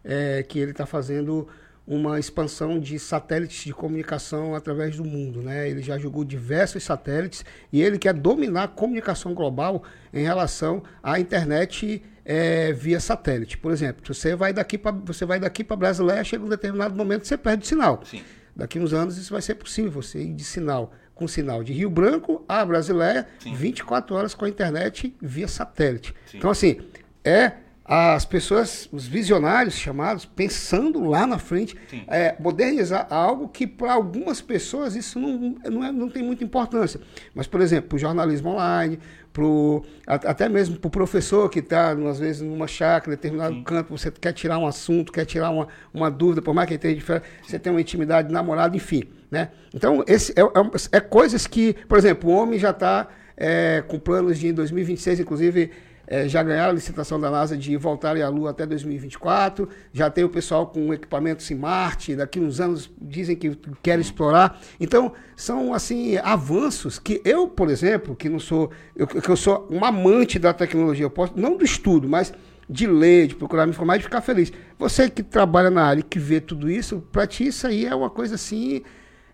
é, 0.03 0.43
que 0.43 0.59
ele 0.59 0.71
está 0.71 0.85
fazendo 0.85 1.47
uma 1.85 2.17
expansão 2.17 2.79
de 2.79 2.97
satélites 2.97 3.65
de 3.65 3.73
comunicação 3.73 4.55
através 4.55 4.95
do 4.95 5.03
mundo, 5.03 5.41
né? 5.41 5.69
Ele 5.69 5.81
já 5.81 5.97
jogou 5.97 6.23
diversos 6.23 6.81
satélites 6.83 7.45
e 7.71 7.81
ele 7.81 7.99
quer 7.99 8.13
dominar 8.13 8.63
a 8.63 8.67
comunicação 8.69 9.33
global 9.33 9.83
em 10.13 10.23
relação 10.23 10.81
à 11.01 11.19
internet 11.19 12.01
é, 12.23 12.71
via 12.71 13.01
satélite. 13.01 13.57
Por 13.57 13.71
exemplo, 13.71 14.01
você 14.05 14.33
vai 14.33 14.53
daqui 14.53 14.77
para 14.77 14.91
você 14.91 15.25
vai 15.25 15.41
daqui 15.41 15.61
para 15.61 15.75
Brasileia, 15.75 16.23
chega 16.23 16.45
um 16.45 16.49
determinado 16.49 16.95
momento 16.95 17.27
você 17.27 17.37
perde 17.37 17.65
o 17.65 17.67
sinal. 17.67 18.01
Sim. 18.05 18.23
Daqui 18.55 18.79
uns 18.79 18.93
anos 18.93 19.17
isso 19.17 19.31
vai 19.31 19.41
ser 19.41 19.55
possível, 19.55 19.91
você 19.91 20.21
ir 20.21 20.33
de 20.33 20.43
sinal 20.43 20.93
com 21.15 21.27
sinal 21.27 21.63
de 21.63 21.73
Rio 21.73 21.89
Branco 21.89 22.43
a 22.47 22.65
Brasileia, 22.65 23.27
Sim. 23.39 23.53
24 23.53 24.15
horas 24.15 24.33
com 24.33 24.45
a 24.45 24.49
internet 24.49 25.15
via 25.21 25.47
satélite. 25.47 26.13
Sim. 26.25 26.37
Então, 26.37 26.49
assim, 26.49 26.79
é 27.23 27.53
as 27.85 28.23
pessoas, 28.23 28.87
os 28.93 29.05
visionários 29.05 29.75
chamados, 29.75 30.25
pensando 30.25 31.03
lá 31.03 31.27
na 31.27 31.37
frente, 31.37 31.75
é, 32.07 32.33
modernizar 32.39 33.07
algo 33.09 33.49
que 33.49 33.67
para 33.67 33.93
algumas 33.93 34.39
pessoas 34.39 34.95
isso 34.95 35.19
não, 35.19 35.57
não, 35.69 35.83
é, 35.83 35.91
não 35.91 36.09
tem 36.09 36.23
muita 36.23 36.45
importância. 36.45 37.01
Mas, 37.35 37.45
por 37.45 37.59
exemplo, 37.59 37.97
o 37.97 37.99
jornalismo 37.99 38.51
online, 38.51 38.99
pro, 39.33 39.83
até 40.07 40.47
mesmo 40.47 40.77
para 40.77 40.87
o 40.87 40.91
professor 40.91 41.49
que 41.49 41.59
está, 41.59 41.91
às 41.91 42.19
vezes, 42.19 42.41
numa 42.41 42.67
chácara, 42.67 43.17
determinado 43.17 43.55
Sim. 43.55 43.63
campo, 43.63 43.97
você 43.97 44.09
quer 44.09 44.31
tirar 44.31 44.57
um 44.59 44.65
assunto, 44.65 45.11
quer 45.11 45.25
tirar 45.25 45.49
uma, 45.49 45.67
uma 45.93 46.09
dúvida, 46.09 46.41
por 46.41 46.53
mais 46.53 46.67
que 46.67 46.75
ele 46.75 46.79
tenha 46.79 46.95
diferença, 46.95 47.25
você 47.45 47.59
tem 47.59 47.71
uma 47.71 47.81
intimidade 47.81 48.29
de 48.29 48.33
namorado, 48.33 48.77
enfim. 48.77 49.03
Né? 49.29 49.49
Então, 49.73 50.05
esse 50.07 50.31
é, 50.37 50.41
é, 50.41 50.97
é 50.97 50.99
coisas 51.01 51.45
que, 51.47 51.73
por 51.89 51.97
exemplo, 51.97 52.29
o 52.29 52.33
homem 52.33 52.57
já 52.57 52.69
está 52.69 53.09
é, 53.35 53.83
com 53.87 53.99
planos 53.99 54.39
de 54.39 54.47
em 54.47 54.53
2026, 54.53 55.19
inclusive 55.19 55.71
é, 56.05 56.27
já 56.27 56.43
ganharam 56.43 56.71
a 56.71 56.73
licitação 56.73 57.19
da 57.19 57.31
NASA 57.31 57.57
de 57.57 57.75
voltarem 57.77 58.21
à 58.21 58.29
Lua 58.29 58.51
até 58.51 58.65
2024. 58.65 59.69
Já 59.91 60.09
tem 60.09 60.23
o 60.23 60.29
pessoal 60.29 60.67
com 60.67 60.93
equipamentos 60.93 61.49
em 61.49 61.55
Marte, 61.55 62.15
daqui 62.15 62.39
uns 62.39 62.59
anos 62.59 62.91
dizem 63.01 63.35
que 63.35 63.57
querem 63.81 64.01
explorar. 64.01 64.59
Então, 64.79 65.13
são 65.35 65.73
assim 65.73 66.17
avanços 66.17 66.99
que 66.99 67.21
eu, 67.23 67.47
por 67.47 67.69
exemplo, 67.69 68.15
que 68.15 68.27
não 68.29 68.39
sou, 68.39 68.69
eu, 68.95 69.07
que 69.07 69.29
eu 69.29 69.37
sou 69.37 69.67
um 69.71 69.83
amante 69.85 70.37
da 70.37 70.53
tecnologia, 70.53 71.05
eu 71.05 71.09
posso, 71.09 71.33
não 71.35 71.57
do 71.57 71.63
estudo, 71.63 72.07
mas 72.07 72.33
de 72.69 72.87
ler, 72.87 73.27
de 73.27 73.35
procurar 73.35 73.65
me 73.65 73.71
informar 73.71 73.97
e 73.97 74.01
ficar 74.01 74.21
feliz. 74.21 74.51
Você 74.79 75.09
que 75.09 75.23
trabalha 75.23 75.69
na 75.69 75.83
área 75.83 75.99
e 76.01 76.03
que 76.03 76.19
vê 76.19 76.39
tudo 76.39 76.69
isso, 76.69 77.03
para 77.11 77.27
ti 77.27 77.47
isso 77.47 77.67
aí 77.67 77.85
é 77.85 77.95
uma 77.95 78.09
coisa 78.09 78.35
assim 78.35 78.81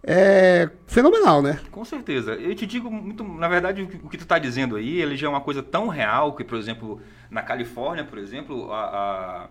é 0.04 0.70
fenomenal, 0.88 1.42
né? 1.42 1.60
Com 1.72 1.84
certeza. 1.84 2.34
Eu 2.34 2.56
te 2.56 2.66
digo 2.66 2.90
muito, 2.90 3.24
na 3.24 3.48
verdade, 3.48 3.82
o 3.82 4.10
que 4.10 4.18
tu 4.18 4.24
está 4.24 4.40
dizendo 4.40 4.76
aí, 4.76 5.02
ele 5.02 5.18
já 5.18 5.28
é 5.28 5.30
uma 5.30 5.42
coisa 5.42 5.62
tão 5.62 5.88
real 5.88 6.34
que, 6.34 6.44
por 6.44 6.58
exemplo, 6.58 7.02
na 7.30 7.42
Califórnia, 7.42 8.04
por 8.04 8.18
exemplo, 8.18 8.72
a, 8.72 9.50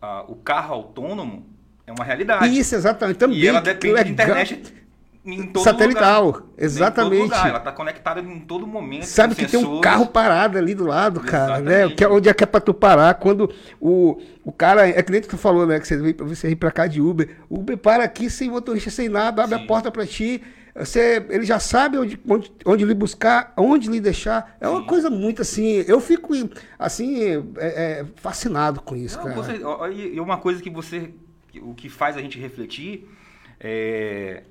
a, 0.00 0.06
a, 0.06 0.22
o 0.22 0.36
carro 0.36 0.74
autônomo 0.74 1.46
é 1.86 1.92
uma 1.92 2.04
realidade. 2.04 2.58
Isso, 2.58 2.74
exatamente. 2.74 3.18
Também. 3.18 3.38
E 3.38 3.46
ela 3.46 3.60
depende 3.60 4.04
de 4.04 4.10
internet 4.12 4.83
em 5.24 5.46
todo 5.46 5.64
Satelital, 5.64 6.26
lugar. 6.26 6.42
exatamente. 6.58 7.22
Lugar. 7.22 7.48
Ela 7.48 7.58
está 7.58 7.72
conectada 7.72 8.20
em 8.20 8.40
todo 8.40 8.66
momento. 8.66 9.04
Sabe 9.04 9.34
que 9.34 9.42
sensores. 9.42 9.66
tem 9.66 9.76
um 9.78 9.80
carro 9.80 10.06
parado 10.06 10.58
ali 10.58 10.74
do 10.74 10.84
lado, 10.84 11.20
cara, 11.20 11.60
né? 11.60 11.88
Que 11.88 12.04
é 12.04 12.08
onde 12.08 12.28
é 12.28 12.34
que 12.34 12.44
é 12.44 12.46
para 12.46 12.60
tu 12.60 12.74
parar 12.74 13.14
quando 13.14 13.50
o, 13.80 14.20
o 14.44 14.52
cara, 14.52 14.86
é 14.86 15.02
que 15.02 15.10
nem 15.10 15.22
tu 15.22 15.38
falou, 15.38 15.66
né, 15.66 15.80
que 15.80 15.88
você 15.88 15.96
veio 15.96 16.14
você 16.18 16.50
ir 16.50 16.56
para 16.56 16.70
cá 16.70 16.86
de 16.86 17.00
Uber. 17.00 17.38
O 17.48 17.60
Uber 17.60 17.78
para 17.78 18.04
aqui 18.04 18.28
sem 18.28 18.50
motorista, 18.50 18.90
sem 18.90 19.08
nada, 19.08 19.44
abre 19.44 19.56
Sim. 19.56 19.64
a 19.64 19.66
porta 19.66 19.90
para 19.90 20.06
ti. 20.06 20.42
Você, 20.76 21.24
ele 21.30 21.44
já 21.44 21.58
sabe 21.58 21.96
onde, 21.96 22.20
onde, 22.28 22.52
onde 22.66 22.84
lhe 22.84 22.94
buscar, 22.94 23.54
onde 23.56 23.88
lhe 23.88 24.00
deixar. 24.00 24.56
É 24.60 24.68
uma 24.68 24.80
Sim. 24.80 24.86
coisa 24.86 25.08
muito 25.08 25.40
assim. 25.40 25.84
Eu 25.86 26.00
fico 26.00 26.34
assim 26.78 27.22
é, 27.22 27.40
é, 27.58 28.06
fascinado 28.16 28.82
com 28.82 28.94
isso, 28.94 29.16
Não, 29.16 29.24
cara. 29.24 29.36
Você, 29.36 29.60
e 29.94 30.20
uma 30.20 30.36
coisa 30.36 30.60
que 30.60 30.68
você, 30.68 31.10
o 31.62 31.72
que 31.72 31.88
faz 31.88 32.16
a 32.16 32.20
gente 32.20 32.38
refletir 32.38 33.08
é 33.58 34.42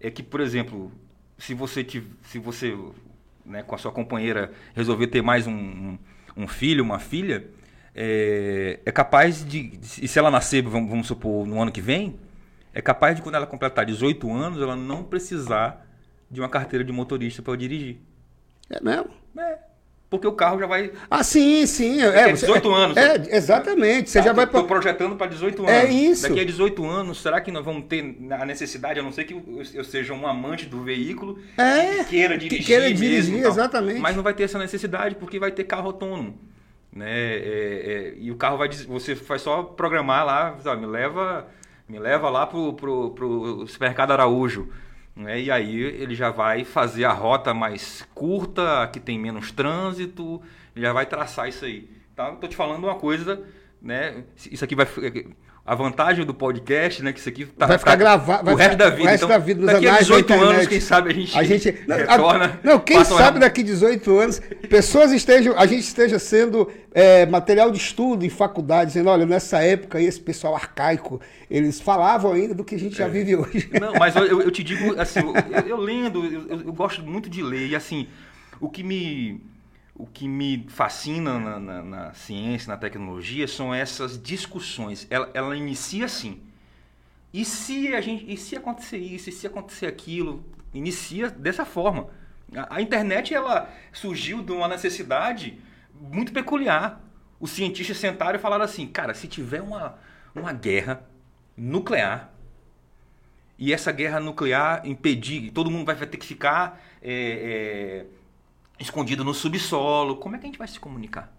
é 0.00 0.10
que, 0.10 0.22
por 0.22 0.40
exemplo, 0.40 0.90
se 1.38 1.54
você, 1.54 1.84
te, 1.84 2.02
se 2.22 2.38
você 2.38 2.76
né, 3.44 3.62
com 3.62 3.74
a 3.74 3.78
sua 3.78 3.92
companheira 3.92 4.52
resolver 4.74 5.08
ter 5.08 5.22
mais 5.22 5.46
um, 5.46 5.52
um, 5.52 5.98
um 6.36 6.48
filho, 6.48 6.82
uma 6.82 6.98
filha, 6.98 7.46
é, 7.94 8.80
é, 8.84 8.92
capaz 8.92 9.44
de, 9.44 9.78
e 10.00 10.08
se 10.08 10.18
ela 10.18 10.30
nascer, 10.30 10.62
vamos, 10.62 10.88
vamos, 10.88 11.06
supor, 11.06 11.46
no 11.46 11.60
ano 11.60 11.72
que 11.72 11.80
vem, 11.80 12.18
é 12.72 12.80
capaz 12.80 13.16
de, 13.16 13.22
quando 13.22 13.34
ela 13.34 13.46
completar 13.46 13.84
18 13.84 14.30
anos, 14.32 14.62
ela 14.62 14.76
não 14.76 15.02
precisar 15.02 15.86
de 16.30 16.40
uma 16.40 16.48
carteira 16.48 16.84
de 16.84 16.92
motorista 16.92 17.42
para 17.42 17.56
dirigir. 17.56 17.98
É 18.70 18.80
mesmo? 18.80 19.10
É. 19.36 19.58
Porque 20.10 20.26
o 20.26 20.32
carro 20.32 20.58
já 20.58 20.66
vai. 20.66 20.90
Ah, 21.08 21.22
sim, 21.22 21.64
sim. 21.66 22.02
É, 22.02 22.32
18 22.32 22.68
é, 22.68 22.74
anos. 22.74 22.96
É, 22.96 23.36
exatamente. 23.36 24.10
Você 24.10 24.18
tá, 24.18 24.24
já 24.24 24.32
vai. 24.32 24.44
Estou 24.44 24.64
projetando 24.64 25.14
para 25.14 25.28
18 25.28 25.64
é 25.64 25.78
anos. 25.78 25.88
É 25.88 25.92
isso. 25.92 26.28
Daqui 26.28 26.40
a 26.40 26.44
18 26.44 26.84
anos, 26.84 27.22
será 27.22 27.40
que 27.40 27.52
nós 27.52 27.64
vamos 27.64 27.84
ter 27.84 28.16
a 28.28 28.44
necessidade, 28.44 28.98
a 28.98 29.04
não 29.04 29.12
ser 29.12 29.22
que 29.22 29.40
eu, 29.72 29.84
seja 29.84 30.12
um 30.12 30.26
amante 30.26 30.66
do 30.66 30.82
veículo 30.82 31.38
é, 31.56 32.02
que 32.02 32.10
queira 32.10 32.36
dirigir. 32.36 32.58
Que 32.58 32.64
queira 32.64 32.92
dirigir, 32.92 33.34
mesmo, 33.34 33.46
exatamente. 33.46 34.00
Mas 34.00 34.16
não 34.16 34.24
vai 34.24 34.34
ter 34.34 34.42
essa 34.42 34.58
necessidade 34.58 35.14
porque 35.14 35.38
vai 35.38 35.52
ter 35.52 35.62
carro 35.62 35.86
autônomo. 35.86 36.36
Né? 36.92 37.08
É, 37.08 38.12
é, 38.12 38.14
e 38.18 38.32
o 38.32 38.36
carro 38.36 38.58
vai. 38.58 38.68
Você 38.68 39.14
vai 39.14 39.38
só 39.38 39.62
programar 39.62 40.26
lá, 40.26 40.58
sabe, 40.60 40.80
me 40.80 40.88
leva, 40.88 41.46
me 41.88 42.00
leva 42.00 42.28
lá 42.28 42.48
pro, 42.48 42.72
pro, 42.72 43.10
pro 43.10 43.64
supermercado 43.68 44.10
Araújo. 44.10 44.68
Né? 45.14 45.40
E 45.42 45.50
aí 45.50 45.76
ele 45.80 46.14
já 46.14 46.30
vai 46.30 46.64
fazer 46.64 47.04
a 47.04 47.12
rota 47.12 47.52
mais 47.52 48.06
curta, 48.14 48.88
que 48.92 49.00
tem 49.00 49.18
menos 49.18 49.50
trânsito, 49.52 50.40
ele 50.74 50.84
já 50.84 50.92
vai 50.92 51.06
traçar 51.06 51.48
isso 51.48 51.64
aí. 51.64 51.90
Então, 52.12 52.34
estou 52.34 52.48
te 52.48 52.56
falando 52.56 52.84
uma 52.84 52.96
coisa, 52.96 53.42
né? 53.80 54.24
Isso 54.50 54.64
aqui 54.64 54.74
vai 54.74 54.86
a 55.70 55.74
vantagem 55.76 56.26
do 56.26 56.34
podcast, 56.34 57.00
né? 57.00 57.12
Que 57.12 57.20
isso 57.20 57.28
aqui 57.28 57.46
tá, 57.46 57.64
vai 57.64 57.78
ficar 57.78 57.94
gravado 57.94 58.50
o 58.50 58.56
resto 58.56 58.76
da 58.76 58.90
vida. 58.90 59.02
O 59.02 59.06
resto 59.06 59.24
então, 59.24 59.28
da 59.28 59.38
vida 59.38 59.66
daqui 59.66 59.86
a 59.86 59.98
18 59.98 60.32
anos, 60.32 60.66
quem 60.66 60.80
sabe 60.80 61.10
a 61.10 61.14
gente, 61.14 61.38
a 61.38 61.44
gente 61.44 61.70
retorna. 61.86 62.58
Não, 62.64 62.80
quem 62.80 63.04
sabe 63.04 63.38
daqui 63.38 63.60
a 63.60 63.64
18 63.64 64.18
anos, 64.18 64.42
pessoas 64.68 65.12
estejam, 65.12 65.56
a 65.56 65.64
gente 65.66 65.82
esteja 65.82 66.18
sendo 66.18 66.68
é, 66.92 67.24
material 67.24 67.70
de 67.70 67.78
estudo 67.78 68.26
em 68.26 68.28
faculdade, 68.28 68.88
dizendo, 68.88 69.10
olha, 69.10 69.24
nessa 69.24 69.62
época 69.62 70.00
esse 70.00 70.18
pessoal 70.18 70.56
arcaico, 70.56 71.20
eles 71.48 71.80
falavam 71.80 72.32
ainda 72.32 72.52
do 72.52 72.64
que 72.64 72.74
a 72.74 72.78
gente 72.78 72.98
já 72.98 73.06
é. 73.06 73.08
vive 73.08 73.36
hoje. 73.36 73.70
Não, 73.80 73.92
mas 73.94 74.16
eu, 74.16 74.42
eu 74.42 74.50
te 74.50 74.64
digo, 74.64 75.00
assim, 75.00 75.20
eu, 75.20 75.68
eu 75.68 75.76
lendo, 75.76 76.24
eu, 76.26 76.62
eu 76.62 76.72
gosto 76.72 77.00
muito 77.04 77.30
de 77.30 77.44
ler, 77.44 77.68
e 77.68 77.76
assim, 77.76 78.08
o 78.60 78.68
que 78.68 78.82
me 78.82 79.40
o 80.00 80.06
que 80.06 80.26
me 80.26 80.66
fascina 80.68 81.38
na, 81.38 81.60
na, 81.60 81.82
na, 81.82 82.14
ciência, 82.14 82.70
na 82.70 82.76
tecnologia, 82.76 83.46
são 83.46 83.74
essas 83.74 84.20
discussões. 84.20 85.06
Ela, 85.10 85.30
ela 85.34 85.56
inicia 85.56 86.06
assim. 86.06 86.40
E 87.32 87.44
se 87.44 87.94
a 87.94 88.00
gente, 88.00 88.30
e 88.32 88.36
se 88.36 88.56
acontecer 88.56 88.98
isso, 88.98 89.28
e 89.28 89.32
se 89.32 89.46
acontecer 89.46 89.86
aquilo, 89.86 90.44
inicia 90.72 91.28
dessa 91.28 91.64
forma. 91.64 92.08
A, 92.56 92.76
a 92.76 92.82
internet 92.82 93.34
ela 93.34 93.68
surgiu 93.92 94.42
de 94.42 94.52
uma 94.52 94.66
necessidade 94.68 95.58
muito 95.94 96.32
peculiar. 96.32 97.00
Os 97.38 97.50
cientistas 97.50 97.98
sentaram 97.98 98.38
e 98.38 98.42
falaram 98.42 98.64
assim, 98.64 98.86
cara, 98.86 99.12
se 99.14 99.28
tiver 99.28 99.60
uma, 99.60 99.98
uma 100.34 100.52
guerra 100.52 101.04
nuclear 101.56 102.32
e 103.58 103.74
essa 103.74 103.92
guerra 103.92 104.18
nuclear 104.18 104.80
impedir, 104.86 105.50
todo 105.50 105.70
mundo 105.70 105.84
vai 105.84 105.94
ter 105.94 106.16
que 106.16 106.24
ficar 106.24 106.80
é, 107.02 107.12
é, 107.12 108.06
escondido 108.80 109.22
no 109.22 109.34
subsolo, 109.34 110.16
como 110.16 110.34
é 110.34 110.38
que 110.38 110.46
a 110.46 110.48
gente 110.48 110.58
vai 110.58 110.66
se 110.66 110.80
comunicar? 110.80 111.32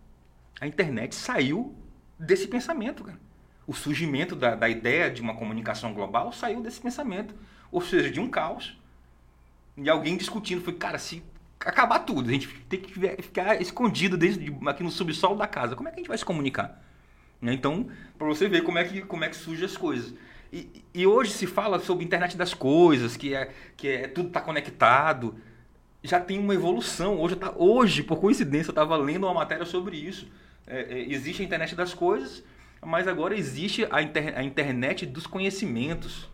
A 0.60 0.68
internet 0.68 1.16
saiu 1.16 1.76
desse 2.18 2.48
pensamento, 2.48 3.04
cara. 3.04 3.20
O 3.66 3.74
surgimento 3.74 4.36
da, 4.36 4.56
da 4.56 4.70
ideia 4.70 5.10
de 5.10 5.22
uma 5.22 5.36
comunicação 5.36 5.94
global 5.94 6.32
saiu 6.32 6.62
desse 6.62 6.80
pensamento. 6.80 7.34
Ou 7.72 7.82
seja, 7.82 8.12
de 8.12 8.20
um 8.20 8.30
caos. 8.30 8.78
E 9.76 9.90
alguém 9.90 10.18
discutindo, 10.18 10.62
foi, 10.62 10.74
cara, 10.74 11.00
se 11.00 11.24
acabar 11.60 12.00
tudo, 12.00 12.30
a 12.30 12.34
gente 12.34 12.48
tem 12.70 12.80
que 12.80 12.94
ficar 13.22 13.62
escondido 13.62 14.18
desde, 14.18 14.54
aqui 14.66 14.84
no 14.84 14.92
subsolo 14.92 15.36
da 15.36 15.48
casa, 15.48 15.76
como 15.76 15.88
é 15.88 15.92
que 15.92 15.98
a 15.98 16.00
gente 16.00 16.08
vai 16.08 16.18
se 16.18 16.26
comunicar? 16.26 16.82
Né? 17.42 17.54
Então, 17.54 17.88
para 18.18 18.28
você 18.28 18.48
ver 18.48 18.64
como 18.64 18.78
é 18.78 18.84
que, 18.84 19.02
como 19.02 19.24
é 19.24 19.30
que 19.30 19.36
surgem 19.36 19.66
as 19.66 19.78
coisas. 19.78 20.14
E, 20.52 20.84
e, 20.94 21.08
hoje 21.08 21.32
se 21.32 21.48
fala 21.48 21.80
sobre 21.80 22.04
internet 22.04 22.36
das 22.36 22.54
coisas, 22.54 23.16
que 23.16 23.34
é 23.34 23.54
que 23.78 23.88
é 23.88 24.08
tudo 24.08 24.28
está 24.28 24.42
conectado. 24.42 25.36
Já 26.04 26.20
tem 26.20 26.40
uma 26.40 26.54
evolução. 26.54 27.20
Hoje, 27.20 27.36
tá, 27.36 27.54
hoje 27.56 28.04
por 28.04 28.20
coincidência, 28.20 28.70
eu 28.70 28.74
estava 28.74 28.96
lendo 28.98 29.26
uma 29.26 29.34
matéria 29.34 29.66
sobre 29.66 29.98
isso. 29.98 30.28
É, 30.68 30.82
é, 30.82 31.12
existe 31.12 31.42
a 31.42 31.46
internet 31.46 31.76
das 31.76 31.94
coisas, 31.94 32.44
mas 32.84 33.08
agora 33.08 33.36
existe 33.36 33.88
a, 33.92 34.02
inter, 34.02 34.38
a 34.38 34.44
internet 34.44 35.06
dos 35.06 35.28
conhecimentos. 35.28 36.30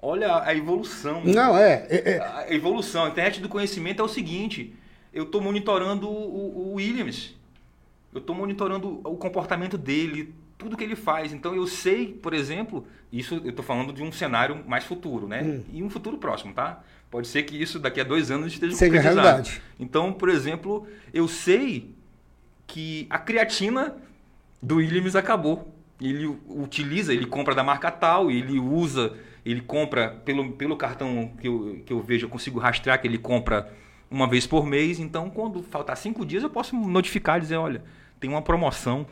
Olha 0.00 0.42
a 0.42 0.54
evolução. 0.54 1.22
Não, 1.24 1.56
é, 1.58 1.86
é, 1.90 2.12
é. 2.12 2.20
A 2.20 2.54
evolução. 2.54 3.04
A 3.04 3.08
internet 3.08 3.40
do 3.40 3.48
conhecimento 3.48 4.00
é 4.00 4.04
o 4.04 4.08
seguinte: 4.08 4.74
eu 5.12 5.24
estou 5.24 5.40
monitorando 5.40 6.08
o, 6.08 6.70
o 6.70 6.74
Williams. 6.74 7.34
Eu 8.12 8.20
estou 8.20 8.34
monitorando 8.34 9.00
o 9.04 9.16
comportamento 9.16 9.78
dele, 9.78 10.34
tudo 10.58 10.76
que 10.76 10.82
ele 10.82 10.96
faz. 10.96 11.32
Então 11.32 11.54
eu 11.54 11.66
sei, 11.66 12.08
por 12.08 12.34
exemplo, 12.34 12.86
isso 13.12 13.34
eu 13.44 13.50
estou 13.50 13.64
falando 13.64 13.92
de 13.92 14.02
um 14.02 14.10
cenário 14.10 14.64
mais 14.66 14.84
futuro, 14.84 15.28
né? 15.28 15.42
Hum. 15.42 15.64
E 15.72 15.82
um 15.82 15.90
futuro 15.90 16.16
próximo, 16.18 16.52
tá? 16.52 16.82
Pode 17.10 17.26
ser 17.26 17.42
que 17.42 17.60
isso 17.60 17.78
daqui 17.78 18.00
a 18.00 18.04
dois 18.04 18.30
anos 18.30 18.52
esteja 18.52 18.76
Seja 18.76 19.00
realidade. 19.00 19.60
Então, 19.78 20.12
por 20.12 20.28
exemplo, 20.28 20.86
eu 21.12 21.26
sei 21.26 21.92
que 22.66 23.06
a 23.10 23.18
creatina 23.18 23.96
do 24.62 24.76
Williams 24.76 25.16
acabou. 25.16 25.74
Ele 26.00 26.26
utiliza, 26.48 27.12
ele 27.12 27.26
compra 27.26 27.54
da 27.54 27.64
marca 27.64 27.90
tal, 27.90 28.30
ele 28.30 28.58
usa, 28.58 29.12
ele 29.44 29.60
compra 29.60 30.10
pelo, 30.24 30.52
pelo 30.52 30.76
cartão 30.76 31.32
que 31.40 31.48
eu, 31.48 31.82
que 31.84 31.92
eu 31.92 32.00
vejo, 32.00 32.26
eu 32.26 32.30
consigo 32.30 32.58
rastrear 32.60 33.00
que 33.00 33.08
ele 33.08 33.18
compra 33.18 33.70
uma 34.10 34.28
vez 34.28 34.46
por 34.46 34.64
mês. 34.64 35.00
Então, 35.00 35.28
quando 35.28 35.62
faltar 35.62 35.96
cinco 35.96 36.24
dias, 36.24 36.42
eu 36.42 36.50
posso 36.50 36.76
notificar 36.76 37.38
e 37.38 37.40
dizer: 37.40 37.56
olha, 37.56 37.82
tem 38.20 38.30
uma 38.30 38.40
promoção 38.40 39.06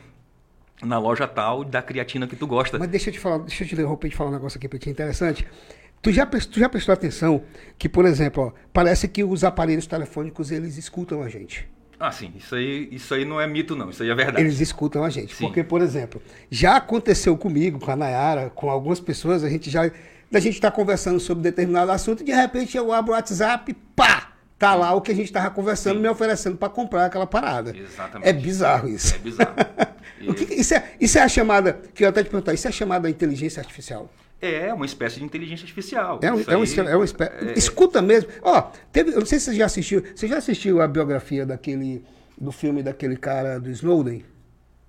na 0.81 0.97
loja 0.97 1.27
tal 1.27 1.63
da 1.63 1.81
creatina 1.81 2.27
que 2.27 2.35
tu 2.35 2.47
gosta. 2.47 2.79
Mas 2.79 2.89
deixa 2.89 3.09
eu 3.09 3.13
te 3.13 3.19
falar, 3.19 3.39
deixa 3.39 3.63
eu 3.63 3.67
te 3.67 3.75
de 3.75 4.15
falar 4.15 4.29
um 4.29 4.33
negócio 4.33 4.57
aqui 4.57 4.67
para 4.67 4.79
ti 4.79 4.89
interessante. 4.89 5.45
Tu 6.01 6.11
já, 6.11 6.25
tu 6.25 6.59
já 6.59 6.69
prestou 6.69 6.93
atenção 6.93 7.43
que, 7.77 7.89
por 7.89 8.05
exemplo, 8.05 8.43
ó, 8.43 8.51
parece 8.71 9.07
que 9.07 9.23
os 9.23 9.43
aparelhos 9.43 9.85
telefônicos 9.85 10.51
eles 10.51 10.77
escutam 10.77 11.21
a 11.21 11.29
gente. 11.29 11.67
Ah, 11.99 12.11
sim. 12.11 12.31
Isso 12.37 12.55
aí, 12.55 12.87
isso 12.91 13.13
aí 13.13 13.25
não 13.25 13.41
é 13.41 13.45
mito, 13.45 13.75
não. 13.75 13.89
Isso 13.89 14.01
aí 14.01 14.09
é 14.09 14.15
verdade. 14.15 14.41
Eles 14.41 14.61
escutam 14.61 15.03
a 15.03 15.09
gente. 15.09 15.35
Sim. 15.35 15.45
Porque, 15.45 15.63
por 15.63 15.81
exemplo, 15.81 16.21
já 16.49 16.77
aconteceu 16.77 17.37
comigo, 17.37 17.77
com 17.77 17.91
a 17.91 17.95
Nayara, 17.95 18.49
com 18.49 18.69
algumas 18.69 19.01
pessoas, 19.01 19.43
a 19.43 19.49
gente 19.49 19.69
já. 19.69 19.91
A 20.31 20.39
gente 20.39 20.53
está 20.53 20.69
conversando 20.69 21.19
sobre 21.19 21.43
determinado 21.43 21.91
assunto 21.91 22.21
e 22.21 22.25
de 22.25 22.31
repente 22.31 22.77
eu 22.77 22.93
abro 22.93 23.11
o 23.11 23.15
WhatsApp, 23.15 23.73
pá! 23.95 24.33
Tá 24.59 24.75
lá 24.75 24.93
o 24.93 25.01
que 25.01 25.11
a 25.11 25.15
gente 25.15 25.25
estava 25.25 25.49
conversando, 25.49 25.95
Sim. 25.95 26.01
me 26.01 26.09
oferecendo 26.09 26.55
para 26.57 26.69
comprar 26.69 27.05
aquela 27.05 27.25
parada. 27.25 27.75
Exatamente. 27.75 28.29
É 28.29 28.33
bizarro 28.33 28.89
isso. 28.89 29.15
É 29.15 29.17
bizarro. 29.17 29.55
que, 30.35 30.53
isso, 30.53 30.73
é, 30.75 30.91
isso 30.99 31.17
é 31.17 31.21
a 31.21 31.27
chamada, 31.27 31.81
que 31.95 32.03
eu 32.03 32.09
até 32.09 32.21
te 32.23 32.29
perguntar, 32.29 32.53
isso 32.53 32.67
é 32.67 32.69
a 32.69 32.71
chamada 32.71 33.09
inteligência 33.09 33.61
artificial? 33.61 34.11
É 34.41 34.73
uma 34.73 34.85
espécie 34.85 35.19
de 35.19 35.25
inteligência 35.25 35.63
artificial. 35.63 36.19
É, 36.23 36.31
um, 36.31 36.39
é, 36.39 36.57
um, 36.57 36.63
é 36.87 36.95
uma 36.95 37.05
espécie. 37.05 37.31
É, 37.45 37.53
escuta 37.57 38.01
mesmo. 38.01 38.29
Ó, 38.41 38.61
teve, 38.91 39.11
eu 39.11 39.19
não 39.19 39.25
sei 39.25 39.39
se 39.39 39.45
você 39.45 39.55
já 39.55 39.65
assistiu. 39.65 40.03
Você 40.15 40.27
já 40.27 40.37
assistiu 40.37 40.81
a 40.81 40.87
biografia 40.87 41.45
daquele. 41.45 42.03
do 42.37 42.51
filme 42.51 42.81
daquele 42.81 43.17
cara 43.17 43.59
do 43.59 43.69
Snowden? 43.69 44.23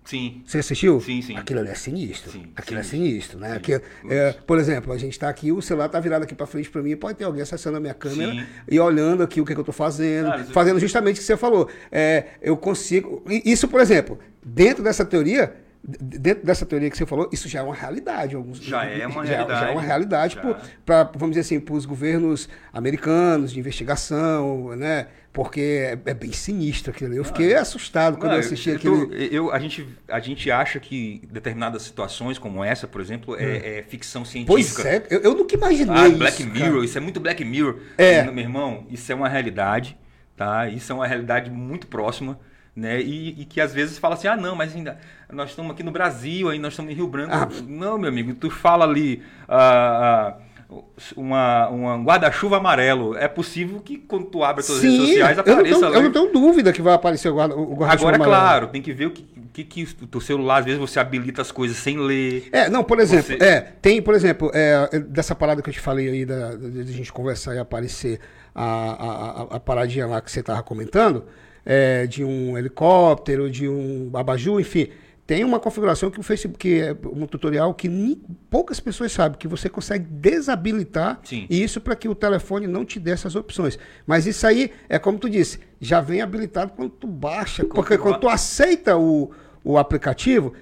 Sim. 0.04 0.42
Você 0.46 0.58
assistiu? 0.58 1.00
Sim, 1.00 1.22
sim. 1.22 1.36
Aquilo 1.36 1.60
ali 1.60 1.68
é 1.68 1.74
sinistro. 1.74 2.32
Sim, 2.32 2.46
Aquilo 2.56 2.82
sim. 2.82 2.86
é 2.86 2.90
sinistro, 2.90 3.38
né? 3.38 3.52
Aquilo, 3.52 3.80
é, 4.08 4.32
por 4.32 4.58
exemplo, 4.58 4.92
a 4.92 4.98
gente 4.98 5.12
está 5.12 5.28
aqui, 5.28 5.52
o 5.52 5.60
celular 5.60 5.86
está 5.86 6.00
virado 6.00 6.22
aqui 6.22 6.34
para 6.34 6.46
frente 6.46 6.70
para 6.70 6.82
mim, 6.82 6.96
pode 6.96 7.18
ter 7.18 7.24
alguém 7.24 7.42
acessando 7.42 7.76
a 7.76 7.80
minha 7.80 7.94
câmera 7.94 8.32
sim. 8.32 8.44
e 8.68 8.80
olhando 8.80 9.22
aqui 9.22 9.40
o 9.40 9.44
que, 9.44 9.52
é 9.52 9.54
que 9.54 9.60
eu 9.60 9.62
estou 9.62 9.74
fazendo, 9.74 10.28
ah, 10.28 10.44
fazendo 10.52 10.80
justamente 10.80 11.16
o 11.16 11.18
que 11.20 11.24
você 11.24 11.36
falou. 11.36 11.68
É, 11.92 12.24
eu 12.40 12.56
consigo. 12.56 13.22
Isso, 13.44 13.68
por 13.68 13.80
exemplo, 13.80 14.18
dentro 14.42 14.82
dessa 14.82 15.04
teoria, 15.04 15.54
dentro 15.82 16.44
dessa 16.44 16.66
teoria 16.66 16.90
que 16.90 16.96
você 16.96 17.06
falou, 17.06 17.28
isso 17.32 17.48
já 17.48 17.60
é 17.60 17.62
uma 17.62 17.74
realidade. 17.74 18.36
Alguns, 18.36 18.58
já 18.58 18.84
é 18.84 19.06
uma 19.06 19.24
já, 19.24 19.34
realidade. 19.34 19.60
Já 19.60 19.68
é 19.68 19.72
uma 19.72 19.80
realidade 19.80 20.38
para, 20.84 21.04
vamos 21.14 21.30
dizer 21.30 21.40
assim, 21.40 21.60
para 21.60 21.74
os 21.74 21.86
governos 21.86 22.48
americanos 22.72 23.52
de 23.52 23.58
investigação, 23.58 24.76
né? 24.76 25.06
Porque 25.32 25.60
é, 25.60 26.10
é 26.10 26.14
bem 26.14 26.32
sinistro 26.32 26.90
aquilo. 26.90 27.14
Eu 27.14 27.24
fiquei 27.24 27.54
ah, 27.54 27.62
assustado 27.62 28.18
quando 28.18 28.32
não, 28.32 28.38
eu 28.38 28.40
assisti 28.40 28.72
aquilo. 28.72 29.12
Eu, 29.14 29.52
a, 29.52 29.58
gente, 29.58 29.88
a 30.08 30.18
gente 30.18 30.50
acha 30.50 30.78
que 30.80 31.22
determinadas 31.30 31.82
situações 31.82 32.38
como 32.38 32.62
essa, 32.62 32.86
por 32.86 33.00
exemplo, 33.00 33.36
é, 33.36 33.44
hum. 33.44 33.60
é 33.62 33.84
ficção 33.88 34.24
científica. 34.24 34.82
Pois 34.82 34.84
é, 34.84 35.06
eu, 35.08 35.20
eu 35.20 35.34
nunca 35.34 35.54
imaginei 35.54 35.96
ah, 35.96 36.08
Black 36.10 36.42
isso, 36.42 36.50
Mirror, 36.50 36.72
cara. 36.72 36.84
isso 36.84 36.98
é 36.98 37.00
muito 37.00 37.20
Black 37.20 37.44
Mirror. 37.44 37.76
É. 37.96 38.24
Meu 38.24 38.44
irmão, 38.44 38.86
isso 38.90 39.10
é 39.10 39.14
uma 39.14 39.28
realidade, 39.28 39.96
tá? 40.36 40.68
Isso 40.68 40.92
é 40.92 40.94
uma 40.94 41.06
realidade 41.06 41.48
muito 41.48 41.86
próxima 41.86 42.38
né? 42.74 43.00
E, 43.00 43.42
e, 43.42 43.44
que 43.44 43.60
às 43.60 43.74
vezes 43.74 43.98
fala 43.98 44.14
assim, 44.14 44.28
ah 44.28 44.36
não, 44.36 44.54
mas 44.54 44.74
ainda 44.74 44.98
nós 45.32 45.50
estamos 45.50 45.70
aqui 45.72 45.82
no 45.82 45.90
Brasil, 45.90 46.48
aí 46.48 46.58
nós 46.58 46.72
estamos 46.72 46.92
em 46.92 46.94
Rio 46.94 47.06
Branco. 47.06 47.32
Ah. 47.34 47.48
Não, 47.66 47.98
meu 47.98 48.08
amigo, 48.08 48.34
tu 48.34 48.50
fala 48.50 48.84
ali 48.84 49.22
ah, 49.48 50.36
ah, 50.68 50.76
uma, 51.16 51.68
uma 51.68 51.96
guarda-chuva 51.96 52.58
amarelo. 52.58 53.16
É 53.16 53.28
possível 53.28 53.80
que 53.80 53.98
quando 53.98 54.26
tu 54.26 54.44
abre 54.44 54.60
as 54.60 54.66
suas 54.66 54.82
redes 54.82 54.98
sociais 54.98 55.38
apareça 55.38 55.68
eu 55.68 55.72
não, 55.72 55.80
tenho, 55.80 55.94
eu 55.94 56.02
não 56.02 56.12
tenho 56.12 56.32
dúvida 56.32 56.72
que 56.72 56.82
vai 56.82 56.94
aparecer 56.94 57.28
o 57.28 57.36
guarda-chuva 57.36 57.92
Agora, 57.92 58.16
amarelo. 58.16 58.24
claro, 58.24 58.66
tem 58.68 58.82
que 58.82 58.92
ver 58.92 59.06
o 59.06 59.10
que, 59.10 59.24
que, 59.52 59.64
que 59.64 60.04
o 60.04 60.06
teu 60.06 60.20
celular, 60.20 60.58
às 60.58 60.64
vezes 60.64 60.80
você 60.80 61.00
habilita 61.00 61.42
as 61.42 61.50
coisas 61.50 61.76
sem 61.76 61.98
ler. 61.98 62.48
É, 62.52 62.68
não, 62.68 62.84
por 62.84 63.00
exemplo, 63.00 63.36
você... 63.36 63.44
é, 63.44 63.60
tem, 63.82 64.00
por 64.00 64.14
exemplo, 64.14 64.50
é, 64.54 64.98
dessa 65.00 65.34
parada 65.34 65.62
que 65.62 65.68
eu 65.68 65.74
te 65.74 65.80
falei 65.80 66.08
aí, 66.08 66.24
da, 66.24 66.50
da, 66.50 66.56
da 66.56 66.84
gente 66.84 67.12
conversar 67.12 67.54
e 67.54 67.58
aparecer 67.58 68.20
a, 68.54 68.64
a, 68.64 69.42
a, 69.42 69.56
a 69.56 69.60
paradinha 69.60 70.06
lá 70.06 70.20
que 70.20 70.30
você 70.30 70.40
estava 70.40 70.62
comentando 70.62 71.24
é, 71.64 72.06
de 72.06 72.24
um 72.24 72.56
helicóptero, 72.56 73.50
de 73.50 73.68
um 73.68 74.10
abajur, 74.14 74.60
enfim. 74.60 74.88
Tem 75.30 75.44
uma 75.44 75.60
configuração 75.60 76.10
que 76.10 76.18
o 76.18 76.24
Facebook, 76.24 76.58
que 76.58 76.80
é 76.80 76.96
um 77.04 77.24
tutorial 77.24 77.72
que 77.72 77.86
ni, 77.86 78.20
poucas 78.50 78.80
pessoas 78.80 79.12
sabem, 79.12 79.38
que 79.38 79.46
você 79.46 79.68
consegue 79.68 80.04
desabilitar 80.10 81.20
Sim. 81.22 81.46
isso 81.48 81.80
para 81.80 81.94
que 81.94 82.08
o 82.08 82.16
telefone 82.16 82.66
não 82.66 82.84
te 82.84 82.98
dê 82.98 83.12
essas 83.12 83.36
opções. 83.36 83.78
Mas 84.04 84.26
isso 84.26 84.44
aí 84.44 84.72
é 84.88 84.98
como 84.98 85.20
tu 85.20 85.30
disse, 85.30 85.60
já 85.80 86.00
vem 86.00 86.20
habilitado 86.20 86.72
quando 86.72 86.90
tu 86.90 87.06
baixa, 87.06 87.64
porque 87.64 87.96
quando 87.96 88.18
tu 88.18 88.28
aceita 88.28 88.96
o, 88.96 89.30
o 89.62 89.78
aplicativo, 89.78 90.52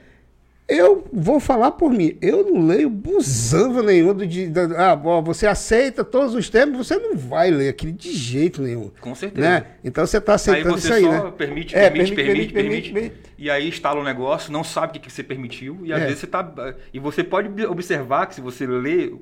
eu 0.68 1.08
vou 1.10 1.40
falar 1.40 1.70
por 1.72 1.90
mim. 1.90 2.18
Eu 2.20 2.44
não 2.44 2.66
leio 2.66 2.90
busava 2.90 3.82
nenhum 3.82 4.14
de, 4.14 4.48
de 4.48 4.60
ah, 4.76 4.94
você 5.22 5.46
aceita 5.46 6.04
todos 6.04 6.34
os 6.34 6.50
termos, 6.50 6.86
você 6.86 6.96
não 6.98 7.16
vai 7.16 7.50
ler 7.50 7.70
aquilo 7.70 7.92
de 7.92 8.12
jeito 8.12 8.60
nenhum. 8.60 8.90
Com 9.00 9.14
certeza. 9.14 9.48
Né? 9.48 9.64
Então 9.82 10.06
você 10.06 10.18
está 10.18 10.34
aceitando 10.34 10.74
aí 10.74 10.78
isso 10.78 10.92
aí, 10.92 11.08
né? 11.08 11.32
Permite, 11.38 11.74
é, 11.74 11.88
permite, 11.88 12.14
permite, 12.14 12.52
permite, 12.52 12.92
permite, 12.92 13.16
E 13.38 13.50
aí 13.50 13.66
instala 13.66 13.98
o 13.98 14.02
um 14.02 14.04
negócio, 14.04 14.52
não 14.52 14.62
sabe 14.62 14.98
o 14.98 15.00
que, 15.00 15.10
você 15.10 15.22
permitiu 15.22 15.80
e 15.84 15.92
às 15.92 16.02
é. 16.02 16.04
vezes 16.04 16.20
você 16.20 16.26
tá 16.26 16.52
e 16.92 16.98
você 16.98 17.24
pode 17.24 17.64
observar 17.64 18.26
que 18.26 18.34
se 18.34 18.42
você 18.42 18.66
ler, 18.66 19.14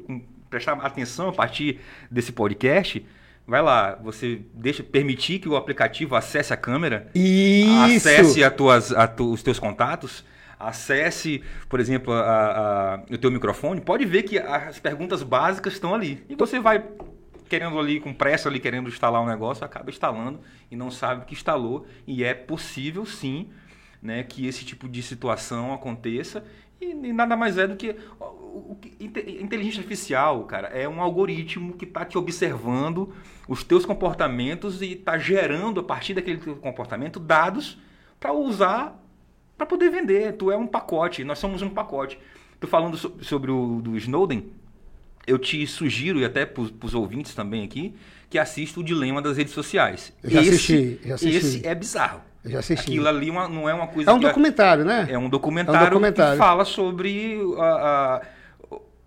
prestar 0.51 0.73
atenção 0.73 1.29
a 1.29 1.33
partir 1.33 1.79
desse 2.11 2.33
podcast, 2.33 3.07
Vai 3.49 3.63
lá, 3.63 3.97
você 4.03 4.41
deixa 4.53 4.83
permitir 4.83 5.39
que 5.39 5.49
o 5.49 5.55
aplicativo 5.55 6.17
acesse 6.17 6.53
a 6.53 6.57
câmera, 6.57 7.07
Isso. 7.15 8.09
acesse 8.09 8.43
a 8.43 8.51
tuas, 8.51 8.91
a 8.91 9.07
tu, 9.07 9.31
os 9.31 9.41
teus 9.41 9.61
contatos 9.61 10.25
acesse, 10.59 11.43
por 11.69 11.81
exemplo, 11.81 12.13
a, 12.13 12.95
a, 12.95 13.01
o 13.11 13.19
teu 13.19 13.31
microfone, 13.31 13.81
pode 13.81 14.05
ver 14.05 14.23
que 14.23 14.39
as 14.39 14.79
perguntas 14.79 15.23
básicas 15.23 15.75
estão 15.75 15.95
ali. 15.95 16.25
E 16.29 16.35
você 16.35 16.59
vai 16.59 16.83
querendo 17.49 17.79
ali, 17.79 18.01
com 18.01 18.13
pressa 18.13 18.49
ali, 18.49 18.59
querendo 18.59 18.89
instalar 18.89 19.23
um 19.23 19.27
negócio, 19.27 19.65
acaba 19.65 19.91
instalando 19.91 20.41
e 20.71 20.77
não 20.77 20.91
sabe 20.91 21.25
que 21.25 21.35
instalou. 21.35 21.87
E 22.07 22.25
é 22.25 22.35
possível, 22.35 23.07
sim, 23.07 23.51
né, 24.03 24.23
que 24.23 24.47
esse 24.47 24.65
tipo 24.65 24.89
de 24.89 25.03
situação 25.03 25.73
aconteça. 25.73 26.45
E, 26.81 26.91
e 26.91 27.13
nada 27.13 27.37
mais 27.37 27.57
é 27.57 27.67
do 27.67 27.77
que 27.77 27.97
o, 28.21 28.25
o, 28.25 28.79
inteligência 29.01 29.81
artificial, 29.81 30.45
cara, 30.45 30.69
é 30.69 30.89
um 30.89 31.01
algoritmo 31.01 31.75
que 31.75 31.85
está 31.85 32.05
te 32.05 32.19
observando 32.19 33.15
os 33.49 33.63
teus 33.63 33.87
comportamentos 33.87 34.83
e 34.83 34.93
está 34.93 35.17
gerando, 35.19 35.81
a 35.81 35.85
partir 35.85 36.15
daquele 36.15 36.39
teu 36.39 36.57
comportamento, 36.57 37.21
dados 37.21 37.79
para 38.19 38.33
usar 38.33 39.06
para 39.57 39.67
poder 39.67 39.91
vender. 39.91 40.33
Tu 40.35 40.51
é 40.51 40.57
um 40.57 40.67
pacote, 40.67 41.25
nós 41.25 41.39
somos 41.39 41.63
um 41.63 41.71
pacote. 41.71 42.19
Tu 42.61 42.67
falando 42.67 42.97
so, 42.97 43.13
sobre 43.23 43.51
o 43.51 43.81
do 43.83 43.97
Snowden, 43.97 44.47
eu 45.27 45.39
te 45.39 45.67
sugiro, 45.67 46.21
e 46.21 46.25
até 46.25 46.47
para 46.47 46.63
os 46.63 46.95
ouvintes 46.95 47.35
também 47.35 47.65
aqui, 47.65 47.95
que 48.31 48.39
assista 48.39 48.81
o 48.81 48.85
Dilema 48.85 49.21
das 49.23 49.37
Redes 49.37 49.53
Sociais. 49.53 50.13
Eu 50.23 50.31
já 50.31 50.41
esse, 50.41 50.51
assisti, 50.51 51.01
já 51.05 51.15
assisti. 51.15 51.37
Esse 51.37 51.67
é 51.67 51.75
bizarro. 51.75 52.21
Eu 52.45 52.51
já 52.53 52.59
assisti. 52.61 52.91
Aquilo 52.93 53.09
ali 53.09 53.29
uma- 53.31 53.49
não 53.49 53.69
é 53.69 53.75
uma 53.75 53.89
coisa 53.89 54.11
É 54.11 54.15
um 54.15 54.19
documentário, 54.21 54.85
né? 54.85 55.07
é 55.11 55.19
um 55.19 55.29
documentário, 55.29 55.81
É 55.81 55.83
um 55.83 55.91
documentário. 55.91 56.33
que 56.33 56.39
fala 56.39 56.65
sobre 56.65 57.41
a- 57.59 57.63
a- 58.23 58.23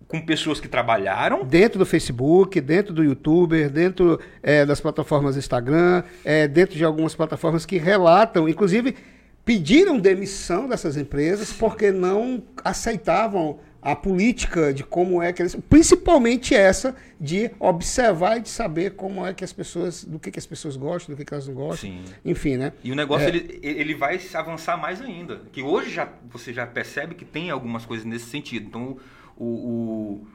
com 0.06 0.20
pessoas 0.20 0.58
que 0.60 0.66
trabalharam 0.68 1.44
Dentro 1.44 1.78
do 1.78 1.86
Facebook, 1.86 2.60
dentro 2.60 2.92
do 2.92 3.02
YouTuber, 3.04 3.70
dentro 3.70 4.18
é, 4.42 4.66
das 4.66 4.80
plataformas 4.80 5.36
Instagram, 5.36 6.02
é, 6.24 6.46
dentro 6.48 6.76
de 6.76 6.84
algumas 6.84 7.14
plataformas 7.14 7.64
que 7.64 7.78
relatam, 7.78 8.48
inclusive 8.48 8.96
pediram 9.44 9.98
demissão 9.98 10.68
dessas 10.68 10.96
empresas 10.96 11.52
porque 11.52 11.90
não 11.90 12.42
aceitavam 12.64 13.58
a 13.82 13.96
política 13.96 14.74
de 14.74 14.84
como 14.84 15.22
é 15.22 15.32
que 15.32 15.40
eles. 15.40 15.56
Principalmente 15.68 16.54
essa 16.54 16.94
de 17.18 17.50
observar 17.58 18.36
e 18.36 18.40
de 18.42 18.50
saber 18.50 18.90
como 18.94 19.24
é 19.26 19.32
que 19.32 19.42
as 19.42 19.52
pessoas. 19.54 20.04
do 20.04 20.18
que, 20.18 20.30
que 20.30 20.38
as 20.38 20.44
pessoas 20.46 20.76
gostam, 20.76 21.14
do 21.14 21.18
que, 21.18 21.24
que 21.24 21.32
elas 21.32 21.48
não 21.48 21.54
gostam. 21.54 21.90
Sim. 21.90 22.04
Enfim, 22.24 22.56
né? 22.58 22.74
E 22.84 22.92
o 22.92 22.94
negócio 22.94 23.26
É. 23.26 23.30
ele, 23.30 23.58
ele 23.62 23.94
vai 23.94 24.20
avançar 24.34 24.76
mais 24.76 25.00
ainda. 25.00 25.40
Que 25.50 25.62
hoje 25.62 25.90
já, 25.90 26.08
você 26.30 26.52
já 26.52 26.66
percebe 26.66 27.14
que 27.14 27.24
tem 27.24 27.48
algumas 27.50 27.86
coisas 27.86 28.04
nesse 28.04 28.26
sentido. 28.26 28.66
Então, 28.66 28.98
o, 29.36 29.44
o- 29.46 30.26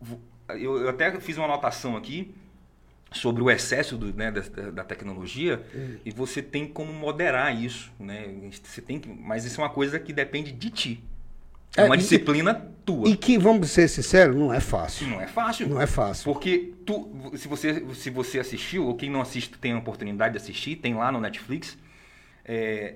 o- 0.00 0.18
eu, 0.54 0.78
eu 0.78 0.88
até 0.88 1.20
fiz 1.20 1.36
uma 1.36 1.44
anotação 1.44 1.94
aqui 1.94 2.34
sobre 3.12 3.42
o 3.42 3.50
excesso 3.50 3.96
do, 3.96 4.12
né, 4.12 4.30
da, 4.30 4.70
da 4.70 4.84
tecnologia 4.84 5.62
e 6.04 6.10
você 6.10 6.42
tem 6.42 6.66
como 6.66 6.92
moderar 6.92 7.54
isso. 7.54 7.90
Né? 7.98 8.28
Você 8.62 8.82
tem 8.82 8.98
que, 9.00 9.08
mas 9.08 9.44
isso 9.44 9.60
é 9.60 9.64
uma 9.64 9.70
coisa 9.70 9.98
que 9.98 10.12
depende 10.12 10.52
de 10.52 10.70
ti. 10.70 11.04
É 11.76 11.82
É, 11.82 11.84
uma 11.84 11.96
disciplina 11.96 12.54
tua. 12.84 13.08
E 13.08 13.16
que, 13.16 13.38
vamos 13.38 13.70
ser 13.70 13.88
sinceros, 13.88 14.34
não 14.34 14.52
é 14.52 14.60
fácil. 14.60 15.06
Não 15.06 15.20
é 15.20 15.26
fácil. 15.26 15.68
Não 15.68 15.80
é 15.80 15.86
fácil. 15.86 16.24
Porque 16.24 16.72
tu, 16.84 17.30
se, 17.36 17.46
você, 17.46 17.84
se 17.94 18.10
você 18.10 18.38
assistiu, 18.40 18.86
ou 18.86 18.94
quem 18.96 19.10
não 19.10 19.20
assiste 19.20 19.56
tem 19.58 19.72
a 19.72 19.78
oportunidade 19.78 20.32
de 20.32 20.38
assistir, 20.38 20.76
tem 20.76 20.94
lá 20.94 21.12
no 21.12 21.20
Netflix, 21.20 21.76
é, 22.44 22.94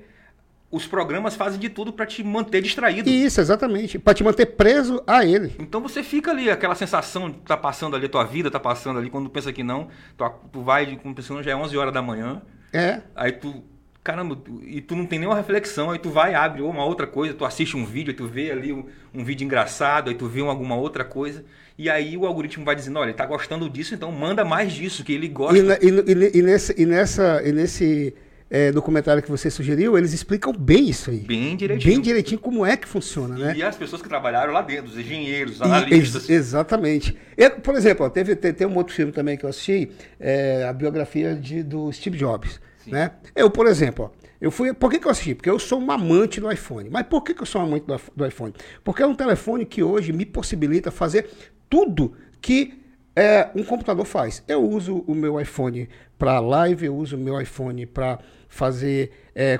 os 0.72 0.86
programas 0.86 1.36
fazem 1.36 1.60
de 1.60 1.68
tudo 1.68 1.92
para 1.92 2.06
te 2.06 2.24
manter 2.24 2.62
distraído. 2.62 3.08
Isso, 3.08 3.40
exatamente. 3.40 3.98
Para 3.98 4.14
te 4.14 4.24
manter 4.24 4.46
preso 4.46 5.02
a 5.06 5.24
ele. 5.24 5.52
Então 5.58 5.82
você 5.82 6.02
fica 6.02 6.30
ali, 6.30 6.50
aquela 6.50 6.74
sensação 6.74 7.30
de 7.30 7.36
tá 7.40 7.56
passando 7.56 7.94
ali 7.94 8.06
a 8.06 8.08
tua 8.08 8.24
vida, 8.24 8.50
tá 8.50 8.58
passando 8.58 8.98
ali, 8.98 9.10
quando 9.10 9.28
pensa 9.28 9.52
que 9.52 9.62
não, 9.62 9.88
tu, 10.16 10.24
tu 10.50 10.62
vai, 10.62 10.96
como 11.02 11.14
pensando, 11.14 11.42
já 11.42 11.50
é 11.52 11.54
11 11.56 11.76
horas 11.76 11.92
da 11.92 12.00
manhã, 12.00 12.40
É. 12.72 13.02
aí 13.14 13.32
tu, 13.32 13.62
caramba, 14.02 14.36
e 14.66 14.80
tu 14.80 14.96
não 14.96 15.04
tem 15.04 15.18
nenhuma 15.18 15.36
reflexão, 15.36 15.90
aí 15.90 15.98
tu 15.98 16.08
vai, 16.08 16.34
abre 16.34 16.62
uma 16.62 16.84
outra 16.86 17.06
coisa, 17.06 17.34
tu 17.34 17.44
assiste 17.44 17.76
um 17.76 17.84
vídeo, 17.84 18.10
aí 18.10 18.16
tu 18.16 18.26
vê 18.26 18.50
ali 18.50 18.72
um, 18.72 18.86
um 19.12 19.22
vídeo 19.22 19.44
engraçado, 19.44 20.08
aí 20.08 20.14
tu 20.16 20.26
vê 20.26 20.40
uma- 20.40 20.50
alguma 20.52 20.74
outra 20.74 21.04
coisa, 21.04 21.44
e 21.78 21.90
aí 21.90 22.16
o 22.16 22.24
algoritmo 22.26 22.64
vai 22.64 22.74
dizendo, 22.74 22.98
olha, 22.98 23.10
ele 23.10 23.16
tá 23.16 23.26
gostando 23.26 23.68
disso, 23.68 23.94
então 23.94 24.10
manda 24.10 24.42
mais 24.44 24.72
disso, 24.72 25.04
que 25.04 25.12
ele 25.12 25.28
gosta. 25.28 25.58
E, 25.58 25.86
e 25.86 25.90
e 25.90 26.38
e 26.38 26.42
nesse, 26.42 26.74
e 26.80 26.86
nessa, 26.86 27.42
e 27.44 27.52
nesse 27.52 28.14
é, 28.54 28.70
documentário 28.70 29.22
que 29.22 29.30
você 29.30 29.50
sugeriu, 29.50 29.96
eles 29.96 30.12
explicam 30.12 30.52
bem 30.52 30.90
isso 30.90 31.10
aí. 31.10 31.20
Bem 31.20 31.56
direitinho. 31.56 31.94
Bem 31.94 32.02
direitinho 32.02 32.38
como 32.38 32.66
é 32.66 32.76
que 32.76 32.86
funciona, 32.86 33.34
né? 33.38 33.54
E 33.56 33.62
as 33.62 33.76
pessoas 33.76 34.02
que 34.02 34.08
trabalharam 34.10 34.52
lá 34.52 34.60
dentro, 34.60 34.90
os 34.90 34.98
engenheiros, 34.98 35.58
E- 35.58 35.62
analistas. 35.64 36.28
ex- 36.28 36.30
exatamente. 36.30 37.16
Eu, 37.34 37.52
por 37.52 37.74
exemplo, 37.74 38.04
ó, 38.04 38.10
teve, 38.10 38.36
tem, 38.36 38.52
tem 38.52 38.66
um 38.66 38.76
outro 38.76 38.92
filme 38.94 39.10
também 39.10 39.38
que 39.38 39.44
eu 39.46 39.48
assisti, 39.48 39.90
é, 40.20 40.66
a 40.68 40.72
biografia 40.74 41.34
de, 41.34 41.62
do 41.62 41.90
Steve 41.92 42.18
Jobs. 42.18 42.60
Né? 42.86 43.12
Eu, 43.34 43.48
por 43.50 43.66
exemplo, 43.66 44.12
ó, 44.12 44.22
eu 44.40 44.50
fui. 44.50 44.74
Por 44.74 44.90
que, 44.90 44.98
que 44.98 45.06
eu 45.06 45.10
assisti? 45.10 45.34
Porque 45.34 45.48
eu 45.48 45.58
sou 45.58 45.80
um 45.80 45.90
amante 45.90 46.38
do 46.40 46.52
iPhone. 46.52 46.90
Mas 46.90 47.06
por 47.06 47.22
que, 47.22 47.32
que 47.32 47.40
eu 47.40 47.46
sou 47.46 47.62
um 47.62 47.64
amante 47.64 47.86
do, 47.86 47.98
do 48.14 48.26
iPhone? 48.26 48.52
Porque 48.84 49.02
é 49.02 49.06
um 49.06 49.14
telefone 49.14 49.64
que 49.64 49.82
hoje 49.82 50.12
me 50.12 50.26
possibilita 50.26 50.90
fazer 50.90 51.30
tudo 51.70 52.12
que 52.40 52.74
é, 53.16 53.48
um 53.54 53.62
computador 53.62 54.04
faz. 54.04 54.42
Eu 54.48 54.62
uso 54.68 55.04
o 55.06 55.14
meu 55.14 55.40
iPhone 55.40 55.88
para 56.18 56.40
live, 56.40 56.86
eu 56.86 56.96
uso 56.96 57.16
o 57.16 57.18
meu 57.20 57.40
iPhone 57.40 57.86
para 57.86 58.18
fazer 58.52 59.10
é, 59.34 59.58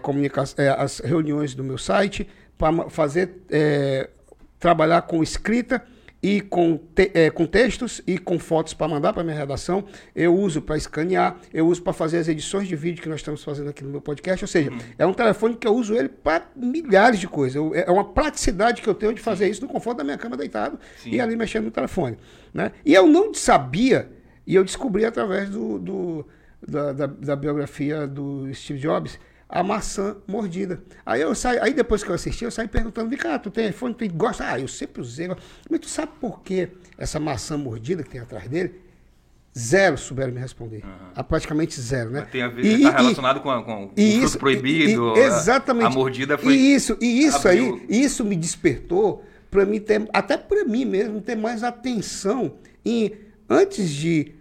é, 0.59 0.69
as 0.69 0.99
reuniões 0.99 1.55
do 1.55 1.65
meu 1.65 1.79
site, 1.79 2.29
para 2.59 2.91
fazer 2.91 3.39
é, 3.51 4.11
trabalhar 4.61 5.03
com 5.03 5.23
escrita 5.23 5.83
e 6.23 6.41
com, 6.43 6.77
te- 6.95 7.11
é, 7.15 7.31
com 7.31 7.47
textos 7.47 8.01
e 8.07 8.17
com 8.19 8.39
fotos 8.39 8.75
para 8.75 8.87
mandar 8.87 9.13
para 9.15 9.25
minha 9.25 9.35
redação. 9.37 9.83
Eu 10.15 10.37
uso 10.37 10.61
para 10.61 10.77
escanear, 10.77 11.37
eu 11.53 11.67
uso 11.67 11.83
para 11.83 11.93
fazer 11.95 12.19
as 12.19 12.29
edições 12.29 12.69
de 12.69 12.77
vídeo 12.77 13.03
que 13.03 13.09
nós 13.09 13.21
estamos 13.21 13.43
fazendo 13.43 13.71
aqui 13.71 13.83
no 13.83 13.91
meu 13.91 14.01
podcast. 14.01 14.45
Ou 14.45 14.49
seja, 14.49 14.71
é 14.99 15.07
um 15.07 15.15
telefone 15.15 15.57
que 15.57 15.67
eu 15.67 15.75
uso 15.75 15.95
ele 15.97 16.09
para 16.11 16.45
milhares 16.55 17.19
de 17.19 17.27
coisas. 17.27 17.57
Eu- 17.57 17.75
é 17.75 17.91
uma 17.91 18.05
praticidade 18.05 18.83
que 18.83 18.89
eu 18.89 18.95
tenho 18.95 19.15
de 19.15 19.21
fazer 19.23 19.49
isso 19.49 19.63
no 19.63 19.69
conforto 19.69 19.99
da 19.99 20.05
minha 20.05 20.19
cama 20.19 20.37
deitado 20.37 20.79
Sim. 21.03 21.11
e 21.13 21.21
ali 21.21 21.35
mexendo 21.35 21.65
no 21.65 21.71
telefone. 21.71 22.17
Né? 22.55 22.71
E 22.85 22.93
eu 22.95 23.07
não 23.07 23.33
sabia, 23.35 24.09
e 24.47 24.55
eu 24.55 24.63
descobri 24.63 25.05
através 25.07 25.49
do, 25.51 25.79
do- 25.79 26.27
da, 26.67 26.93
da- 26.93 27.07
da 27.07 27.37
biografia 27.37 28.07
do 28.07 28.53
Steve 28.55 28.79
Jobs, 28.81 29.19
a 29.49 29.63
maçã 29.63 30.17
mordida. 30.27 30.83
Aí 31.05 31.21
eu 31.21 31.35
saí, 31.35 31.59
aí 31.61 31.75
depois 31.75 32.03
que 32.03 32.11
eu 32.11 32.15
assisti, 32.15 32.45
eu 32.45 32.51
saí 32.51 32.67
perguntando, 32.69 33.09
vem 33.11 33.19
cá, 33.19 33.39
tu 33.39 33.51
tem 33.51 33.69
iPhone, 33.69 33.95
tu 33.95 34.09
gosta? 34.15 34.45
Ah, 34.51 34.59
eu 34.59 34.69
sempre 34.69 35.03
usei. 35.03 35.29
Mas 35.69 35.81
tu 35.81 35.89
sabe 35.89 36.13
por 36.21 36.41
que 36.41 36.69
essa 36.97 37.21
maçã 37.21 37.59
mordida 37.59 38.03
que 38.03 38.09
tem 38.11 38.21
atrás 38.21 38.49
dele? 38.49 38.81
Zero 39.59 39.99
souberam 39.99 40.33
me 40.33 40.41
responder. 40.41 40.83
Ah, 41.15 41.23
praticamente 41.23 41.79
zero, 41.79 42.09
né? 42.11 42.27
Tem 42.33 42.41
a 42.41 42.49
ver, 42.49 42.65
E- 42.65 42.83
tá 42.85 42.89
e- 42.89 42.93
relacionado 43.03 43.41
com, 43.43 43.51
a- 43.51 43.63
com 43.63 43.85
o 43.85 43.91
e 43.95 44.13
fruto 44.13 44.25
isso, 44.27 44.39
proibido. 44.39 45.13
e- 45.15 45.19
e- 45.19 45.23
a- 45.23 45.27
exatamente. 45.27 45.87
A, 45.89 45.91
mordida 45.91 46.39
foi. 46.39 46.55
E 46.55 46.75
isso, 46.75 46.97
e 47.03 47.27
isso 47.27 47.49
abriu- 47.49 47.75
aí, 47.91 48.01
isso 48.03 48.25
me 48.25 48.35
despertou 48.35 49.23
para 49.51 49.67
mim 49.67 49.79
ter, 49.79 50.09
até 50.15 50.39
para 50.39 50.65
mim 50.65 50.87
mesmo, 50.87 51.21
ter 51.21 51.37
mais 51.37 51.63
atenção 51.63 52.55
em 52.83 53.13
antes 53.51 53.91
de 53.91 54.33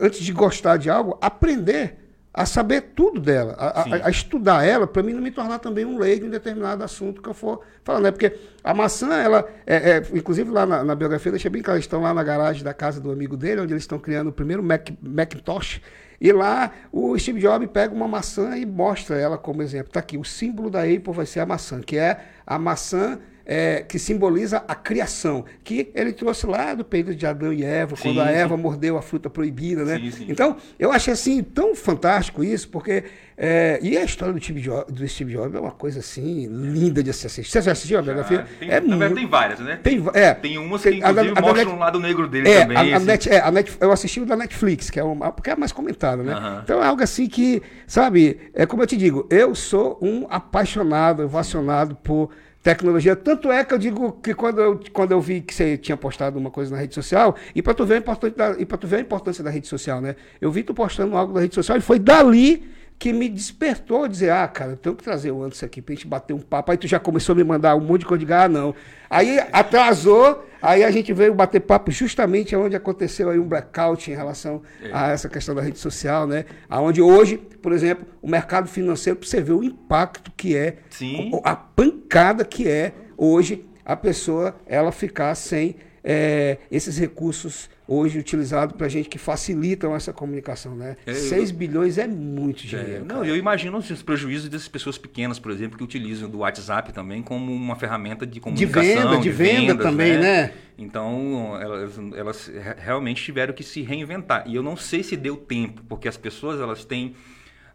antes 0.00 0.20
de 0.20 0.32
gostar 0.32 0.76
de 0.76 0.88
algo, 0.90 1.18
aprender 1.20 2.00
a 2.36 2.44
saber 2.44 2.80
tudo 2.96 3.20
dela, 3.20 3.54
a, 3.56 3.82
a- 3.82 4.06
a 4.06 4.10
estudar 4.10 4.64
ela, 4.66 4.88
para 4.88 5.04
mim 5.04 5.12
não 5.12 5.22
me 5.22 5.30
tornar 5.30 5.60
também 5.60 5.84
um 5.84 5.96
leigo 5.98 6.26
em 6.26 6.30
determinado 6.30 6.82
assunto 6.82 7.22
que 7.22 7.28
eu 7.28 7.34
for 7.34 7.60
falando. 7.84 8.02
Né? 8.04 8.10
Porque 8.10 8.36
a 8.62 8.74
maçã, 8.74 9.14
ela, 9.14 9.48
é, 9.64 9.90
é, 9.98 10.02
inclusive 10.12 10.50
lá 10.50 10.66
na, 10.66 10.82
na 10.82 10.94
biografia, 10.96 11.30
deixa 11.30 11.48
bem 11.48 11.62
claro, 11.62 11.76
eles 11.76 11.84
estão 11.84 12.02
lá 12.02 12.12
na 12.12 12.24
garagem 12.24 12.64
da 12.64 12.74
casa 12.74 13.00
do 13.00 13.12
amigo 13.12 13.36
dele, 13.36 13.60
onde 13.60 13.72
eles 13.72 13.84
estão 13.84 14.00
criando 14.00 14.28
o 14.30 14.32
primeiro 14.32 14.62
Mac, 14.64 14.88
Macintosh. 15.00 15.80
E 16.20 16.32
lá 16.32 16.72
o 16.90 17.16
Steve 17.18 17.38
Jobs 17.40 17.68
pega 17.72 17.94
uma 17.94 18.08
maçã 18.08 18.56
e 18.56 18.66
mostra 18.66 19.16
ela 19.16 19.38
como 19.38 19.62
exemplo. 19.62 19.88
Está 19.88 20.00
aqui, 20.00 20.16
o 20.18 20.24
símbolo 20.24 20.70
da 20.70 20.80
Apple 20.82 21.12
vai 21.12 21.26
ser 21.26 21.38
a 21.40 21.46
maçã, 21.46 21.80
que 21.80 21.96
é 21.96 22.18
a 22.44 22.58
maçã 22.58 23.18
é, 23.46 23.82
que 23.82 23.98
simboliza 23.98 24.64
a 24.66 24.74
criação, 24.74 25.44
que 25.62 25.90
ele 25.94 26.12
trouxe 26.12 26.46
lá 26.46 26.74
do 26.74 26.84
período 26.84 27.14
de 27.16 27.26
Adão 27.26 27.52
e 27.52 27.62
Eva, 27.64 27.94
Sim, 27.96 28.02
quando 28.02 28.20
a 28.20 28.26
sim. 28.28 28.32
Eva 28.34 28.56
mordeu 28.56 28.96
a 28.96 29.02
fruta 29.02 29.28
proibida, 29.28 29.84
né? 29.84 29.98
Sim, 29.98 30.10
sim. 30.10 30.26
Então, 30.28 30.56
eu 30.78 30.90
achei 30.92 31.12
assim 31.12 31.42
tão 31.42 31.74
fantástico 31.74 32.42
isso, 32.42 32.68
porque. 32.68 33.04
é, 33.36 33.78
e 33.82 33.96
a 33.98 34.04
história 34.04 34.32
do 34.32 34.42
Steve, 34.42 34.60
Jobs, 34.60 34.92
do 34.94 35.06
Steve 35.08 35.32
Jobs 35.32 35.54
é 35.54 35.60
uma 35.60 35.72
coisa 35.72 35.98
assim, 36.00 36.46
linda 36.46 37.02
de 37.02 37.12
se 37.12 37.26
assistir. 37.26 37.50
Você 37.52 37.62
já 37.62 37.72
assistiu 37.72 37.98
a 37.98 38.02
biografia? 38.02 38.46
Tem, 38.58 38.70
é 38.70 38.80
muito- 38.80 39.14
tem 39.14 39.26
várias, 39.26 39.58
né? 39.60 39.78
tem 39.82 40.02
é. 40.14 40.34
tem 40.34 40.56
umas 40.58 40.82
que, 40.82 40.90
Tem- 40.90 41.02
a 41.02 41.10
inclusive, 41.10 41.32
a 41.32 41.34
da 41.34 41.40
mostram 41.42 41.74
um 41.74 41.78
lado 41.78 42.00
negro 42.00 42.28
dele 42.28 42.48
é, 42.48 42.62
também. 42.62 42.76
a, 42.76 42.80
a 42.80 42.96
assim. 42.96 43.06
Net, 43.06 43.28
é, 43.28 43.40
a 43.40 43.50
Net- 43.50 43.76
eu 43.80 43.92
assisti 43.92 44.20
o 44.20 44.26
da 44.26 44.36
Netflix, 44.36 44.88
que 44.90 44.98
é 45.00 45.04
uma, 45.04 45.32
porque 45.32 45.50
é 45.50 45.56
mais 45.56 45.72
comentada, 45.72 46.22
né? 46.22 46.32
Aham. 46.32 46.60
Então 46.64 46.82
é 46.82 46.86
algo 46.86 47.02
assim 47.02 47.26
que, 47.26 47.60
sabe, 47.86 48.38
é 48.54 48.64
como 48.66 48.82
eu 48.82 48.86
te 48.86 48.96
digo, 48.96 49.26
eu 49.30 49.54
sou 49.54 49.98
um 50.00 50.26
apaixonado, 50.30 51.24
ovacionado 51.24 51.94
por 51.96 52.30
tecnologia. 52.64 53.14
Tanto 53.14 53.52
é 53.52 53.62
que 53.62 53.74
eu 53.74 53.78
digo 53.78 54.12
que 54.12 54.32
quando 54.32 54.60
eu, 54.60 54.80
quando 54.90 55.12
eu 55.12 55.20
vi 55.20 55.42
que 55.42 55.54
você 55.54 55.76
tinha 55.76 55.98
postado 55.98 56.38
uma 56.38 56.50
coisa 56.50 56.74
na 56.74 56.80
rede 56.80 56.94
social, 56.94 57.36
e 57.54 57.60
para 57.60 57.74
tu 57.74 57.84
ver 57.84 58.02
a 58.02 58.60
e 58.60 58.64
tu 58.64 58.86
ver 58.86 58.96
a 58.96 59.00
importância 59.00 59.44
da 59.44 59.50
rede 59.50 59.68
social, 59.68 60.00
né? 60.00 60.16
Eu 60.40 60.50
vi 60.50 60.62
tu 60.62 60.72
postando 60.72 61.14
algo 61.14 61.34
na 61.34 61.40
rede 61.40 61.54
social 61.54 61.76
e 61.76 61.82
foi 61.82 61.98
dali 61.98 62.66
que 62.98 63.12
me 63.12 63.28
despertou 63.28 64.08
dizer, 64.08 64.30
ah, 64.30 64.46
cara, 64.48 64.72
eu 64.72 64.76
tenho 64.76 64.94
que 64.94 65.04
trazer 65.04 65.30
o 65.30 65.42
Anderson 65.42 65.66
aqui 65.66 65.82
pra 65.82 65.94
gente 65.94 66.06
bater 66.06 66.32
um 66.32 66.40
papo. 66.40 66.70
Aí 66.70 66.78
tu 66.78 66.86
já 66.86 66.98
começou 66.98 67.34
a 67.34 67.36
me 67.36 67.44
mandar 67.44 67.76
um 67.76 67.80
monte 67.80 68.00
de 68.00 68.06
coisa 68.06 68.24
de 68.24 68.32
ah, 68.32 68.48
não. 68.48 68.74
Aí 69.10 69.38
atrasou, 69.52 70.44
aí 70.62 70.82
a 70.82 70.90
gente 70.90 71.12
veio 71.12 71.34
bater 71.34 71.60
papo 71.60 71.90
justamente 71.90 72.56
onde 72.56 72.74
aconteceu 72.74 73.28
aí 73.28 73.38
um 73.38 73.46
blackout 73.46 74.10
em 74.10 74.14
relação 74.14 74.62
a 74.92 75.10
essa 75.10 75.28
questão 75.28 75.54
da 75.54 75.60
rede 75.60 75.78
social, 75.78 76.26
né? 76.26 76.46
Aonde 76.68 77.02
hoje, 77.02 77.36
por 77.36 77.72
exemplo, 77.72 78.06
o 78.22 78.28
mercado 78.28 78.68
financeiro, 78.68 79.18
você 79.22 79.40
ver 79.40 79.52
o 79.52 79.62
impacto 79.62 80.32
que 80.36 80.56
é, 80.56 80.76
Sim. 80.88 81.30
a 81.44 81.54
pancada 81.54 82.44
que 82.44 82.68
é 82.68 82.92
hoje 83.16 83.66
a 83.84 83.94
pessoa 83.94 84.56
ela 84.66 84.90
ficar 84.90 85.34
sem 85.34 85.76
é, 86.02 86.58
esses 86.70 86.98
recursos 86.98 87.68
hoje 87.86 88.18
utilizados 88.18 88.74
para 88.76 88.88
gente 88.88 89.08
que 89.08 89.18
facilitam 89.18 89.94
essa 89.94 90.12
comunicação, 90.12 90.74
né? 90.74 90.96
É, 91.06 91.10
eu- 91.10 91.14
6 91.14 91.50
bilhões 91.50 91.98
é 91.98 92.06
muito 92.06 92.64
É, 92.64 92.66
dinheiro. 92.66 93.04
não, 93.04 93.16
cara. 93.16 93.26
eu 93.28 93.36
imagino 93.36 93.76
os 93.76 94.02
prejuízos 94.02 94.48
dessas 94.48 94.68
pessoas 94.68 94.96
pequenas, 94.96 95.38
por 95.38 95.50
exemplo, 95.52 95.76
que 95.76 95.84
utilizam 95.84 96.28
do 96.30 96.38
WhatsApp 96.38 96.92
também 96.92 97.22
como 97.22 97.52
uma 97.52 97.76
ferramenta 97.76 98.26
de 98.26 98.40
comunicação. 98.40 98.82
venda, 98.82 99.18
de 99.20 99.30
venda 99.30 99.60
vendas, 99.74 99.86
também, 99.86 100.18
né? 100.18 100.52
Então, 100.78 101.58
elas, 101.60 101.98
elas 102.16 102.46
re- 102.48 102.76
realmente 102.78 103.22
tiveram 103.22 103.52
que 103.52 103.62
se 103.62 103.82
reinventar. 103.82 104.44
E 104.46 104.54
eu 104.54 104.62
não 104.62 104.76
sei 104.76 105.02
se 105.02 105.16
deu 105.16 105.36
tempo, 105.36 105.82
porque 105.88 106.08
as 106.08 106.16
pessoas 106.16 106.60
elas 106.60 106.84
têm. 106.84 107.14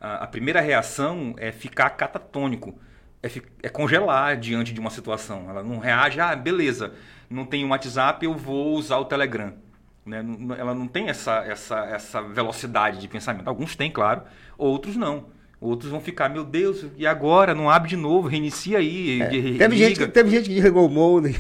A, 0.02 0.24
a 0.24 0.28
primeira 0.28 0.60
reação 0.62 1.36
é 1.38 1.52
ficar 1.52 1.90
catatônico, 1.92 2.74
é, 3.22 3.30
é 3.64 3.70
congelar 3.70 4.38
diante 4.38 4.74
de 4.74 4.80
uma 4.80 4.90
situação. 4.90 5.50
Ela 5.50 5.62
não 5.64 5.78
reage, 5.78 6.20
ah, 6.20 6.36
beleza, 6.36 6.94
não 7.30 7.46
tem 7.46 7.64
um 7.64 7.70
WhatsApp, 7.70 8.26
eu 8.26 8.34
vou 8.34 8.76
usar 8.76 8.98
o 8.98 9.06
Telegram. 9.06 9.54
Né? 10.10 10.26
Ela 10.58 10.74
não 10.74 10.88
tem 10.88 11.08
essa, 11.08 11.46
essa, 11.46 11.86
essa 11.86 12.22
velocidade 12.22 13.00
de 13.00 13.08
pensamento. 13.08 13.48
Alguns 13.48 13.76
têm, 13.76 13.92
claro, 13.92 14.24
outros 14.58 14.96
não. 14.96 15.28
Outros 15.62 15.92
vão 15.92 16.00
ficar, 16.00 16.30
meu 16.30 16.44
Deus, 16.44 16.86
e 16.98 17.06
agora? 17.06 17.54
Não 17.54 17.70
abre 17.70 17.90
de 17.90 17.98
novo, 17.98 18.28
reinicia 18.28 18.78
aí. 18.78 19.22
É, 19.22 19.28
teve, 19.58 19.78
gente, 19.78 20.08
teve 20.08 20.30
gente 20.30 20.48
que 20.48 20.56
desligou 20.56 20.86
o 20.86 20.90
molde. 20.90 21.36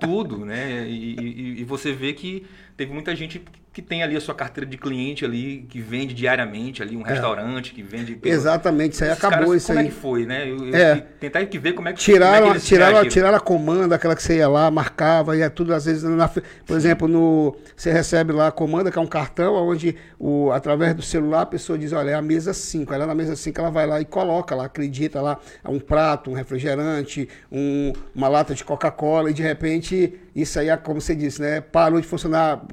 Tudo, 0.00 0.44
né? 0.44 0.84
E, 0.86 1.16
e, 1.18 1.60
e, 1.60 1.64
você 1.64 1.92
vê 1.92 2.12
que 2.12 2.44
teve 2.76 2.92
muita 2.92 3.14
gente 3.14 3.42
que 3.74 3.82
tem 3.82 4.04
ali 4.04 4.16
a 4.16 4.20
sua 4.20 4.36
carteira 4.36 4.70
de 4.70 4.78
cliente 4.78 5.24
ali, 5.24 5.66
que 5.68 5.80
vende 5.80 6.14
diariamente 6.14 6.80
ali, 6.80 6.96
um 6.96 7.04
é. 7.04 7.10
restaurante 7.10 7.74
que 7.74 7.82
vende... 7.82 8.14
Pelo... 8.14 8.32
Exatamente, 8.32 8.92
isso 8.92 9.02
aí 9.02 9.10
Esses 9.10 9.24
acabou 9.24 9.46
caras, 9.46 9.56
isso 9.56 9.66
como 9.66 9.78
aí. 9.80 9.84
Como 9.86 9.92
é 9.92 9.96
que 9.96 10.00
foi, 10.00 10.26
né? 10.26 10.48
Eu, 10.48 10.68
eu 10.68 10.74
é. 10.76 10.94
tentar 11.18 11.40
ver 11.44 11.72
como 11.72 11.88
é 11.88 11.92
que 11.92 11.98
Tiraram, 11.98 12.46
como 12.46 12.56
é 12.56 12.60
que 12.60 12.66
tiraram, 12.66 13.08
tiraram 13.08 13.36
a 13.36 13.40
comanda, 13.40 13.96
aquela 13.96 14.14
que 14.14 14.22
você 14.22 14.36
ia 14.36 14.46
lá, 14.46 14.70
marcava, 14.70 15.36
e 15.36 15.40
é 15.40 15.48
tudo 15.48 15.74
às 15.74 15.86
vezes, 15.86 16.04
na, 16.04 16.28
por 16.28 16.76
exemplo, 16.76 17.08
no, 17.08 17.56
você 17.76 17.90
recebe 17.90 18.32
lá 18.32 18.46
a 18.46 18.52
comanda, 18.52 18.92
que 18.92 18.98
é 18.98 19.02
um 19.02 19.08
cartão, 19.08 19.54
onde 19.54 19.96
o, 20.20 20.52
através 20.52 20.94
do 20.94 21.02
celular 21.02 21.40
a 21.40 21.46
pessoa 21.46 21.76
diz, 21.76 21.92
olha, 21.92 22.10
é 22.10 22.14
a 22.14 22.22
mesa 22.22 22.54
5, 22.54 22.94
ela 22.94 23.02
é 23.02 23.06
na 23.08 23.14
mesa 23.14 23.34
5, 23.34 23.60
ela 23.60 23.70
vai 23.72 23.88
lá 23.88 24.00
e 24.00 24.04
coloca 24.04 24.54
lá, 24.54 24.66
acredita 24.66 25.20
lá, 25.20 25.36
um 25.68 25.80
prato, 25.80 26.30
um 26.30 26.34
refrigerante, 26.34 27.28
um, 27.50 27.92
uma 28.14 28.28
lata 28.28 28.54
de 28.54 28.62
Coca-Cola, 28.62 29.32
e 29.32 29.34
de 29.34 29.42
repente 29.42 30.14
isso 30.34 30.58
aí, 30.58 30.68
é 30.68 30.76
como 30.76 31.00
você 31.00 31.14
disse, 31.14 31.40
né? 31.40 31.60
Parou 31.60 32.00
de 32.00 32.06
funcionar, 32.06 32.66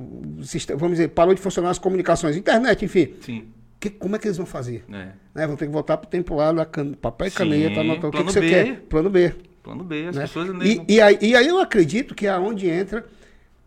vamos 0.77 0.97
dizer, 0.97 1.09
parou 1.09 1.33
de 1.33 1.41
funcionar 1.41 1.69
as 1.69 1.77
comunicações, 1.77 2.35
internet, 2.35 2.83
enfim. 2.83 3.13
Sim. 3.21 3.47
Que, 3.79 3.89
como 3.89 4.15
é 4.15 4.19
que 4.19 4.27
eles 4.27 4.37
vão 4.37 4.45
fazer? 4.45 4.83
É. 4.91 5.09
Né? 5.33 5.47
Vão 5.47 5.55
ter 5.55 5.67
que 5.67 5.71
voltar 5.71 5.97
para 5.97 6.07
o 6.07 6.09
tempo 6.09 6.35
lá, 6.35 6.53
papel 6.99 7.27
e 7.27 7.31
caneta, 7.31 7.81
anotar 7.81 8.09
o 8.09 8.11
que, 8.11 8.17
que, 8.17 8.23
você 8.23 8.41
quer. 8.41 8.81
Plano 8.81 9.09
B. 9.09 9.33
Plano 9.61 9.83
B, 9.83 10.07
as 10.07 10.15
né? 10.15 10.21
pessoas 10.23 10.49
e, 10.63 10.81
e, 10.87 11.01
aí, 11.01 11.17
e 11.21 11.35
aí 11.35 11.47
eu 11.47 11.59
acredito 11.59 12.15
que 12.15 12.25
é 12.25 12.35
onde 12.37 12.67
entra 12.67 13.05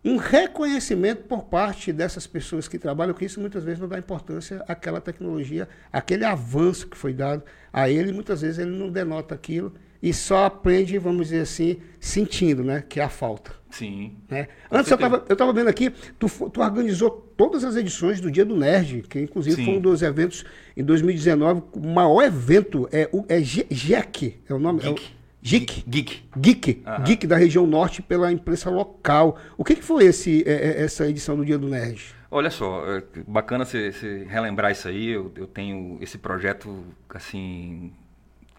um 0.03 0.17
reconhecimento 0.17 1.23
por 1.23 1.45
parte 1.45 1.91
dessas 1.91 2.27
pessoas 2.27 2.67
que 2.67 2.77
trabalham 2.77 3.13
com 3.13 3.25
isso, 3.25 3.39
muitas 3.39 3.63
vezes 3.63 3.79
não 3.79 3.87
dá 3.87 3.97
importância 3.97 4.63
àquela 4.67 5.01
tecnologia, 5.01 5.67
aquele 5.91 6.23
avanço 6.23 6.87
que 6.87 6.95
foi 6.95 7.13
dado 7.13 7.43
a 7.73 7.89
ele, 7.89 8.11
muitas 8.11 8.41
vezes 8.41 8.59
ele 8.59 8.69
não 8.69 8.89
denota 8.89 9.33
aquilo 9.33 9.73
e 10.03 10.13
só 10.13 10.45
aprende, 10.45 10.97
vamos 10.99 11.29
dizer 11.29 11.41
assim, 11.41 11.77
sentindo, 11.99 12.63
né? 12.63 12.83
Que 12.87 12.99
é 12.99 13.03
a 13.03 13.09
falta. 13.09 13.51
Sim. 13.77 14.13
Né? 14.29 14.47
Antes 14.71 14.89
eu 14.89 14.95
estava 14.95 15.25
eu 15.27 15.35
tava 15.35 15.51
vendo 15.51 15.67
aqui, 15.67 15.91
tu, 16.17 16.29
tu 16.49 16.61
organizou 16.61 17.11
todas 17.35 17.65
as 17.65 17.75
edições 17.75 18.21
do 18.21 18.31
Dia 18.31 18.45
do 18.45 18.55
Nerd, 18.55 19.03
que 19.09 19.19
inclusive 19.19 19.57
Sim. 19.57 19.65
foi 19.65 19.73
um 19.75 19.81
dos 19.81 20.01
eventos 20.01 20.45
em 20.77 20.83
2019, 20.83 21.61
o 21.73 21.87
maior 21.87 22.21
evento 22.21 22.87
é 22.89 23.09
o 23.11 23.25
é 23.27 23.41
GEC, 23.41 24.39
é 24.47 24.53
o 24.53 24.59
nome? 24.59 24.79
Geek. 24.79 24.89
É 24.89 24.93
o, 24.93 25.25
Geek. 25.45 25.83
Geek. 25.87 26.23
Geek. 26.37 26.83
Geek 27.03 27.27
da 27.27 27.35
região 27.35 27.67
norte 27.67 28.01
pela 28.01 28.31
imprensa 28.31 28.69
local. 28.69 29.37
O 29.57 29.63
que, 29.63 29.75
que 29.75 29.83
foi 29.83 30.05
esse, 30.05 30.43
é, 30.47 30.53
é, 30.53 30.83
essa 30.83 31.07
edição 31.07 31.35
do 31.35 31.45
Dia 31.45 31.57
do 31.57 31.67
Nerd? 31.67 32.15
Olha 32.31 32.49
só, 32.49 32.83
é 32.89 33.03
bacana 33.27 33.63
você 33.63 34.25
relembrar 34.27 34.71
isso 34.71 34.87
aí. 34.87 35.09
Eu, 35.09 35.31
eu 35.35 35.45
tenho 35.45 35.99
esse 36.01 36.17
projeto, 36.17 36.83
assim, 37.09 37.91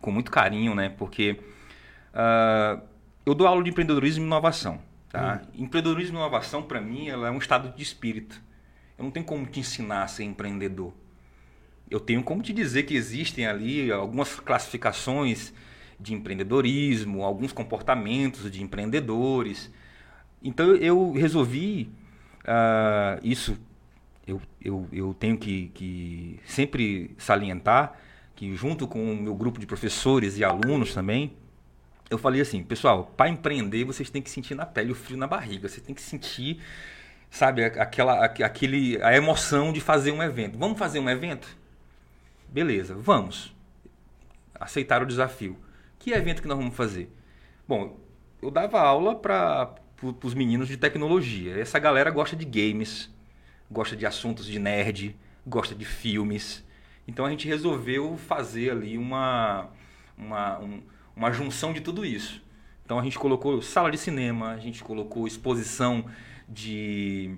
com 0.01 0.13
muito 0.13 0.31
carinho, 0.31 0.75
né? 0.77 0.89
Porque 0.97 1.41
uh, 2.15 2.81
eu 3.25 3.35
dou 3.35 3.47
aula 3.49 3.65
de 3.65 3.71
empreendedorismo 3.71 4.23
e 4.23 4.27
inovação. 4.27 4.81
Tá? 5.09 5.43
Hum. 5.43 5.65
Empreendedorismo 5.65 6.17
e 6.17 6.21
inovação, 6.21 6.63
para 6.63 6.81
mim, 6.81 7.09
ela 7.09 7.29
é 7.29 7.31
um 7.31 7.39
estado 7.39 7.75
de 7.75 7.83
espírito. 7.83 8.41
Eu 8.99 9.05
não 9.05 9.11
tenho 9.11 9.27
como 9.27 9.47
te 9.47 9.61
ensinar 9.61 10.03
a 10.03 10.09
ser 10.09 10.25
empreendedor. 10.25 10.93
Eu 11.91 12.01
tenho 12.01 12.23
como 12.23 12.43
te 12.43 12.53
dizer 12.53 12.85
que 12.85 12.97
existem 12.97 13.47
ali 13.47 13.93
algumas 13.93 14.41
classificações 14.41 15.53
de 15.99 16.15
empreendedorismo, 16.15 17.23
alguns 17.23 17.53
comportamentos 17.53 18.51
de 18.51 18.63
empreendedores. 18.63 19.71
Então 20.43 20.75
eu 20.75 21.13
resolvi 21.13 21.91
uh, 22.43 23.21
isso. 23.23 23.59
Eu, 24.27 24.43
eu, 24.61 24.89
eu 24.93 25.15
tenho 25.15 25.39
que, 25.39 25.69
que 25.69 26.41
sempre 26.45 27.15
salientar 27.17 27.97
que 28.35 28.55
junto 28.55 28.87
com 28.87 29.13
o 29.13 29.17
meu 29.17 29.35
grupo 29.35 29.59
de 29.59 29.67
professores 29.67 30.37
e 30.37 30.45
alunos 30.45 30.93
também, 30.93 31.33
eu 32.09 32.19
falei 32.19 32.41
assim, 32.41 32.63
pessoal, 32.63 33.13
para 33.17 33.29
empreender 33.29 33.85
vocês 33.85 34.11
têm 34.11 34.23
que 34.23 34.31
sentir 34.31 34.55
na 34.55 34.65
pele 34.65 34.93
o 34.93 34.95
frio 34.95 35.17
na 35.17 35.27
barriga, 35.27 35.69
você 35.69 35.81
tem 35.81 35.95
que 35.95 36.03
sentir, 36.03 36.61
sabe, 37.31 37.65
aquela, 37.65 38.25
aquele, 38.25 39.03
a 39.03 39.17
emoção 39.17 39.73
de 39.73 39.81
fazer 39.81 40.13
um 40.13 40.23
evento. 40.23 40.59
Vamos 40.59 40.79
fazer 40.79 41.01
um 41.01 41.11
evento? 41.11 41.57
Beleza, 42.49 42.95
vamos. 42.95 43.55
Aceitar 44.55 45.03
o 45.03 45.07
desafio. 45.07 45.59
Que 45.99 46.13
evento 46.13 46.41
que 46.41 46.49
nós 46.49 46.57
vamos 46.57 46.75
fazer? 46.75 47.11
Bom, 47.67 47.99
eu 48.41 48.51
dava 48.51 48.81
aula 48.81 49.17
para 49.17 49.75
os 50.23 50.35
meninos 50.35 50.69
de 50.69 50.77
tecnologia. 50.77 51.59
Essa 51.59 51.79
galera 51.79 52.11
gosta 52.11 52.37
de 52.37 52.45
games, 52.45 53.11
gosta 53.71 53.97
de 53.97 54.07
assuntos 54.07 54.47
de 54.47 54.59
nerd, 54.59 55.17
gosta 55.45 55.75
de 55.75 55.85
filmes. 55.85 56.65
Então 57.09 57.27
a 57.27 57.31
gente 57.31 57.49
resolveu 57.49 58.17
fazer 58.17 58.71
ali 58.71 58.97
uma, 58.97 59.69
uma, 60.17 60.59
um, 60.61 60.83
uma 61.17 61.33
junção 61.33 61.73
de 61.73 61.81
tudo 61.81 62.05
isso. 62.05 62.43
Então 62.85 62.99
a 62.99 63.03
gente 63.03 63.19
colocou 63.19 63.61
sala 63.63 63.91
de 63.91 63.99
cinema, 63.99 64.53
a 64.53 64.59
gente 64.59 64.85
colocou 64.85 65.27
exposição 65.27 66.05
de 66.49 67.35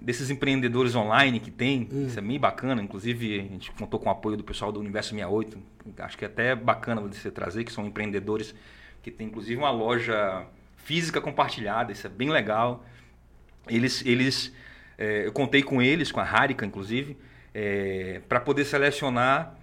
desses 0.00 0.30
empreendedores 0.30 0.94
online 0.94 1.38
que 1.38 1.50
tem, 1.50 1.86
hum. 1.92 2.06
isso 2.06 2.18
é 2.18 2.22
bem 2.22 2.40
bacana, 2.40 2.82
inclusive 2.82 3.38
a 3.38 3.42
gente 3.42 3.70
contou 3.72 4.00
com 4.00 4.08
o 4.08 4.12
apoio 4.12 4.34
do 4.34 4.42
pessoal 4.42 4.72
do 4.72 4.80
Universo 4.80 5.10
68, 5.10 5.58
acho 5.98 6.16
que 6.16 6.24
é 6.24 6.26
até 6.26 6.54
bacana 6.56 7.02
você 7.02 7.30
trazer, 7.30 7.64
que 7.64 7.72
são 7.72 7.86
empreendedores 7.86 8.54
que 9.02 9.10
tem 9.10 9.26
inclusive 9.26 9.56
uma 9.56 9.70
loja 9.70 10.46
física 10.76 11.20
compartilhada, 11.20 11.92
isso 11.92 12.06
é 12.06 12.10
bem 12.10 12.30
legal. 12.30 12.84
Eles, 13.68 14.04
eles 14.06 14.52
é, 14.98 15.26
eu 15.26 15.32
contei 15.32 15.62
com 15.62 15.82
eles, 15.82 16.10
com 16.10 16.18
a 16.18 16.24
Harika 16.24 16.64
inclusive, 16.64 17.16
é, 17.54 18.22
para 18.28 18.40
poder 18.40 18.64
selecionar 18.64 19.54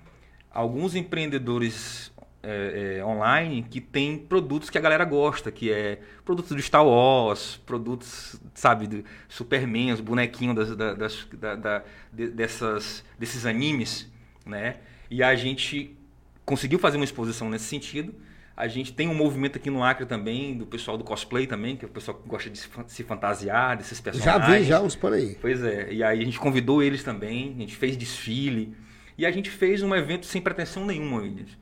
alguns 0.51 0.95
empreendedores 0.95 2.11
é, 2.43 2.97
é, 2.97 3.05
online 3.05 3.65
que 3.69 3.81
tem 3.81 4.17
produtos 4.17 4.69
que 4.69 4.77
a 4.77 4.81
galera 4.81 5.03
gosta, 5.03 5.51
que 5.51 5.71
é 5.71 5.99
produtos 6.23 6.55
do 6.55 6.61
Star 6.61 6.85
Wars, 6.85 7.59
produtos, 7.65 8.39
sabe, 8.53 8.87
do 8.87 9.03
Superman, 9.27 9.93
os 9.93 10.01
bonequinhos 10.01 10.55
das, 10.55 10.97
das, 10.97 11.27
da, 11.33 11.55
da, 11.55 11.83
dessas, 12.11 13.03
desses 13.17 13.45
animes, 13.45 14.09
né? 14.45 14.77
E 15.09 15.23
a 15.23 15.35
gente 15.35 15.97
conseguiu 16.45 16.79
fazer 16.79 16.97
uma 16.97 17.05
exposição 17.05 17.49
nesse 17.49 17.65
sentido. 17.65 18.13
A 18.55 18.67
gente 18.67 18.91
tem 18.91 19.07
um 19.07 19.13
movimento 19.13 19.57
aqui 19.57 19.69
no 19.69 19.83
Acre 19.83 20.05
também, 20.05 20.57
do 20.57 20.65
pessoal 20.65 20.97
do 20.97 21.03
cosplay 21.03 21.45
também, 21.45 21.75
que 21.75 21.85
é 21.85 21.87
o 21.87 21.91
pessoal 21.91 22.17
que 22.17 22.27
gosta 22.27 22.49
de 22.49 22.57
se 22.87 23.03
fantasiar, 23.03 23.77
desses 23.77 24.01
personagens. 24.01 24.45
Já 24.45 24.57
vi 24.57 24.63
já 24.63 24.81
uns 24.81 24.95
por 24.95 25.13
aí. 25.13 25.37
Pois 25.39 25.63
é, 25.63 25.93
e 25.93 26.03
aí 26.03 26.21
a 26.21 26.25
gente 26.25 26.39
convidou 26.39 26.81
eles 26.81 27.03
também, 27.03 27.53
a 27.55 27.59
gente 27.59 27.75
fez 27.75 27.95
desfile, 27.95 28.75
e 29.15 29.25
a 29.25 29.31
gente 29.31 29.49
fez 29.51 29.83
um 29.83 29.93
evento 29.95 30.25
sem 30.25 30.41
pretensão 30.41 30.85
nenhuma, 30.85 31.23
eles, 31.23 31.55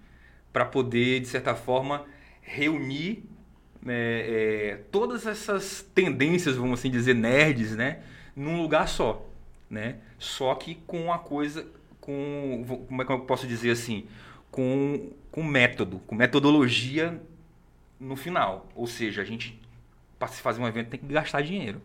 para 0.56 0.64
poder, 0.64 1.20
de 1.20 1.28
certa 1.28 1.54
forma, 1.54 2.06
reunir 2.42 3.26
é, 3.86 4.70
é, 4.70 4.78
todas 4.90 5.28
essas 5.28 5.86
tendências, 5.94 6.56
vamos 6.56 6.80
assim 6.80 6.90
dizer, 6.90 7.14
nerds, 7.14 7.76
né, 7.76 8.00
num 8.34 8.62
lugar 8.62 8.88
só, 8.88 9.28
né? 9.70 9.98
Só 10.18 10.56
que 10.56 10.76
com 10.88 11.04
uma 11.04 11.20
coisa, 11.20 11.68
com, 12.00 12.86
como 12.88 13.02
é 13.02 13.06
que 13.06 13.12
eu 13.12 13.20
posso 13.26 13.46
dizer 13.46 13.72
assim, 13.72 14.08
com, 14.50 15.12
com 15.30 15.44
método, 15.44 16.00
com 16.08 16.16
metodologia 16.16 17.22
no 18.00 18.16
final. 18.16 18.70
Ou 18.76 18.88
seja, 18.88 19.24
a 19.24 19.26
gente, 19.26 19.60
para 20.18 20.30
se 20.30 20.42
fazer 20.42 20.62
um 20.62 20.68
evento, 20.70 20.88
tem 20.88 21.02
que 21.02 21.06
gastar 21.08 21.42
dinheiro. 21.42 21.82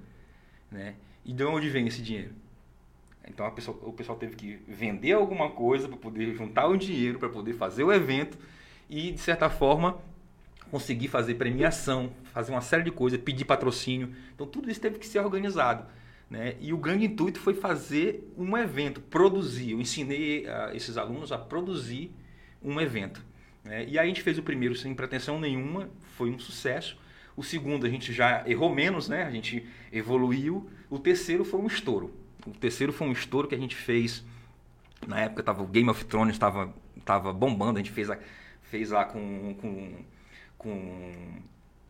Né? 0.70 0.94
E 1.24 1.32
de 1.32 1.42
onde 1.42 1.68
vem 1.68 1.88
esse 1.88 2.02
dinheiro? 2.02 2.30
Então 3.28 3.48
pessoa, 3.50 3.78
o 3.82 3.92
pessoal 3.92 4.18
teve 4.18 4.36
que 4.36 4.58
vender 4.66 5.12
alguma 5.12 5.50
coisa 5.50 5.88
para 5.88 5.96
poder 5.96 6.34
juntar 6.34 6.66
o 6.66 6.76
dinheiro, 6.76 7.18
para 7.18 7.28
poder 7.28 7.54
fazer 7.54 7.84
o 7.84 7.92
evento 7.92 8.38
e, 8.88 9.12
de 9.12 9.20
certa 9.20 9.48
forma, 9.48 9.98
conseguir 10.70 11.08
fazer 11.08 11.34
premiação, 11.34 12.12
fazer 12.32 12.52
uma 12.52 12.60
série 12.60 12.82
de 12.82 12.90
coisas, 12.90 13.20
pedir 13.20 13.44
patrocínio. 13.44 14.14
Então, 14.34 14.46
tudo 14.46 14.70
isso 14.70 14.80
teve 14.80 14.98
que 14.98 15.06
ser 15.06 15.20
organizado. 15.20 15.84
Né? 16.28 16.54
E 16.60 16.72
o 16.72 16.78
grande 16.78 17.06
intuito 17.06 17.40
foi 17.40 17.54
fazer 17.54 18.32
um 18.38 18.56
evento, 18.56 19.00
produzir. 19.00 19.72
Eu 19.72 19.80
ensinei 19.80 20.46
uh, 20.46 20.74
esses 20.74 20.96
alunos 20.96 21.32
a 21.32 21.38
produzir 21.38 22.12
um 22.62 22.80
evento. 22.80 23.24
Né? 23.64 23.84
E 23.88 23.98
aí 23.98 24.04
a 24.04 24.06
gente 24.06 24.22
fez 24.22 24.38
o 24.38 24.42
primeiro 24.42 24.76
sem 24.76 24.94
pretensão 24.94 25.40
nenhuma, 25.40 25.90
foi 26.16 26.30
um 26.30 26.38
sucesso. 26.38 26.96
O 27.36 27.42
segundo 27.42 27.84
a 27.84 27.88
gente 27.88 28.12
já 28.12 28.44
errou 28.46 28.72
menos, 28.72 29.08
né? 29.08 29.22
A 29.22 29.30
gente 29.30 29.66
evoluiu. 29.90 30.68
O 30.90 30.98
terceiro 30.98 31.44
foi 31.44 31.60
um 31.60 31.66
estouro. 31.66 32.12
O 32.46 32.50
terceiro 32.50 32.92
foi 32.92 33.08
um 33.08 33.12
estouro 33.12 33.48
que 33.48 33.54
a 33.54 33.58
gente 33.58 33.76
fez. 33.76 34.24
Na 35.06 35.20
época 35.20 35.42
tava, 35.42 35.62
o 35.62 35.66
Game 35.66 35.88
of 35.88 36.04
Thrones 36.04 36.34
estava 36.34 36.72
tava 37.04 37.32
bombando, 37.32 37.78
a 37.78 37.82
gente 37.82 37.90
fez, 37.90 38.10
a, 38.10 38.18
fez 38.62 38.90
lá 38.90 39.04
com, 39.04 39.54
com, 39.54 39.94
com 40.58 41.12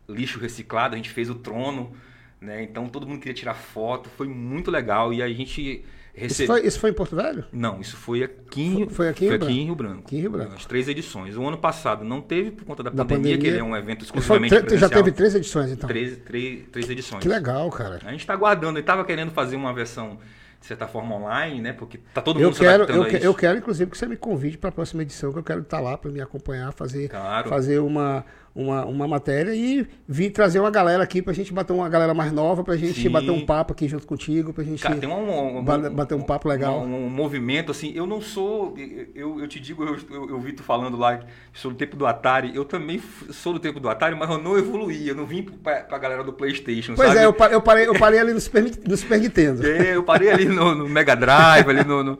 lixo 0.07 0.39
reciclado, 0.39 0.95
a 0.95 0.97
gente 0.97 1.09
fez 1.09 1.29
o 1.29 1.35
trono 1.35 1.93
né? 2.41 2.63
Então 2.63 2.89
todo 2.89 3.07
mundo 3.07 3.19
queria 3.19 3.35
tirar 3.35 3.53
foto, 3.53 4.09
foi 4.09 4.27
muito 4.27 4.71
legal 4.71 5.13
e 5.13 5.21
a 5.21 5.29
gente 5.29 5.85
Recebe... 6.13 6.43
Isso, 6.43 6.45
foi, 6.45 6.67
isso 6.67 6.79
foi 6.79 6.89
em 6.89 6.93
Porto 6.93 7.15
Velho? 7.15 7.45
Não, 7.53 7.79
isso 7.79 7.95
foi 7.95 8.21
aqui 8.21 8.61
em, 8.61 8.73
foi, 8.73 8.89
foi 8.89 9.07
aqui, 9.07 9.27
foi 9.27 9.35
aqui 9.37 9.51
em 9.61 9.63
Rio 9.63 9.75
Branco. 9.75 10.03
Aqui 10.05 10.17
em 10.17 10.19
Rio 10.19 10.31
Branco. 10.31 10.55
As 10.55 10.65
três 10.65 10.89
edições. 10.89 11.37
O 11.37 11.47
ano 11.47 11.57
passado 11.57 12.03
não 12.03 12.19
teve 12.19 12.51
por 12.51 12.65
conta 12.65 12.83
da, 12.83 12.89
da 12.89 13.05
pandemia, 13.05 13.37
pandemia, 13.37 13.37
que 13.37 13.47
ele 13.47 13.57
é 13.59 13.63
um 13.63 13.73
evento 13.77 14.03
exclusivamente 14.03 14.53
foi, 14.53 14.77
Já 14.77 14.89
teve 14.89 15.13
três 15.13 15.35
edições, 15.35 15.71
então? 15.71 15.87
Três, 15.87 16.17
três, 16.17 16.67
três 16.69 16.89
edições. 16.89 17.21
Que 17.21 17.29
legal, 17.29 17.69
cara. 17.69 18.01
A 18.03 18.11
gente 18.11 18.19
está 18.19 18.33
aguardando. 18.33 18.77
Ele 18.77 18.81
estava 18.81 19.05
querendo 19.05 19.31
fazer 19.31 19.55
uma 19.55 19.73
versão 19.73 20.19
de 20.61 20.67
certa 20.67 20.87
forma 20.87 21.15
online, 21.15 21.59
né? 21.59 21.73
Porque 21.73 21.99
tá 22.13 22.21
todo 22.21 22.39
mundo 22.39 22.49
eu 22.49 22.53
quero, 22.53 22.83
eu, 22.83 23.05
que, 23.05 23.25
eu 23.25 23.33
quero, 23.33 23.57
inclusive, 23.57 23.89
que 23.89 23.97
você 23.97 24.05
me 24.05 24.15
convide 24.15 24.59
para 24.59 24.69
a 24.69 24.71
próxima 24.71 25.01
edição, 25.01 25.33
que 25.33 25.39
eu 25.39 25.43
quero 25.43 25.61
estar 25.61 25.79
lá 25.79 25.97
para 25.97 26.11
me 26.11 26.21
acompanhar, 26.21 26.71
fazer, 26.71 27.09
claro. 27.09 27.49
fazer 27.49 27.79
uma, 27.79 28.23
uma, 28.53 28.85
uma 28.85 29.07
matéria 29.07 29.53
e 29.53 29.87
vir 30.07 30.29
trazer 30.29 30.59
uma 30.59 30.69
galera 30.69 31.01
aqui 31.03 31.21
pra 31.21 31.33
gente 31.33 31.53
bater 31.53 31.71
uma 31.73 31.87
galera 31.87 32.13
mais 32.13 32.31
nova, 32.31 32.63
pra 32.63 32.75
gente 32.75 33.01
Sim. 33.01 33.09
bater 33.09 33.31
um 33.31 33.45
papo 33.45 33.71
aqui 33.73 33.87
junto 33.87 34.05
contigo, 34.05 34.53
pra 34.53 34.63
gente 34.63 34.81
Cara, 34.81 34.95
tem 34.95 35.09
um, 35.09 35.59
um, 35.59 35.63
bater 35.63 36.15
um 36.15 36.21
papo 36.21 36.49
legal. 36.49 36.81
Um, 36.81 37.05
um, 37.05 37.09
movimento, 37.09 37.71
assim, 37.71 37.93
eu 37.95 38.05
não 38.05 38.21
sou, 38.21 38.75
eu, 39.15 39.39
eu 39.39 39.47
te 39.47 39.59
digo, 39.59 39.83
eu, 39.83 39.97
eu, 40.09 40.29
eu 40.31 40.39
vi 40.39 40.51
tu 40.53 40.63
falando 40.63 40.97
lá 40.97 41.21
sobre 41.53 41.75
o 41.75 41.77
tempo 41.77 41.95
do 41.95 42.05
Atari, 42.05 42.51
eu 42.53 42.65
também 42.65 43.01
sou 43.29 43.53
do 43.53 43.59
tempo 43.59 43.79
do 43.79 43.89
Atari, 43.89 44.15
mas 44.15 44.29
eu 44.29 44.37
não 44.37 44.57
evoluí, 44.57 45.07
eu 45.07 45.15
não 45.15 45.25
vim 45.25 45.43
pra, 45.43 45.81
pra 45.81 45.97
galera 45.97 46.23
do 46.23 46.33
Playstation, 46.33 46.93
Pois 46.95 47.09
sabe? 47.09 47.21
é, 47.21 47.25
eu 47.25 47.33
parei, 47.33 47.55
eu 47.55 47.61
parei, 47.61 47.87
eu 47.87 47.93
parei 47.97 48.19
ali 48.19 48.33
no 48.33 48.41
Super, 48.41 48.63
no 48.85 48.97
Super 48.97 49.19
Nintendo. 49.19 49.65
É, 49.65 49.95
eu 49.95 50.03
parei 50.03 50.29
ali 50.29 50.45
no, 50.45 50.75
no 50.75 50.89
Mega 50.89 51.15
Drive, 51.15 51.69
ali 51.69 51.83
no, 51.85 52.03
no 52.03 52.19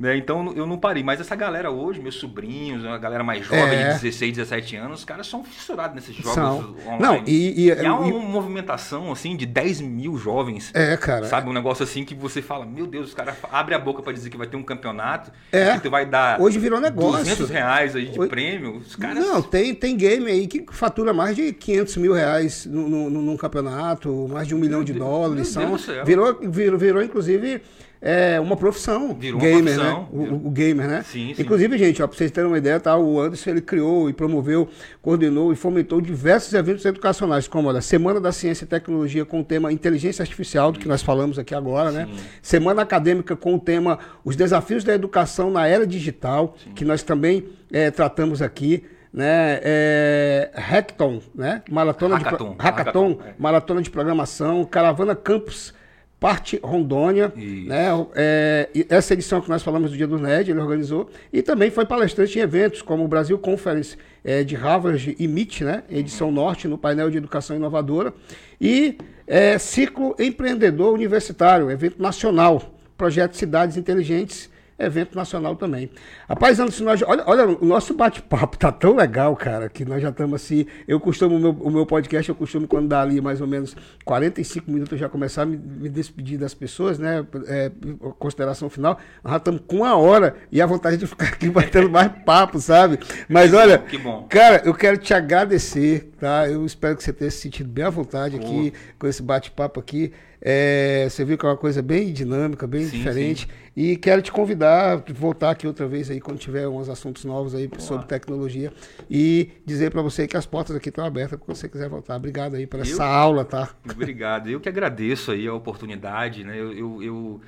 né? 0.00 0.16
Então 0.16 0.52
eu 0.56 0.66
não 0.66 0.78
parei. 0.78 1.02
Mas 1.02 1.20
essa 1.20 1.36
galera 1.36 1.70
hoje, 1.70 2.00
meus 2.00 2.14
sobrinhos, 2.14 2.84
a 2.86 2.96
galera 2.96 3.22
mais 3.22 3.44
jovem, 3.44 3.78
é. 3.78 3.92
de 3.92 4.00
16, 4.00 4.36
17 4.36 4.76
anos, 4.76 5.00
os 5.00 5.04
caras 5.04 5.26
são 5.26 5.44
fissurados 5.44 5.94
nesses 5.94 6.16
jogos 6.16 6.34
são. 6.34 6.74
online. 6.86 6.98
Não, 6.98 7.22
e, 7.26 7.66
e, 7.66 7.66
e 7.66 7.86
há 7.86 7.94
uma 7.94 8.08
e... 8.08 8.12
movimentação 8.12 9.12
assim 9.12 9.36
de 9.36 9.44
10 9.44 9.82
mil 9.82 10.16
jovens. 10.16 10.70
É, 10.72 10.96
cara. 10.96 11.26
Sabe? 11.26 11.50
Um 11.50 11.52
negócio 11.52 11.84
assim 11.84 12.02
que 12.02 12.14
você 12.14 12.40
fala, 12.40 12.64
meu 12.64 12.86
Deus, 12.86 13.08
os 13.08 13.14
caras 13.14 13.36
abrem 13.52 13.76
a 13.76 13.80
boca 13.80 14.02
para 14.02 14.14
dizer 14.14 14.30
que 14.30 14.38
vai 14.38 14.46
ter 14.46 14.56
um 14.56 14.62
campeonato. 14.62 15.30
É. 15.52 15.74
Que 15.74 15.82
tu 15.82 15.90
vai 15.90 16.06
dar. 16.06 16.40
Hoje 16.40 16.58
virou 16.58 16.80
negócio. 16.80 17.18
200 17.18 17.50
reais 17.50 17.94
aí 17.94 18.06
de 18.06 18.18
hoje... 18.18 18.30
prêmio. 18.30 18.78
Os 18.78 18.96
caras... 18.96 19.18
Não, 19.18 19.42
tem, 19.42 19.74
tem 19.74 19.96
game 19.96 20.30
aí 20.30 20.46
que 20.46 20.64
fatura 20.70 21.12
mais 21.12 21.36
de 21.36 21.52
500 21.52 21.96
mil 21.98 22.14
reais 22.14 22.64
num 22.64 23.36
campeonato, 23.36 24.26
mais 24.30 24.48
de 24.48 24.54
um 24.54 24.58
milhão 24.58 24.82
de 24.82 24.94
dólares. 24.94 25.48
São, 25.48 25.76
virou, 26.06 26.38
virou, 26.40 26.78
virou, 26.78 27.02
inclusive 27.02 27.60
é 28.02 28.40
uma 28.40 28.56
profissão. 28.56 29.14
Virou 29.14 29.38
gamer, 29.38 29.56
uma 29.56 29.62
profissão. 29.62 30.08
Né? 30.12 30.28
O, 30.30 30.46
o, 30.46 30.50
gamer, 30.50 30.88
né? 30.88 31.02
Sim, 31.02 31.34
sim. 31.34 31.42
Inclusive, 31.42 31.76
gente, 31.76 32.02
ó, 32.02 32.06
pra 32.06 32.16
vocês 32.16 32.30
terem 32.30 32.48
uma 32.48 32.56
ideia, 32.56 32.80
tá? 32.80 32.96
O 32.96 33.20
Anderson 33.20 33.50
ele 33.50 33.60
criou 33.60 34.08
e 34.08 34.12
promoveu, 34.12 34.68
coordenou 35.02 35.52
e 35.52 35.56
fomentou 35.56 36.00
diversos 36.00 36.54
eventos 36.54 36.84
educacionais, 36.84 37.46
como 37.46 37.68
olha, 37.68 37.82
Semana 37.82 38.18
da 38.18 38.32
Ciência 38.32 38.64
e 38.64 38.66
Tecnologia 38.66 39.24
com 39.24 39.40
o 39.40 39.44
tema 39.44 39.70
Inteligência 39.70 40.22
Artificial, 40.22 40.72
do 40.72 40.78
que 40.78 40.88
nós 40.88 41.02
falamos 41.02 41.38
aqui 41.38 41.54
agora, 41.54 41.90
né? 41.90 42.06
sim. 42.06 42.12
né? 42.12 42.18
Semana 42.40 42.82
Acadêmica 42.82 43.36
com 43.36 43.54
o 43.54 43.60
tema 43.60 43.98
Os 44.24 44.34
Desafios 44.34 44.82
da 44.82 44.94
Educação 44.94 45.50
na 45.50 45.66
Era 45.66 45.86
Digital, 45.86 46.56
sim. 46.62 46.72
que 46.72 46.84
nós 46.84 47.02
também 47.02 47.48
é, 47.70 47.90
tratamos 47.90 48.40
aqui 48.40 48.84
né? 49.12 49.58
É, 49.62 50.50
Hackathon, 50.54 51.20
né? 51.34 51.62
Maratona 51.68 52.16
Hackathon, 52.16 52.52
de 52.52 52.62
Hackathon, 52.62 53.08
Hackathon 53.08 53.18
é. 53.26 53.34
maratona 53.36 53.82
de 53.82 53.90
programação, 53.90 54.64
Caravana 54.64 55.16
Campus 55.16 55.74
parte 56.20 56.60
Rondônia, 56.62 57.32
né? 57.34 57.88
É, 58.14 58.68
essa 58.90 59.14
edição 59.14 59.40
que 59.40 59.48
nós 59.48 59.62
falamos 59.62 59.90
do 59.90 59.96
Dia 59.96 60.06
do 60.06 60.18
Nerd, 60.18 60.50
ele 60.50 60.60
organizou, 60.60 61.08
e 61.32 61.40
também 61.40 61.70
foi 61.70 61.86
palestrante 61.86 62.38
em 62.38 62.42
eventos 62.42 62.82
como 62.82 63.02
o 63.02 63.08
Brasil 63.08 63.38
Conference 63.38 63.96
é, 64.22 64.44
de 64.44 64.54
Harvard 64.54 65.16
e 65.18 65.24
MIT, 65.24 65.64
né? 65.64 65.82
Edição 65.90 66.28
uhum. 66.28 66.34
Norte, 66.34 66.68
no 66.68 66.76
painel 66.76 67.10
de 67.10 67.16
educação 67.16 67.56
inovadora, 67.56 68.12
e 68.60 68.98
é, 69.26 69.56
Ciclo 69.56 70.14
Empreendedor 70.18 70.92
Universitário, 70.92 71.70
evento 71.70 72.00
nacional, 72.00 72.74
projeto 72.98 73.34
Cidades 73.34 73.78
Inteligentes, 73.78 74.50
evento 74.80 75.14
nacional 75.14 75.54
também. 75.56 75.90
Rapaz, 76.28 76.58
antes 76.58 76.80
nós, 76.80 77.02
olha, 77.02 77.22
olha, 77.26 77.46
o 77.46 77.64
nosso 77.64 77.94
bate-papo 77.94 78.56
tá 78.56 78.72
tão 78.72 78.94
legal, 78.96 79.36
cara, 79.36 79.68
que 79.68 79.84
nós 79.84 80.00
já 80.00 80.08
estamos 80.08 80.42
assim. 80.42 80.66
Eu 80.88 80.98
costumo, 80.98 81.36
o 81.36 81.38
meu, 81.38 81.50
o 81.52 81.70
meu 81.70 81.86
podcast, 81.86 82.28
eu 82.28 82.34
costumo, 82.34 82.66
quando 82.66 82.88
dá 82.88 83.02
ali 83.02 83.20
mais 83.20 83.40
ou 83.40 83.46
menos 83.46 83.76
45 84.04 84.70
minutos, 84.70 84.92
eu 84.92 84.98
já 84.98 85.08
começar 85.08 85.42
a 85.42 85.46
me, 85.46 85.56
me 85.56 85.88
despedir 85.88 86.38
das 86.38 86.54
pessoas, 86.54 86.98
né? 86.98 87.26
É, 87.46 87.70
consideração 88.18 88.70
final. 88.70 88.98
Nós 89.22 89.32
já 89.32 89.36
estamos 89.36 89.62
com 89.66 89.76
uma 89.76 89.96
hora 89.96 90.34
e 90.50 90.62
a 90.62 90.66
vontade 90.66 90.96
de 90.96 91.06
ficar 91.06 91.26
aqui 91.26 91.48
batendo 91.50 91.90
mais 91.90 92.10
papo, 92.24 92.58
sabe? 92.58 92.98
Mas 93.28 93.52
olha, 93.52 93.78
que 93.78 93.98
bom. 93.98 94.26
cara, 94.28 94.62
eu 94.64 94.74
quero 94.74 94.96
te 94.96 95.12
agradecer, 95.12 96.12
tá? 96.18 96.48
Eu 96.48 96.64
espero 96.64 96.96
que 96.96 97.04
você 97.04 97.12
tenha 97.12 97.30
se 97.30 97.50
sentido 97.50 97.68
bem 97.68 97.84
à 97.84 97.90
vontade 97.90 98.36
aqui, 98.36 98.72
com 98.98 99.06
esse 99.06 99.22
bate-papo 99.22 99.80
aqui. 99.80 100.12
É, 100.42 101.06
você 101.08 101.24
viu 101.24 101.36
que 101.36 101.44
é 101.44 101.48
uma 101.48 101.56
coisa 101.56 101.82
bem 101.82 102.12
dinâmica, 102.12 102.66
bem 102.66 102.84
sim, 102.86 102.96
diferente. 102.96 103.42
Sim. 103.42 103.60
E 103.76 103.96
quero 103.96 104.22
te 104.22 104.32
convidar, 104.32 105.02
voltar 105.14 105.50
aqui 105.50 105.66
outra 105.66 105.86
vez 105.86 106.10
aí 106.10 106.20
quando 106.20 106.38
tiver 106.38 106.66
uns 106.66 106.88
assuntos 106.88 107.24
novos 107.24 107.54
aí 107.54 107.68
Boa. 107.68 107.80
sobre 107.80 108.06
tecnologia 108.06 108.72
e 109.08 109.50
dizer 109.64 109.90
para 109.90 110.02
você 110.02 110.26
que 110.26 110.36
as 110.36 110.46
portas 110.46 110.74
aqui 110.74 110.88
estão 110.88 111.04
abertas 111.04 111.38
para 111.38 111.54
você 111.54 111.68
quiser 111.68 111.88
voltar. 111.88 112.16
Obrigado 112.16 112.56
aí 112.56 112.66
por 112.66 112.78
eu, 112.78 112.82
essa 112.82 113.04
aula, 113.04 113.44
tá? 113.44 113.70
Obrigado. 113.88 114.48
Eu 114.48 114.60
que 114.60 114.68
agradeço 114.68 115.30
aí 115.30 115.46
a 115.46 115.54
oportunidade, 115.54 116.42
né? 116.42 116.58
eu, 116.58 116.72
eu, 116.72 117.02
eu 117.02 117.40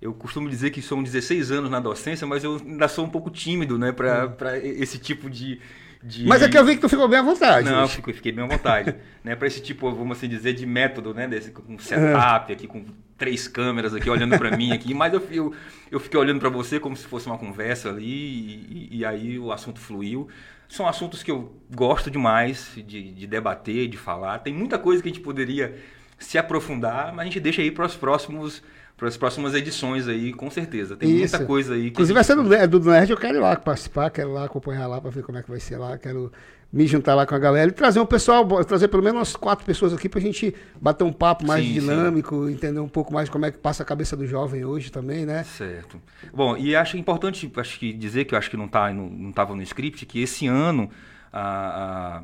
eu 0.00 0.14
costumo 0.14 0.48
dizer 0.48 0.70
que 0.70 0.80
são 0.80 1.02
16 1.02 1.50
anos 1.50 1.70
na 1.70 1.78
docência, 1.78 2.26
mas 2.26 2.42
eu 2.42 2.56
ainda 2.56 2.88
sou 2.88 3.04
um 3.04 3.10
pouco 3.10 3.28
tímido, 3.28 3.78
né, 3.78 3.92
para 3.92 4.26
hum. 4.26 4.56
esse 4.62 4.98
tipo 4.98 5.28
de, 5.28 5.60
de... 6.02 6.26
Mas 6.26 6.40
é 6.40 6.48
que 6.48 6.56
eu 6.56 6.64
vi 6.64 6.76
que 6.76 6.80
tu 6.80 6.88
ficou 6.88 7.06
bem 7.06 7.18
à 7.18 7.22
vontade. 7.22 7.68
Não, 7.68 7.86
fiquei, 7.86 8.14
fiquei 8.14 8.32
bem 8.32 8.44
à 8.44 8.48
vontade. 8.48 8.94
né, 9.22 9.36
para 9.36 9.46
esse 9.46 9.60
tipo, 9.60 9.90
vamos 9.92 10.16
assim 10.16 10.28
dizer, 10.28 10.54
de 10.54 10.64
método, 10.64 11.12
né, 11.12 11.28
desse 11.28 11.50
com 11.50 11.78
setup 11.78 12.52
aqui, 12.52 12.66
com 12.66 12.84
três 13.18 13.46
câmeras 13.46 13.94
aqui 13.94 14.08
olhando 14.08 14.38
para 14.38 14.56
mim 14.56 14.72
aqui, 14.72 14.94
mas 14.94 15.12
eu, 15.12 15.22
eu, 15.30 15.54
eu 15.90 16.00
fiquei 16.00 16.18
olhando 16.18 16.40
para 16.40 16.48
você 16.48 16.80
como 16.80 16.96
se 16.96 17.06
fosse 17.06 17.26
uma 17.26 17.36
conversa 17.36 17.90
ali 17.90 18.06
e, 18.06 18.88
e, 18.92 19.04
aí 19.04 19.38
o 19.38 19.52
assunto 19.52 19.78
fluiu. 19.78 20.26
São 20.66 20.88
assuntos 20.88 21.22
que 21.22 21.30
eu 21.30 21.54
gosto 21.74 22.10
demais 22.10 22.72
de, 22.76 23.12
de 23.12 23.26
debater, 23.26 23.88
de 23.88 23.98
falar. 23.98 24.38
Tem 24.38 24.54
muita 24.54 24.78
coisa 24.78 25.02
que 25.02 25.08
a 25.08 25.12
gente 25.12 25.22
poderia 25.22 25.76
se 26.18 26.38
aprofundar, 26.38 27.12
mas 27.12 27.20
a 27.20 27.24
gente 27.24 27.40
deixa 27.40 27.60
aí 27.60 27.70
para 27.70 27.84
os 27.84 27.96
próximos 27.96 28.62
para 29.00 29.08
as 29.08 29.16
próximas 29.16 29.54
edições 29.54 30.06
aí, 30.06 30.30
com 30.30 30.50
certeza. 30.50 30.94
Tem 30.94 31.08
Isso. 31.08 31.34
muita 31.34 31.46
coisa 31.46 31.72
aí. 31.72 31.88
Inclusive, 31.88 32.12
vai 32.12 32.22
ser 32.22 32.36
do, 32.36 32.78
do 32.78 32.90
Nerd, 32.90 33.10
eu 33.10 33.16
quero 33.16 33.38
ir 33.38 33.40
lá 33.40 33.56
participar, 33.56 34.10
quero 34.10 34.28
ir 34.28 34.32
lá 34.34 34.44
acompanhar 34.44 34.86
lá 34.86 35.00
para 35.00 35.10
ver 35.10 35.22
como 35.22 35.38
é 35.38 35.42
que 35.42 35.48
vai 35.48 35.58
ser 35.58 35.78
lá, 35.78 35.96
quero 35.96 36.30
me 36.70 36.86
juntar 36.86 37.14
lá 37.14 37.24
com 37.24 37.34
a 37.34 37.38
galera 37.38 37.70
e 37.70 37.72
trazer 37.72 37.98
um 37.98 38.04
pessoal, 38.04 38.46
trazer 38.62 38.88
pelo 38.88 39.02
menos 39.02 39.18
umas 39.18 39.34
quatro 39.34 39.64
pessoas 39.64 39.94
aqui 39.94 40.06
para 40.06 40.20
a 40.20 40.22
gente 40.22 40.54
bater 40.78 41.02
um 41.02 41.12
papo 41.12 41.46
mais 41.46 41.64
sim, 41.64 41.72
dinâmico, 41.72 42.46
sim. 42.46 42.52
entender 42.52 42.78
um 42.78 42.88
pouco 42.88 43.10
mais 43.10 43.30
como 43.30 43.46
é 43.46 43.50
que 43.50 43.56
passa 43.56 43.82
a 43.82 43.86
cabeça 43.86 44.14
do 44.14 44.26
jovem 44.26 44.66
hoje 44.66 44.92
também, 44.92 45.24
né? 45.24 45.44
Certo. 45.44 45.98
Bom, 46.30 46.54
e 46.58 46.76
acho 46.76 46.98
importante 46.98 47.50
acho 47.56 47.78
que 47.78 47.94
dizer 47.94 48.26
que 48.26 48.34
eu 48.34 48.38
acho 48.38 48.50
que 48.50 48.56
não 48.56 48.68
tá, 48.68 48.92
não 48.92 49.30
estava 49.30 49.56
no 49.56 49.62
script, 49.62 50.04
que 50.04 50.20
esse 50.20 50.46
ano 50.46 50.90
a, 51.32 52.18
a, 52.18 52.22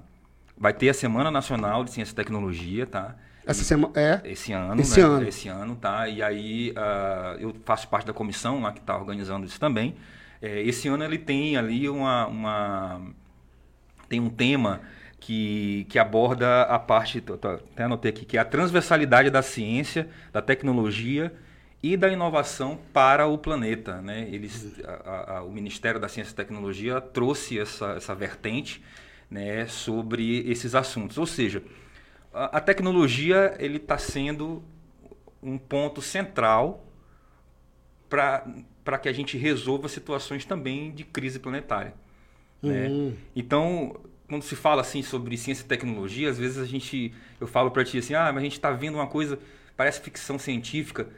vai 0.59 0.74
ter 0.74 0.91
a 0.91 0.95
Semana 0.95 1.31
Nacional 1.31 1.83
de 1.85 1.93
Ciência 1.93 2.12
e 2.12 2.16
Tecnologia, 2.16 2.87
tá? 2.87 3.16
Essa 3.47 3.62
semana 3.62 3.92
é 3.94 4.20
esse 4.24 4.53
ano, 4.53 4.80
esse 4.80 5.01
né? 5.01 5.07
ano, 5.07 5.28
esse 5.28 5.49
ano, 5.49 5.76
tá? 5.76 6.09
E 6.09 6.20
aí 6.20 6.72
uh, 6.72 7.38
eu 7.38 7.55
faço 7.64 7.86
parte 7.86 8.05
da 8.05 8.12
comissão 8.12 8.61
lá 8.61 8.72
que 8.72 8.80
está 8.80 8.99
organizando 8.99 9.47
isso 9.47 9.61
também. 9.61 9.94
É, 10.42 10.61
esse 10.62 10.88
ano 10.88 11.05
ele 11.05 11.16
tem 11.16 11.57
ali 11.57 11.88
uma, 11.88 12.26
uma 12.26 13.01
tem 14.09 14.20
um 14.20 14.28
tema 14.28 14.80
que, 15.20 15.86
que 15.88 15.99
aborda 15.99 16.62
a 16.62 16.78
parte, 16.78 17.22
até 17.72 17.84
anotei 17.84 18.11
aqui, 18.11 18.24
que 18.24 18.36
é 18.36 18.40
a 18.40 18.44
transversalidade 18.44 19.30
da 19.30 19.42
ciência, 19.42 20.09
da 20.32 20.42
tecnologia 20.42 21.32
e 21.82 21.97
da 21.97 22.09
inovação 22.09 22.78
para 22.92 23.26
o 23.26 23.38
planeta. 23.38 24.01
Né? 24.03 24.28
Eles, 24.30 24.74
a, 24.84 25.36
a, 25.36 25.42
o 25.42 25.51
Ministério 25.51 26.01
da 26.01 26.09
Ciência 26.09 26.32
e 26.32 26.34
Tecnologia 26.34 27.01
trouxe 27.01 27.59
essa, 27.59 27.92
essa 27.92 28.14
vertente 28.14 28.82
né, 29.30 29.66
sobre 29.66 30.49
esses 30.51 30.74
assuntos. 30.74 31.18
Ou 31.18 31.26
seja, 31.26 31.62
a, 32.37 32.59
a 32.59 32.61
tecnologia 32.61 33.57
ele 33.59 33.78
está 33.78 33.97
sendo 33.97 34.62
um 35.43 35.57
ponto 35.57 36.03
central 36.03 36.84
para 38.09 38.99
que 39.01 39.09
a 39.09 39.12
gente 39.12 39.37
resolva 39.37 39.89
situações 39.89 40.45
também 40.45 40.93
de 40.93 41.03
crise 41.03 41.39
planetária. 41.39 41.95
Né? 42.62 42.89
Uhum. 42.89 43.16
Então, 43.34 44.01
quando 44.28 44.43
se 44.43 44.55
fala 44.55 44.82
assim 44.82 45.03
sobre 45.03 45.37
ciência 45.37 45.64
e 45.64 45.66
tecnologia, 45.66 46.28
às 46.28 46.39
vezes 46.39 46.59
a 46.59 46.64
gente, 46.64 47.12
eu 47.41 47.47
falo 47.47 47.70
para 47.70 47.84
ti 47.84 47.99
assim, 47.99 48.14
ah, 48.14 48.30
mas 48.32 48.39
a 48.39 48.45
gente 48.45 48.53
está 48.53 48.70
vendo 48.70 48.97
uma 48.97 49.07
coisa, 49.07 49.39
parece 49.76 50.01
ficção 50.01 50.39
científica, 50.39 51.09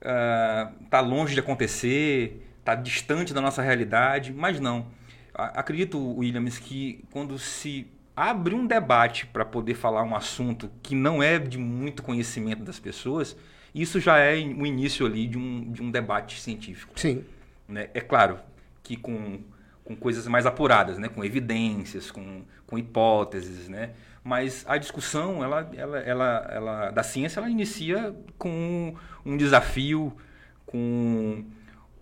está 0.00 0.98
ah, 0.98 1.02
uh, 1.02 1.08
longe 1.08 1.34
de 1.34 1.40
acontecer, 1.40 2.44
está 2.58 2.74
distante 2.74 3.32
da 3.32 3.40
nossa 3.40 3.62
realidade, 3.62 4.32
mas 4.32 4.60
não. 4.60 4.86
Acredito, 5.32 5.98
Williams, 5.98 6.58
que 6.58 7.04
quando 7.10 7.38
se 7.38 7.86
abre 8.16 8.54
um 8.54 8.66
debate 8.66 9.26
para 9.26 9.44
poder 9.44 9.74
falar 9.74 10.02
um 10.02 10.16
assunto 10.16 10.70
que 10.82 10.94
não 10.94 11.22
é 11.22 11.38
de 11.38 11.58
muito 11.58 12.02
conhecimento 12.02 12.62
das 12.62 12.80
pessoas, 12.80 13.36
isso 13.74 14.00
já 14.00 14.18
é 14.18 14.36
o 14.36 14.66
início 14.66 15.04
ali 15.04 15.26
de 15.26 15.36
um, 15.36 15.70
de 15.70 15.82
um 15.82 15.90
debate 15.90 16.40
científico. 16.40 16.98
Sim. 16.98 17.24
Né? 17.68 17.90
É 17.92 18.00
claro 18.00 18.38
que 18.82 18.96
com 18.96 19.40
com 19.86 19.94
coisas 19.94 20.26
mais 20.26 20.44
apuradas, 20.44 20.98
né? 20.98 21.08
com 21.08 21.24
evidências, 21.24 22.10
com, 22.10 22.42
com 22.66 22.76
hipóteses, 22.76 23.68
né? 23.68 23.90
Mas 24.22 24.64
a 24.66 24.76
discussão 24.76 25.44
ela, 25.44 25.70
ela, 25.76 25.98
ela, 26.00 26.50
ela, 26.50 26.90
da 26.90 27.04
ciência 27.04 27.38
ela 27.38 27.48
inicia 27.48 28.12
com 28.36 28.96
um 29.24 29.36
desafio, 29.36 30.12
com 30.66 31.44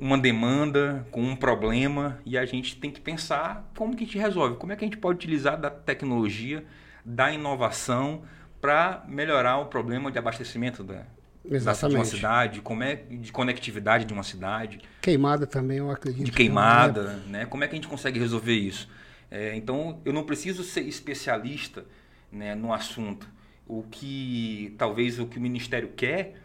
uma 0.04 0.18
demanda, 0.18 1.06
com 1.10 1.22
um 1.22 1.34
problema, 1.34 2.20
e 2.26 2.36
a 2.36 2.44
gente 2.44 2.76
tem 2.76 2.90
que 2.90 3.00
pensar 3.00 3.72
como 3.74 3.96
que 3.96 4.04
a 4.04 4.06
gente 4.06 4.18
resolve, 4.18 4.56
como 4.56 4.70
é 4.70 4.76
que 4.76 4.84
a 4.84 4.86
gente 4.86 4.98
pode 4.98 5.16
utilizar 5.16 5.58
da 5.58 5.70
tecnologia, 5.70 6.62
da 7.02 7.32
inovação 7.32 8.20
para 8.60 9.02
melhorar 9.08 9.56
o 9.56 9.64
problema 9.64 10.12
de 10.12 10.18
abastecimento 10.18 10.84
da, 10.84 11.06
Exatamente. 11.42 11.94
de 11.94 11.96
uma 11.96 12.04
cidade, 12.04 12.60
como 12.60 12.82
é 12.82 12.96
de 12.96 13.32
conectividade 13.32 14.04
de 14.04 14.12
uma 14.12 14.22
cidade. 14.22 14.78
Queimada 15.00 15.46
também, 15.46 15.78
eu 15.78 15.90
acredito. 15.90 16.26
De 16.26 16.32
queimada, 16.32 17.22
né? 17.26 17.46
Como 17.46 17.64
é 17.64 17.66
que 17.66 17.72
a 17.72 17.76
gente 17.76 17.88
consegue 17.88 18.18
resolver 18.18 18.52
isso? 18.52 18.90
É, 19.30 19.56
então, 19.56 20.02
eu 20.04 20.12
não 20.12 20.24
preciso 20.24 20.62
ser 20.62 20.82
especialista 20.82 21.82
né, 22.30 22.54
no 22.54 22.74
assunto. 22.74 23.26
O 23.66 23.82
que 23.90 24.74
talvez 24.76 25.18
o 25.18 25.24
que 25.24 25.38
o 25.38 25.40
Ministério 25.40 25.92
quer 25.96 26.43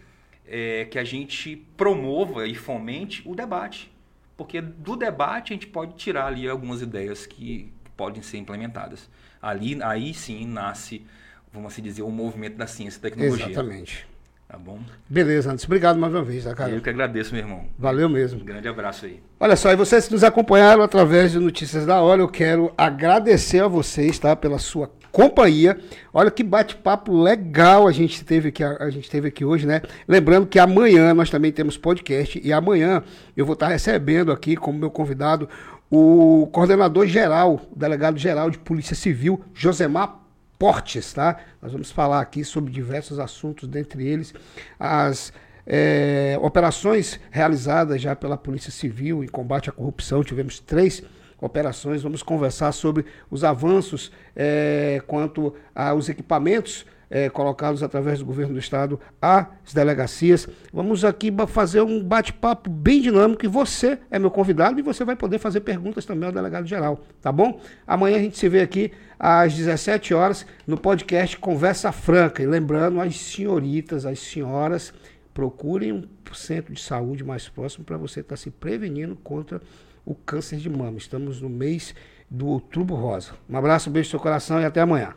é 0.50 0.86
que 0.86 0.98
a 0.98 1.04
gente 1.04 1.56
promova 1.78 2.48
e 2.48 2.56
fomente 2.56 3.22
o 3.26 3.36
debate. 3.36 3.92
Porque 4.36 4.60
do 4.60 4.96
debate 4.96 5.54
a 5.54 5.56
gente 5.56 5.68
pode 5.68 5.96
tirar 5.96 6.26
ali 6.26 6.50
algumas 6.50 6.82
ideias 6.82 7.26
que 7.26 7.72
podem 7.96 8.22
ser 8.22 8.38
implementadas. 8.38 9.10
Ali, 9.42 9.82
aí 9.84 10.14
sim 10.14 10.46
nasce, 10.46 11.06
vamos 11.54 11.72
assim 11.72 11.82
dizer, 11.82 12.02
o 12.02 12.10
movimento 12.10 12.56
da 12.56 12.66
ciência 12.66 12.98
e 12.98 13.02
tecnologia. 13.02 13.46
Exatamente. 13.46 14.08
Tá 14.50 14.58
bom? 14.58 14.80
Beleza, 15.08 15.50
Anderson. 15.50 15.68
Obrigado 15.68 16.00
mais 16.00 16.12
uma 16.12 16.24
vez, 16.24 16.44
tá, 16.44 16.56
cara? 16.56 16.72
Eu 16.72 16.82
que 16.82 16.90
agradeço, 16.90 17.36
meu 17.36 17.44
irmão. 17.44 17.66
Valeu 17.78 18.10
mesmo. 18.10 18.42
Um 18.42 18.44
grande 18.44 18.68
abraço 18.68 19.06
aí. 19.06 19.22
Olha 19.40 19.56
só, 19.56 19.72
e 19.72 19.76
vocês 19.76 20.08
que 20.08 20.14
nos 20.14 20.24
acompanharam 20.24 20.82
através 20.82 21.32
de 21.32 21.38
Notícias 21.38 21.86
da 21.86 22.02
Hora, 22.02 22.22
eu 22.24 22.28
quero 22.28 22.74
agradecer 22.76 23.62
a 23.62 23.68
vocês, 23.68 24.18
tá? 24.18 24.36
Pela 24.36 24.58
sua 24.58 24.92
companhia. 25.12 25.78
Olha 26.12 26.32
que 26.32 26.42
bate-papo 26.42 27.16
legal 27.22 27.88
a 27.88 27.92
gente 27.92 28.26
teve 28.26 28.50
aqui, 28.50 28.64
a, 28.64 28.90
gente 28.90 29.08
teve 29.08 29.28
aqui 29.28 29.46
hoje, 29.46 29.68
né? 29.68 29.84
Lembrando 30.08 30.48
que 30.48 30.58
amanhã 30.58 31.14
nós 31.14 31.30
também 31.30 31.52
temos 31.52 31.78
podcast 31.78 32.42
e 32.44 32.52
amanhã 32.52 33.04
eu 33.38 33.46
vou 33.46 33.54
estar 33.54 33.68
recebendo 33.68 34.32
aqui 34.32 34.56
como 34.56 34.80
meu 34.80 34.90
convidado 34.90 35.48
o 35.92 36.48
coordenador 36.52 37.06
geral, 37.06 37.62
o 37.72 37.78
delegado 37.78 38.18
geral 38.18 38.50
de 38.50 38.58
Polícia 38.58 38.96
Civil, 38.96 39.42
Josemar 39.54 40.19
portes, 40.60 41.14
tá? 41.14 41.40
Nós 41.62 41.72
vamos 41.72 41.90
falar 41.90 42.20
aqui 42.20 42.44
sobre 42.44 42.72
diversos 42.72 43.18
assuntos, 43.18 43.68
dentre 43.68 44.06
eles 44.06 44.34
as 44.78 45.32
é, 45.66 46.38
operações 46.42 47.18
realizadas 47.32 48.02
já 48.02 48.14
pela 48.14 48.36
Polícia 48.36 48.72
Civil 48.72 49.24
em 49.24 49.28
combate 49.28 49.70
à 49.70 49.72
corrupção. 49.72 50.22
Tivemos 50.22 50.60
três 50.60 51.02
operações. 51.40 52.04
Vamos 52.04 52.22
conversar 52.22 52.74
sobre 52.74 53.06
os 53.32 53.46
avanços 53.46 54.12
é, 54.36 55.02
quanto 55.08 55.56
aos 55.74 56.10
equipamentos 56.10 56.86
é, 57.10 57.30
colocados 57.30 57.82
através 57.82 58.20
do 58.20 58.26
governo 58.26 58.54
do 58.54 58.60
estado 58.60 59.00
às 59.22 59.74
delegacias. 59.74 60.48
Vamos 60.72 61.04
aqui 61.04 61.34
fazer 61.48 61.82
um 61.82 62.04
bate-papo 62.04 62.70
bem 62.70 63.02
dinâmico 63.02 63.46
e 63.46 63.48
você 63.48 63.98
é 64.12 64.20
meu 64.20 64.30
convidado 64.30 64.80
e 64.80 64.84
você 64.84 65.04
vai 65.04 65.16
poder 65.16 65.40
fazer 65.40 65.62
perguntas 65.62 66.06
também 66.06 66.28
ao 66.28 66.34
delegado 66.34 66.68
geral, 66.68 67.02
tá 67.22 67.32
bom? 67.32 67.60
Amanhã 67.88 68.18
a 68.18 68.22
gente 68.22 68.38
se 68.38 68.48
vê 68.48 68.62
aqui 68.62 68.92
às 69.20 69.54
17 69.56 70.14
horas 70.14 70.46
no 70.68 70.78
podcast 70.78 71.38
Conversa 71.38 71.92
Franca. 71.92 72.44
E 72.44 72.46
lembrando, 72.46 73.02
as 73.02 73.18
senhoritas, 73.20 74.06
as 74.06 74.20
senhoras, 74.20 74.94
procurem 75.34 75.94
um 75.94 76.04
centro 76.34 76.74
de 76.74 76.82
saúde 76.82 77.24
mais 77.24 77.50
próximo 77.50 77.84
para 77.84 77.98
você 77.98 78.20
estar 78.20 78.36
tá 78.36 78.38
se 78.38 78.52
prevenindo 78.52 79.16
contra 79.16 79.62
o 80.06 80.14
câncer 80.14 80.58
de 80.58 80.70
mama. 80.70 80.98
Estamos 80.98 81.42
no 81.42 81.50
mês 81.50 81.94
do 82.30 82.48
Outubro 82.48 82.96
Rosa. 82.96 83.32
Um 83.50 83.58
abraço, 83.58 83.90
um 83.90 83.94
beijo 83.94 84.08
no 84.08 84.12
seu 84.12 84.20
coração 84.20 84.62
e 84.62 84.66
até 84.66 84.82
amanhã. 84.82 85.14